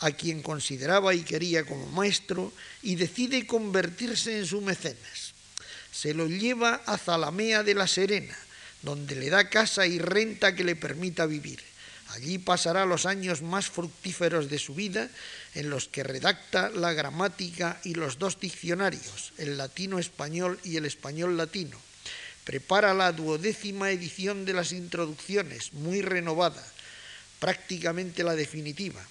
a 0.00 0.10
quien 0.12 0.42
consideraba 0.42 1.14
y 1.14 1.22
quería 1.22 1.64
como 1.64 1.86
maestro 1.86 2.52
y 2.82 2.96
decide 2.96 3.46
convertirse 3.46 4.38
en 4.38 4.46
su 4.46 4.60
mecenas. 4.60 5.32
Se 5.90 6.12
lo 6.12 6.26
lleva 6.26 6.82
a 6.84 6.98
Zalamea 6.98 7.62
de 7.62 7.74
la 7.74 7.86
Serena, 7.86 8.36
donde 8.82 9.16
le 9.16 9.30
da 9.30 9.48
casa 9.48 9.86
y 9.86 9.98
renta 9.98 10.54
que 10.54 10.64
le 10.64 10.76
permita 10.76 11.24
vivir. 11.24 11.60
Allí 12.14 12.38
pasará 12.38 12.86
los 12.86 13.06
años 13.06 13.42
más 13.42 13.66
fructíferos 13.66 14.48
de 14.48 14.60
su 14.60 14.74
vida 14.74 15.10
en 15.54 15.68
los 15.68 15.88
que 15.88 16.04
redacta 16.04 16.70
la 16.70 16.92
gramática 16.92 17.80
y 17.82 17.94
los 17.94 18.20
dos 18.20 18.38
diccionarios, 18.38 19.32
el 19.36 19.58
latino-español 19.58 20.60
y 20.62 20.76
el 20.76 20.84
español-latino. 20.84 21.76
Prepara 22.44 22.94
la 22.94 23.10
duodécima 23.10 23.90
edición 23.90 24.44
de 24.44 24.52
las 24.52 24.70
introducciones, 24.70 25.72
muy 25.72 26.02
renovada, 26.02 26.64
prácticamente 27.40 28.22
la 28.22 28.36
definitiva. 28.36 29.02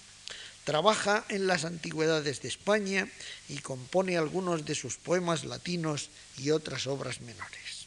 Trabaja 0.64 1.26
en 1.28 1.46
las 1.46 1.66
antigüedades 1.66 2.40
de 2.40 2.48
España 2.48 3.06
y 3.50 3.58
compone 3.58 4.16
algunos 4.16 4.64
de 4.64 4.74
sus 4.74 4.96
poemas 4.96 5.44
latinos 5.44 6.08
y 6.38 6.52
otras 6.52 6.86
obras 6.86 7.20
menores. 7.20 7.84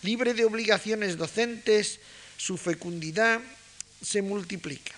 Libre 0.00 0.32
de 0.32 0.46
obligaciones 0.46 1.18
docentes, 1.18 2.00
su 2.38 2.56
fecundidad 2.56 3.42
se 4.02 4.22
multiplica. 4.22 4.92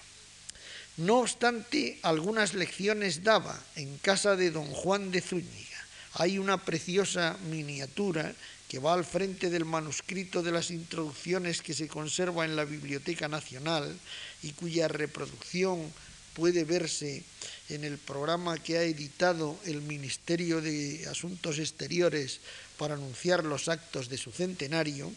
No 0.96 1.18
obstante, 1.18 1.98
algunas 2.02 2.54
lecciones 2.54 3.22
daba 3.22 3.60
en 3.76 3.98
casa 3.98 4.36
de 4.36 4.50
don 4.50 4.66
Juan 4.66 5.10
de 5.10 5.20
Zúñiga. 5.20 5.76
Hay 6.14 6.38
una 6.38 6.64
preciosa 6.64 7.36
miniatura 7.50 8.34
que 8.68 8.78
va 8.78 8.94
al 8.94 9.04
frente 9.04 9.50
del 9.50 9.64
manuscrito 9.64 10.42
de 10.42 10.52
las 10.52 10.70
introducciones 10.70 11.62
que 11.62 11.74
se 11.74 11.86
conserva 11.86 12.44
en 12.44 12.56
la 12.56 12.64
Biblioteca 12.64 13.28
Nacional 13.28 13.94
y 14.42 14.52
cuya 14.52 14.88
reproducción 14.88 15.92
puede 16.34 16.64
verse 16.64 17.22
en 17.68 17.84
el 17.84 17.98
programa 17.98 18.58
que 18.58 18.78
ha 18.78 18.82
editado 18.82 19.58
el 19.64 19.82
Ministerio 19.82 20.60
de 20.60 21.06
Asuntos 21.08 21.58
Exteriores 21.58 22.40
para 22.76 22.94
anunciar 22.94 23.44
los 23.44 23.68
actos 23.68 24.08
de 24.08 24.18
su 24.18 24.32
centenario, 24.32 25.12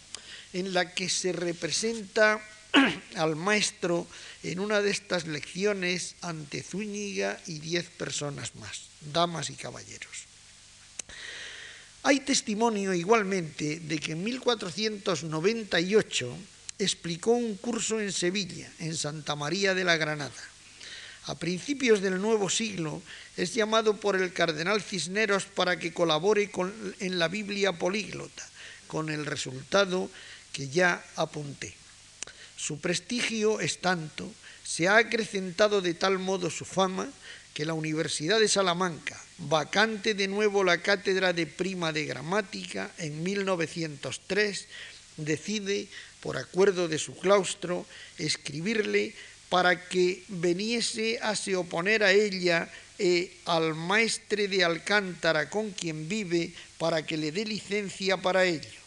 en 0.54 0.74
la 0.74 0.94
que 0.94 1.10
se 1.10 1.32
representa 1.32 2.42
al 3.16 3.36
maestro 3.36 4.08
en 4.44 4.60
una 4.60 4.82
de 4.82 4.92
estas 4.92 5.28
lecciones 5.28 6.16
ante 6.22 6.64
Zúñiga 6.64 7.38
y 7.48 7.60
diez 7.60 7.90
personas 7.90 8.56
más, 8.56 8.84
damas 9.14 9.50
y 9.50 9.56
caballeros. 9.56 10.30
Hay 12.04 12.22
testimonio 12.22 12.94
igualmente 12.94 13.82
de 13.82 14.00
que 14.00 14.14
en 14.14 14.24
1498 14.24 16.38
explicó 16.80 17.32
un 17.32 17.58
curso 17.58 18.00
en 18.00 18.14
Sevilla, 18.14 18.72
en 18.80 18.96
Santa 18.96 19.36
María 19.36 19.74
de 19.74 19.84
la 19.84 19.98
Granada. 19.98 20.32
A 21.26 21.36
principios 21.36 22.02
del 22.02 22.22
nuevo 22.22 22.50
siglo 22.50 23.02
es 23.36 23.54
llamado 23.54 23.98
por 23.98 24.16
el 24.16 24.32
cardenal 24.32 24.82
Cisneros 24.82 25.46
para 25.46 25.78
que 25.78 25.94
colabore 25.94 26.50
en 27.00 27.20
la 27.20 27.28
Biblia 27.28 27.74
políglota, 27.74 28.48
con 28.88 29.10
el 29.10 29.26
resultado 29.26 30.10
que 30.54 30.70
ya 30.70 31.06
apunté. 31.18 31.76
Su 32.60 32.82
prestigio 32.82 33.62
es 33.62 33.78
tanto, 33.80 34.30
se 34.66 34.90
ha 34.90 34.98
acrecentado 34.98 35.80
de 35.80 35.94
tal 35.94 36.20
modo 36.20 36.50
su 36.50 36.66
fama 36.66 37.10
que 37.54 37.64
la 37.64 37.74
Universidad 37.74 38.38
de 38.38 38.50
Salamanca, 38.50 39.18
vacante 39.38 40.14
de 40.14 40.28
nuevo 40.28 40.66
la 40.66 40.82
cátedra 40.82 41.32
de 41.32 41.48
prima 41.48 41.94
de 41.94 42.04
gramática 42.04 42.92
en 42.98 43.24
1903, 43.24 44.68
decide, 45.16 45.88
por 46.20 46.36
acuerdo 46.36 46.90
de 46.90 47.00
su 47.00 47.16
claustro, 47.18 47.86
escribirle 48.18 49.16
para 49.48 49.88
que 49.88 50.26
veniese 50.28 51.18
a 51.22 51.38
se 51.38 51.56
oponer 51.56 52.04
a 52.04 52.12
ella 52.12 52.70
e 53.00 53.40
al 53.46 53.74
maestre 53.74 54.50
de 54.50 54.66
Alcántara 54.66 55.50
con 55.50 55.72
quien 55.72 56.10
vive 56.10 56.52
para 56.78 57.08
que 57.08 57.16
le 57.16 57.32
dé 57.32 57.46
licencia 57.46 58.18
para 58.18 58.44
ello. 58.44 58.79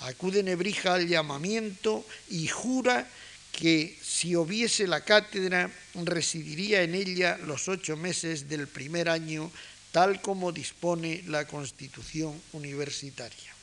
Acude 0.00 0.42
Nebrija 0.42 0.94
al 0.94 1.08
llamamiento 1.08 2.04
y 2.28 2.46
jura 2.48 3.08
que 3.52 3.96
si 4.02 4.34
hubiese 4.34 4.86
la 4.86 5.02
cátedra 5.02 5.70
residiría 5.94 6.82
en 6.82 6.94
ella 6.94 7.38
los 7.38 7.68
ocho 7.68 7.96
meses 7.96 8.48
del 8.48 8.66
primer 8.66 9.08
año, 9.08 9.50
tal 9.92 10.20
como 10.20 10.50
dispone 10.50 11.22
la 11.28 11.46
Constitución 11.46 12.40
universitaria. 12.52 13.54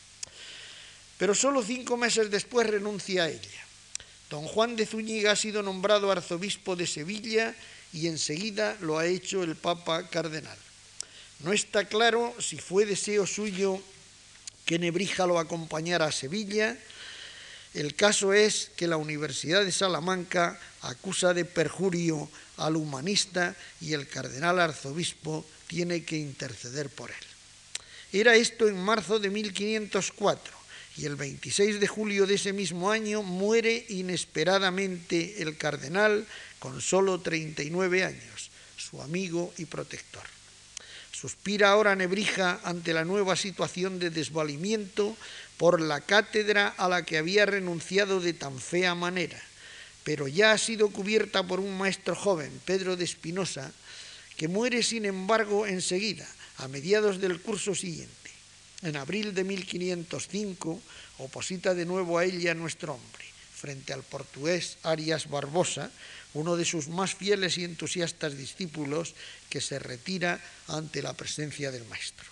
Pero 1.17 1.35
solo 1.35 1.61
cinco 1.61 1.97
meses 1.97 2.31
después 2.31 2.67
renuncia 2.67 3.23
a 3.23 3.29
ella. 3.29 3.61
Don 4.29 4.47
Juan 4.47 4.77
de 4.77 4.85
Zúñiga 4.85 5.33
ha 5.33 5.35
sido 5.35 5.61
nombrado 5.61 6.09
arzobispo 6.09 6.77
de 6.77 6.87
Sevilla 6.87 7.53
y 7.91 8.07
enseguida 8.07 8.77
lo 8.79 8.97
ha 8.97 9.05
hecho 9.05 9.43
el 9.43 9.57
Papa 9.57 10.07
Cardenal. 10.09 10.57
No 11.43 11.51
está 11.51 11.85
claro 11.85 12.33
si 12.39 12.57
fue 12.57 12.85
deseo 12.85 13.27
suyo 13.27 13.81
que 14.71 14.79
Nebrija 14.79 15.27
lo 15.27 15.37
acompañara 15.37 16.05
a 16.05 16.13
Sevilla. 16.13 16.77
El 17.73 17.93
caso 17.93 18.31
es 18.31 18.71
que 18.77 18.87
la 18.87 18.95
Universidad 18.95 19.65
de 19.65 19.71
Salamanca 19.73 20.57
acusa 20.83 21.33
de 21.33 21.43
perjurio 21.43 22.29
al 22.55 22.77
humanista 22.77 23.53
y 23.81 23.91
el 23.91 24.07
cardenal 24.07 24.61
arzobispo 24.61 25.45
tiene 25.67 26.05
que 26.05 26.15
interceder 26.15 26.87
por 26.87 27.09
él. 27.09 27.25
Era 28.13 28.37
esto 28.37 28.69
en 28.69 28.81
marzo 28.81 29.19
de 29.19 29.29
1504 29.29 30.53
y 30.95 31.03
el 31.03 31.17
26 31.17 31.81
de 31.81 31.87
julio 31.87 32.25
de 32.25 32.35
ese 32.35 32.53
mismo 32.53 32.91
año 32.91 33.23
muere 33.23 33.85
inesperadamente 33.89 35.41
el 35.41 35.57
cardenal 35.57 36.25
con 36.59 36.79
solo 36.79 37.19
39 37.19 38.05
años, 38.05 38.51
su 38.77 39.01
amigo 39.01 39.53
y 39.57 39.65
protector. 39.65 40.23
Suspira 41.21 41.69
ahora 41.69 41.95
Nebrija 41.95 42.59
ante 42.63 42.97
la 42.97 43.05
nueva 43.05 43.35
situación 43.35 43.99
de 43.99 44.09
desvalimiento 44.09 45.15
por 45.61 45.79
la 45.79 46.01
cátedra 46.01 46.73
a 46.73 46.89
la 46.89 47.05
que 47.05 47.19
había 47.19 47.45
renunciado 47.45 48.19
de 48.19 48.33
tan 48.33 48.57
fea 48.57 48.95
manera, 48.95 49.37
pero 50.03 50.27
ya 50.27 50.51
ha 50.51 50.57
sido 50.57 50.89
cubierta 50.89 51.45
por 51.45 51.59
un 51.59 51.77
maestro 51.77 52.15
joven, 52.15 52.49
Pedro 52.65 52.97
de 52.97 53.05
Espinosa, 53.05 53.71
que 54.35 54.47
muere 54.47 54.81
sin 54.81 55.05
embargo 55.05 55.67
enseguida, 55.67 56.25
a 56.57 56.67
mediados 56.67 57.21
del 57.21 57.39
curso 57.39 57.75
siguiente. 57.75 58.31
En 58.81 58.95
abril 58.95 59.35
de 59.35 59.43
1505 59.43 60.81
oposita 61.19 61.75
de 61.75 61.85
nuevo 61.85 62.17
a 62.17 62.25
ella 62.25 62.55
nuestro 62.55 62.95
hombre, 62.95 63.20
frente 63.61 63.93
al 63.93 64.01
portugués 64.01 64.77
Arias 64.81 65.29
Barbosa, 65.29 65.91
uno 66.33 66.57
de 66.57 66.65
sus 66.65 66.87
más 66.87 67.13
fieles 67.13 67.59
y 67.59 67.63
entusiastas 67.63 68.35
discípulos, 68.35 69.13
que 69.49 69.61
se 69.61 69.77
retira 69.77 70.41
ante 70.67 71.03
la 71.03 71.13
presencia 71.13 71.69
del 71.69 71.85
maestro. 71.85 72.25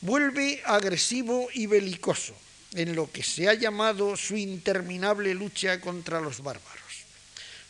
Vuelve 0.00 0.62
agresivo 0.64 1.48
y 1.52 1.66
belicoso 1.66 2.36
en 2.74 2.94
lo 2.94 3.10
que 3.10 3.22
se 3.22 3.48
ha 3.48 3.54
llamado 3.54 4.16
su 4.16 4.36
interminable 4.36 5.34
lucha 5.34 5.80
contra 5.80 6.20
los 6.20 6.42
bárbaros. 6.42 6.84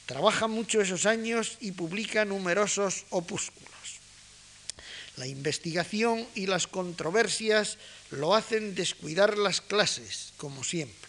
Trabaja 0.05 0.47
mucho 0.47 0.83
esos 0.83 1.07
años 1.07 1.57
y 1.61 1.73
publica 1.73 2.25
numerosos 2.25 3.07
opúsculos. 3.11 3.65
La 5.17 5.27
investigación 5.27 6.27
y 6.35 6.47
las 6.47 6.67
controversias 6.67 7.79
lo 8.11 8.35
hacen 8.35 8.75
descuidar 8.75 9.39
las 9.39 9.61
clases, 9.61 10.33
como 10.37 10.65
siempre. 10.65 11.04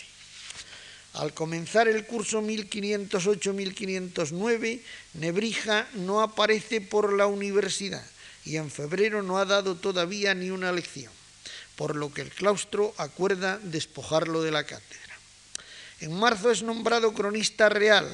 Al 1.15 1.33
comenzar 1.33 1.87
el 1.87 2.05
curso 2.05 2.41
1508-1509, 2.41 4.81
Nebrija 5.13 5.87
no 5.93 6.21
aparece 6.21 6.81
por 6.81 7.13
la 7.13 7.25
universidad 7.25 8.05
y 8.43 8.57
en 8.57 8.69
febrero 8.69 9.23
no 9.23 9.37
ha 9.37 9.45
dado 9.45 9.75
todavía 9.75 10.35
ni 10.35 10.49
una 10.49 10.73
lección, 10.73 11.13
por 11.77 11.95
lo 11.95 12.13
que 12.13 12.21
el 12.21 12.31
claustro 12.31 12.93
acuerda 12.97 13.59
despojarlo 13.63 14.43
de 14.43 14.51
la 14.51 14.65
cátedra. 14.65 15.17
En 16.01 16.19
marzo 16.19 16.51
es 16.51 16.63
nombrado 16.63 17.13
cronista 17.13 17.69
real, 17.69 18.11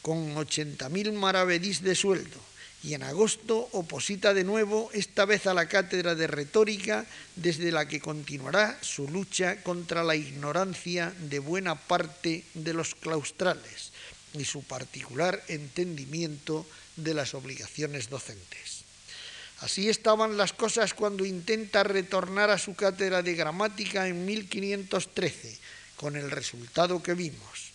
con 0.00 0.36
80.000 0.36 1.14
maravedís 1.14 1.82
de 1.82 1.96
sueldo, 1.96 2.38
y 2.84 2.92
en 2.92 3.02
agosto 3.02 3.70
oposita 3.72 4.34
de 4.34 4.44
nuevo, 4.44 4.90
esta 4.92 5.24
vez 5.24 5.46
a 5.46 5.54
la 5.54 5.68
cátedra 5.68 6.14
de 6.14 6.26
retórica, 6.26 7.06
desde 7.34 7.72
la 7.72 7.88
que 7.88 7.98
continuará 7.98 8.76
su 8.82 9.08
lucha 9.08 9.62
contra 9.62 10.04
la 10.04 10.16
ignorancia 10.16 11.14
de 11.18 11.38
buena 11.38 11.76
parte 11.76 12.44
de 12.52 12.74
los 12.74 12.94
claustrales 12.94 13.92
y 14.34 14.44
su 14.44 14.64
particular 14.64 15.42
entendimiento 15.48 16.66
de 16.96 17.14
las 17.14 17.32
obligaciones 17.32 18.10
docentes. 18.10 18.84
Así 19.60 19.88
estaban 19.88 20.36
las 20.36 20.52
cosas 20.52 20.92
cuando 20.92 21.24
intenta 21.24 21.84
retornar 21.84 22.50
a 22.50 22.58
su 22.58 22.74
cátedra 22.74 23.22
de 23.22 23.34
gramática 23.34 24.08
en 24.08 24.26
1513, 24.26 25.56
con 25.96 26.16
el 26.16 26.30
resultado 26.30 27.02
que 27.02 27.14
vimos. 27.14 27.72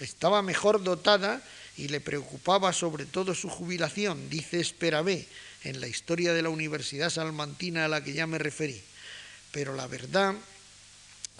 Estaba 0.00 0.42
mejor 0.42 0.82
dotada 0.82 1.40
y 1.76 1.88
le 1.88 2.00
preocupaba 2.00 2.72
sobre 2.72 3.06
todo 3.06 3.34
su 3.34 3.48
jubilación, 3.48 4.28
dice 4.28 4.60
Esperabé 4.60 5.26
en 5.64 5.80
la 5.80 5.88
historia 5.88 6.32
de 6.32 6.42
la 6.42 6.50
Universidad 6.50 7.10
Salmantina 7.10 7.84
a 7.84 7.88
la 7.88 8.02
que 8.02 8.12
ya 8.12 8.26
me 8.26 8.38
referí. 8.38 8.80
Pero 9.52 9.74
la 9.74 9.86
verdad, 9.86 10.34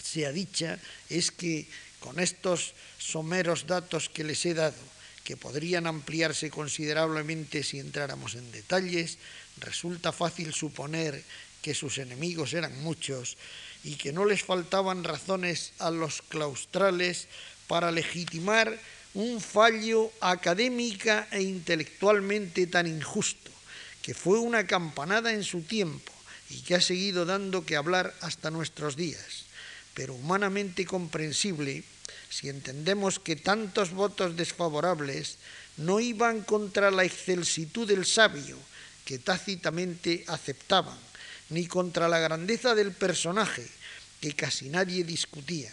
sea 0.01 0.31
dicha, 0.31 0.79
es 1.09 1.31
que 1.31 1.67
con 1.99 2.19
estos 2.19 2.73
someros 2.97 3.67
datos 3.67 4.09
que 4.09 4.23
les 4.23 4.45
he 4.45 4.53
dado, 4.53 4.75
que 5.23 5.37
podrían 5.37 5.87
ampliarse 5.87 6.49
considerablemente 6.49 7.63
si 7.63 7.79
entráramos 7.79 8.35
en 8.35 8.51
detalles, 8.51 9.17
resulta 9.57 10.11
fácil 10.11 10.53
suponer 10.53 11.23
que 11.61 11.73
sus 11.73 11.97
enemigos 11.97 12.53
eran 12.53 12.83
muchos 12.83 13.37
y 13.83 13.95
que 13.95 14.11
no 14.11 14.25
les 14.25 14.43
faltaban 14.43 15.03
razones 15.03 15.71
a 15.79 15.91
los 15.91 16.21
claustrales 16.21 17.27
para 17.67 17.91
legitimar 17.91 18.77
un 19.13 19.41
fallo 19.41 20.09
académica 20.21 21.29
e 21.29 21.45
intelectualmente 21.45 22.65
tan 22.65 22.89
injusto, 22.89 23.51
que 24.01 24.17
fue 24.17 24.41
una 24.41 24.65
campanada 24.65 25.31
en 25.31 25.43
su 25.45 25.61
tiempo 25.61 26.11
y 26.49 26.61
que 26.65 26.75
ha 26.75 26.81
seguido 26.81 27.25
dando 27.25 27.65
que 27.65 27.77
hablar 27.77 28.13
hasta 28.21 28.49
nuestros 28.49 28.95
días, 28.97 29.45
pero 29.93 30.15
humanamente 30.15 30.85
comprensible 30.85 31.83
si 32.29 32.49
entendemos 32.49 33.21
que 33.21 33.35
tantos 33.37 33.93
votos 33.93 34.35
desfavorables 34.35 35.37
no 35.77 35.99
iban 35.99 36.41
contra 36.41 36.89
la 36.89 37.05
excelsitud 37.05 37.87
del 37.87 38.05
sabio, 38.05 38.57
que 39.05 39.19
tácitamente 39.19 40.25
aceptaban, 40.27 40.97
ni 41.49 41.67
contra 41.67 42.09
la 42.09 42.17
grandeza 42.17 42.73
del 42.73 42.91
personaje, 42.91 43.67
que 44.19 44.33
casi 44.33 44.69
nadie 44.69 45.03
discutía, 45.03 45.71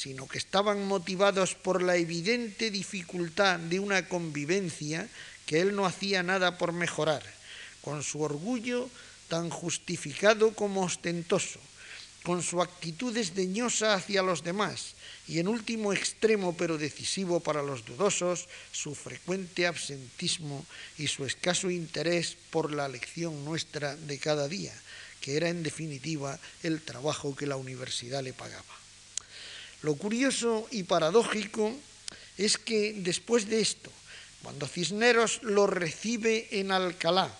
sino 0.00 0.26
que 0.26 0.38
estaban 0.38 0.86
motivados 0.86 1.54
por 1.54 1.82
la 1.82 1.96
evidente 1.96 2.70
dificultad 2.70 3.58
de 3.60 3.80
una 3.80 4.08
convivencia 4.08 5.06
que 5.44 5.60
él 5.60 5.76
no 5.76 5.84
hacía 5.84 6.22
nada 6.22 6.56
por 6.56 6.72
mejorar, 6.72 7.22
con 7.82 8.02
su 8.02 8.22
orgullo 8.22 8.88
tan 9.28 9.50
justificado 9.50 10.54
como 10.54 10.84
ostentoso, 10.84 11.60
con 12.22 12.42
su 12.42 12.62
actitud 12.62 13.12
desdeñosa 13.12 13.92
hacia 13.92 14.22
los 14.22 14.42
demás 14.42 14.94
y 15.28 15.38
en 15.38 15.48
último 15.48 15.92
extremo 15.92 16.56
pero 16.56 16.78
decisivo 16.78 17.40
para 17.40 17.62
los 17.62 17.84
dudosos, 17.84 18.48
su 18.72 18.94
frecuente 18.94 19.66
absentismo 19.66 20.64
y 20.96 21.08
su 21.08 21.26
escaso 21.26 21.68
interés 21.70 22.38
por 22.48 22.72
la 22.72 22.88
lección 22.88 23.44
nuestra 23.44 23.96
de 23.96 24.16
cada 24.16 24.48
día, 24.48 24.72
que 25.20 25.36
era 25.36 25.50
en 25.50 25.62
definitiva 25.62 26.40
el 26.62 26.80
trabajo 26.80 27.36
que 27.36 27.46
la 27.46 27.56
universidad 27.56 28.22
le 28.22 28.32
pagaba. 28.32 28.79
Lo 29.82 29.94
curioso 29.94 30.68
y 30.70 30.82
paradójico 30.82 31.74
es 32.36 32.58
que 32.58 32.94
después 32.96 33.48
de 33.48 33.60
esto, 33.60 33.90
cuando 34.42 34.66
Cisneros 34.66 35.42
lo 35.42 35.66
recibe 35.66 36.48
en 36.52 36.72
Alcalá 36.72 37.30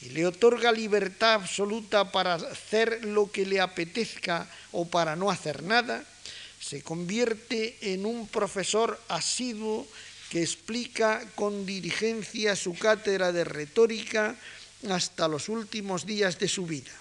y 0.00 0.10
le 0.10 0.26
otorga 0.26 0.70
libertad 0.70 1.34
absoluta 1.34 2.12
para 2.12 2.34
hacer 2.34 3.04
lo 3.04 3.30
que 3.30 3.46
le 3.46 3.60
apetezca 3.60 4.48
o 4.72 4.86
para 4.88 5.16
no 5.16 5.30
hacer 5.30 5.62
nada, 5.62 6.04
se 6.60 6.82
convierte 6.82 7.76
en 7.80 8.06
un 8.06 8.28
profesor 8.28 9.00
asiduo 9.08 9.86
que 10.30 10.42
explica 10.42 11.24
con 11.34 11.64
diligencia 11.64 12.54
su 12.54 12.74
cátedra 12.74 13.32
de 13.32 13.44
retórica 13.44 14.36
hasta 14.90 15.26
los 15.26 15.48
últimos 15.48 16.06
días 16.06 16.38
de 16.38 16.48
su 16.48 16.66
vida. 16.66 16.92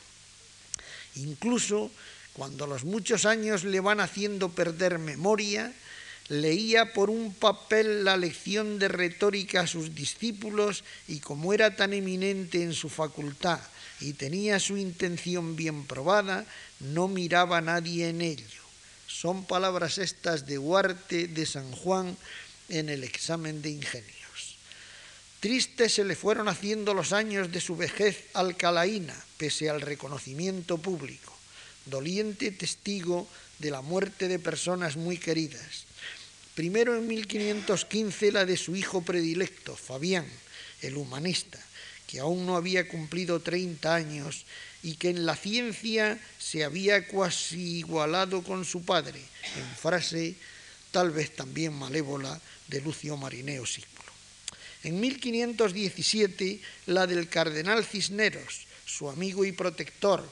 Incluso 1.16 1.92
cuando 2.38 2.68
los 2.68 2.86
muchos 2.86 3.26
años 3.26 3.64
le 3.64 3.80
van 3.80 4.00
haciendo 4.00 4.50
perder 4.50 5.00
memoria, 5.00 5.74
leía 6.30 6.94
por 6.94 7.10
un 7.10 7.34
papel 7.34 8.06
la 8.06 8.16
lección 8.16 8.78
de 8.78 8.88
retórica 8.88 9.62
a 9.62 9.68
sus 9.68 9.96
discípulos 9.96 10.84
y 11.08 11.20
como 11.20 11.52
era 11.52 11.76
tan 11.76 11.94
eminente 11.94 12.62
en 12.62 12.74
su 12.74 12.90
facultad 12.90 13.60
y 14.00 14.14
tenía 14.14 14.60
su 14.60 14.78
intención 14.78 15.56
bien 15.56 15.86
probada, 15.86 16.46
no 16.80 17.08
miraba 17.08 17.58
a 17.58 17.62
nadie 17.62 18.10
en 18.10 18.22
ello. 18.22 18.62
Son 19.08 19.46
palabras 19.46 19.98
estas 19.98 20.46
de 20.46 20.60
Huarte 20.60 21.28
de 21.28 21.46
San 21.48 21.72
Juan 21.72 22.16
en 22.70 22.90
el 22.90 23.04
examen 23.04 23.64
de 23.64 23.72
ingenios. 23.72 24.58
Tristes 25.40 25.96
se 25.96 26.04
le 26.04 26.16
fueron 26.16 26.50
haciendo 26.50 26.94
los 26.94 27.14
años 27.14 27.52
de 27.52 27.62
su 27.62 27.76
vejez 27.76 28.26
alcalaína, 28.34 29.16
pese 29.38 29.70
al 29.70 29.82
reconocimiento 29.82 30.78
público, 30.78 31.37
doliente 31.90 32.52
testigo 32.52 33.28
de 33.60 33.72
la 33.72 33.82
muerte 33.82 34.28
de 34.28 34.40
personas 34.40 34.98
muy 34.98 35.18
queridas. 35.18 35.86
Primero 36.56 36.96
en 36.96 37.08
1515 37.08 38.32
la 38.32 38.46
de 38.46 38.58
su 38.58 38.76
hijo 38.76 39.02
predilecto, 39.02 39.76
Fabián, 39.76 40.26
el 40.82 40.98
humanista, 40.98 41.60
que 42.08 42.20
aún 42.20 42.46
no 42.46 42.56
había 42.56 42.88
cumplido 42.88 43.42
30 43.42 43.94
años 43.94 44.46
y 44.82 44.96
que 44.96 45.10
en 45.10 45.26
la 45.26 45.36
ciencia 45.36 46.20
se 46.40 46.64
había 46.64 47.08
cuasi 47.08 47.80
igualado 47.80 48.44
con 48.44 48.66
su 48.66 48.84
padre, 48.84 49.20
en 49.58 49.76
frase 49.76 50.36
tal 50.92 51.12
vez 51.12 51.36
también 51.36 51.74
malévola 51.74 52.40
de 52.68 52.82
Lucio 52.82 53.18
Marineo 53.18 53.66
Sículo. 53.66 54.12
En 54.84 55.00
1517 55.00 56.62
la 56.88 57.06
del 57.08 57.28
cardenal 57.28 57.84
Cisneros, 57.84 58.66
su 58.86 59.10
amigo 59.10 59.44
y 59.44 59.52
protector, 59.52 60.28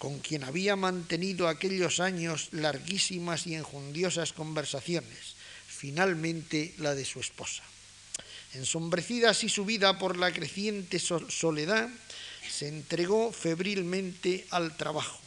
con 0.00 0.18
quien 0.20 0.44
había 0.44 0.76
mantenido 0.76 1.46
aquellos 1.46 2.00
años 2.00 2.48
larguísimas 2.52 3.46
y 3.46 3.54
enjundiosas 3.54 4.32
conversaciones, 4.32 5.36
finalmente 5.68 6.72
la 6.78 6.94
de 6.94 7.04
su 7.04 7.20
esposa. 7.20 7.62
Ensombrecida 8.54 9.28
así 9.28 9.50
su 9.50 9.66
vida 9.66 9.98
por 9.98 10.16
la 10.16 10.32
creciente 10.32 10.98
soledad, 10.98 11.90
se 12.50 12.68
entregó 12.68 13.30
febrilmente 13.30 14.46
al 14.48 14.74
trabajo. 14.74 15.20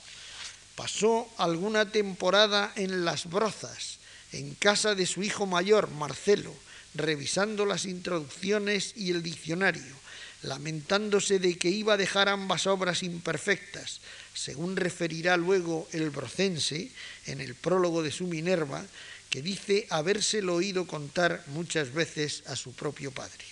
Pasó 0.76 1.30
alguna 1.38 1.91
temporada 1.91 2.74
en 2.76 3.05
las 3.05 3.30
brozas, 3.30 3.99
en 4.32 4.55
casa 4.55 4.95
de 4.95 5.05
su 5.05 5.21
hijo 5.21 5.45
mayor, 5.45 5.91
Marcelo, 5.91 6.51
revisando 6.95 7.67
las 7.67 7.86
introducciones 7.86 8.93
y 8.97 9.11
el 9.11 9.21
diccionario, 9.21 10.02
lamentándose 10.43 11.39
de 11.39 11.57
que 11.57 11.69
iba 11.69 11.93
a 11.93 11.97
dejar 11.97 12.29
ambas 12.29 12.67
obras 12.67 13.03
imperfectas, 13.03 13.99
según 14.33 14.75
referirá 14.75 15.37
luego 15.37 15.87
el 15.91 16.09
brocense 16.09 16.91
en 17.25 17.41
el 17.41 17.55
prólogo 17.55 18.03
de 18.03 18.11
su 18.11 18.27
Minerva, 18.27 18.85
que 19.29 19.41
dice 19.41 19.87
habérselo 19.89 20.55
oído 20.55 20.85
contar 20.85 21.43
muchas 21.47 21.93
veces 21.93 22.43
a 22.47 22.55
su 22.55 22.73
propio 22.73 23.11
padre. 23.11 23.45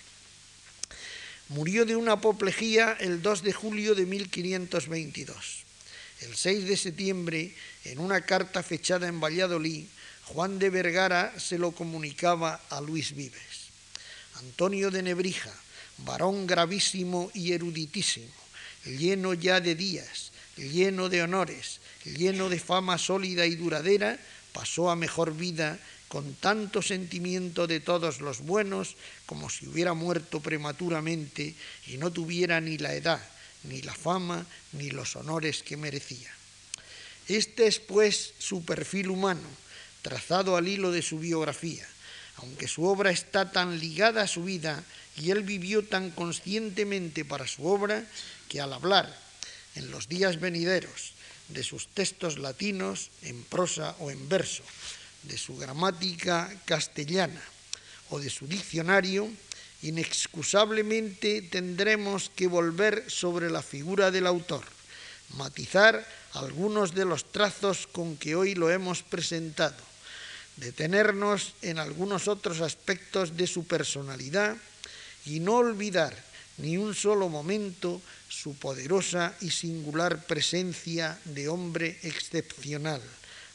Murió 1.48 1.84
de 1.84 1.96
una 1.96 2.12
apoplejía 2.12 2.96
el 3.00 3.20
2 3.20 3.42
de 3.42 3.52
julio 3.52 3.94
de 3.94 4.06
1522. 4.06 5.64
El 6.20 6.36
6 6.36 6.68
de 6.68 6.76
septiembre, 6.76 7.54
en 7.84 7.98
una 7.98 8.20
carta 8.20 8.62
fechada 8.62 9.08
en 9.08 9.20
Valladolid, 9.20 9.84
Juan 10.26 10.58
de 10.58 10.70
Vergara 10.70 11.34
se 11.38 11.58
lo 11.58 11.72
comunicaba 11.72 12.60
a 12.70 12.80
Luis 12.80 13.14
Vives. 13.14 13.72
Antonio 14.36 14.90
de 14.90 15.02
Nebrija, 15.02 15.52
varón 16.04 16.46
gravísimo 16.46 17.30
y 17.34 17.52
eruditísimo, 17.52 18.32
lleno 18.84 19.34
ya 19.34 19.60
de 19.60 19.74
días, 19.74 20.32
lleno 20.56 21.08
de 21.08 21.22
honores, 21.22 21.80
lleno 22.04 22.48
de 22.48 22.58
fama 22.58 22.98
sólida 22.98 23.46
y 23.46 23.56
duradera, 23.56 24.18
pasó 24.52 24.90
a 24.90 24.96
mejor 24.96 25.36
vida 25.36 25.78
con 26.08 26.34
tanto 26.34 26.82
sentimiento 26.82 27.66
de 27.66 27.80
todos 27.80 28.20
los 28.20 28.40
buenos 28.40 28.96
como 29.24 29.48
si 29.48 29.66
hubiera 29.66 29.94
muerto 29.94 30.40
prematuramente 30.40 31.54
y 31.86 31.96
no 31.96 32.10
tuviera 32.10 32.60
ni 32.60 32.76
la 32.76 32.94
edad, 32.94 33.22
ni 33.64 33.80
la 33.80 33.94
fama, 33.94 34.44
ni 34.72 34.90
los 34.90 35.16
honores 35.16 35.62
que 35.62 35.78
merecía. 35.78 36.30
Este 37.28 37.66
es 37.66 37.78
pues 37.78 38.34
su 38.38 38.62
perfil 38.64 39.08
humano, 39.08 39.48
trazado 40.02 40.56
al 40.56 40.68
hilo 40.68 40.90
de 40.90 41.00
su 41.00 41.18
biografía, 41.18 41.86
aunque 42.36 42.68
su 42.68 42.84
obra 42.84 43.10
está 43.10 43.50
tan 43.50 43.78
ligada 43.78 44.22
a 44.22 44.28
su 44.28 44.44
vida 44.44 44.84
y 45.16 45.30
él 45.30 45.42
vivió 45.42 45.84
tan 45.84 46.10
conscientemente 46.10 47.24
para 47.24 47.46
su 47.46 47.66
obra 47.66 48.04
que 48.48 48.60
al 48.60 48.72
hablar 48.72 49.14
en 49.74 49.90
los 49.90 50.08
días 50.08 50.40
venideros 50.40 51.12
de 51.48 51.62
sus 51.62 51.88
textos 51.88 52.38
latinos 52.38 53.10
en 53.22 53.42
prosa 53.44 53.96
o 53.98 54.10
en 54.10 54.28
verso, 54.28 54.62
de 55.24 55.38
su 55.38 55.56
gramática 55.56 56.52
castellana 56.64 57.42
o 58.10 58.18
de 58.18 58.30
su 58.30 58.46
diccionario, 58.46 59.30
inexcusablemente 59.82 61.42
tendremos 61.42 62.30
que 62.30 62.46
volver 62.46 63.04
sobre 63.08 63.50
la 63.50 63.62
figura 63.62 64.10
del 64.10 64.26
autor, 64.26 64.64
matizar 65.36 66.06
algunos 66.34 66.94
de 66.94 67.04
los 67.04 67.30
trazos 67.30 67.86
con 67.86 68.16
que 68.16 68.34
hoy 68.34 68.54
lo 68.54 68.70
hemos 68.70 69.02
presentado, 69.02 69.76
detenernos 70.56 71.54
en 71.62 71.78
algunos 71.78 72.28
otros 72.28 72.60
aspectos 72.60 73.36
de 73.36 73.46
su 73.46 73.64
personalidad 73.66 74.56
y 75.26 75.40
no 75.40 75.56
olvidar 75.56 76.16
ni 76.58 76.76
un 76.76 76.94
solo 76.94 77.28
momento 77.28 78.00
su 78.28 78.54
poderosa 78.54 79.34
y 79.40 79.50
singular 79.50 80.26
presencia 80.26 81.18
de 81.24 81.48
hombre 81.48 81.98
excepcional, 82.02 83.02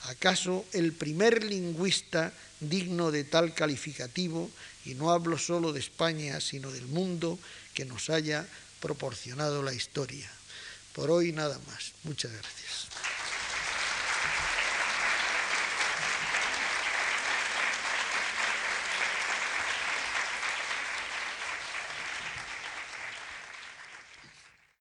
acaso 0.03 0.65
el 0.73 0.93
primer 0.93 1.43
lingüista 1.43 2.33
digno 2.59 3.11
de 3.11 3.23
tal 3.23 3.53
calificativo, 3.53 4.49
y 4.85 4.95
no 4.95 5.11
hablo 5.11 5.37
solo 5.37 5.73
de 5.73 5.79
España, 5.79 6.39
sino 6.39 6.71
del 6.71 6.87
mundo, 6.87 7.37
que 7.73 7.85
nos 7.85 8.09
haya 8.09 8.47
proporcionado 8.79 9.61
la 9.61 9.73
historia. 9.73 10.29
Por 10.93 11.11
hoy 11.11 11.31
nada 11.31 11.59
más. 11.67 11.91
Muchas 12.03 12.31
gracias. 12.31 12.86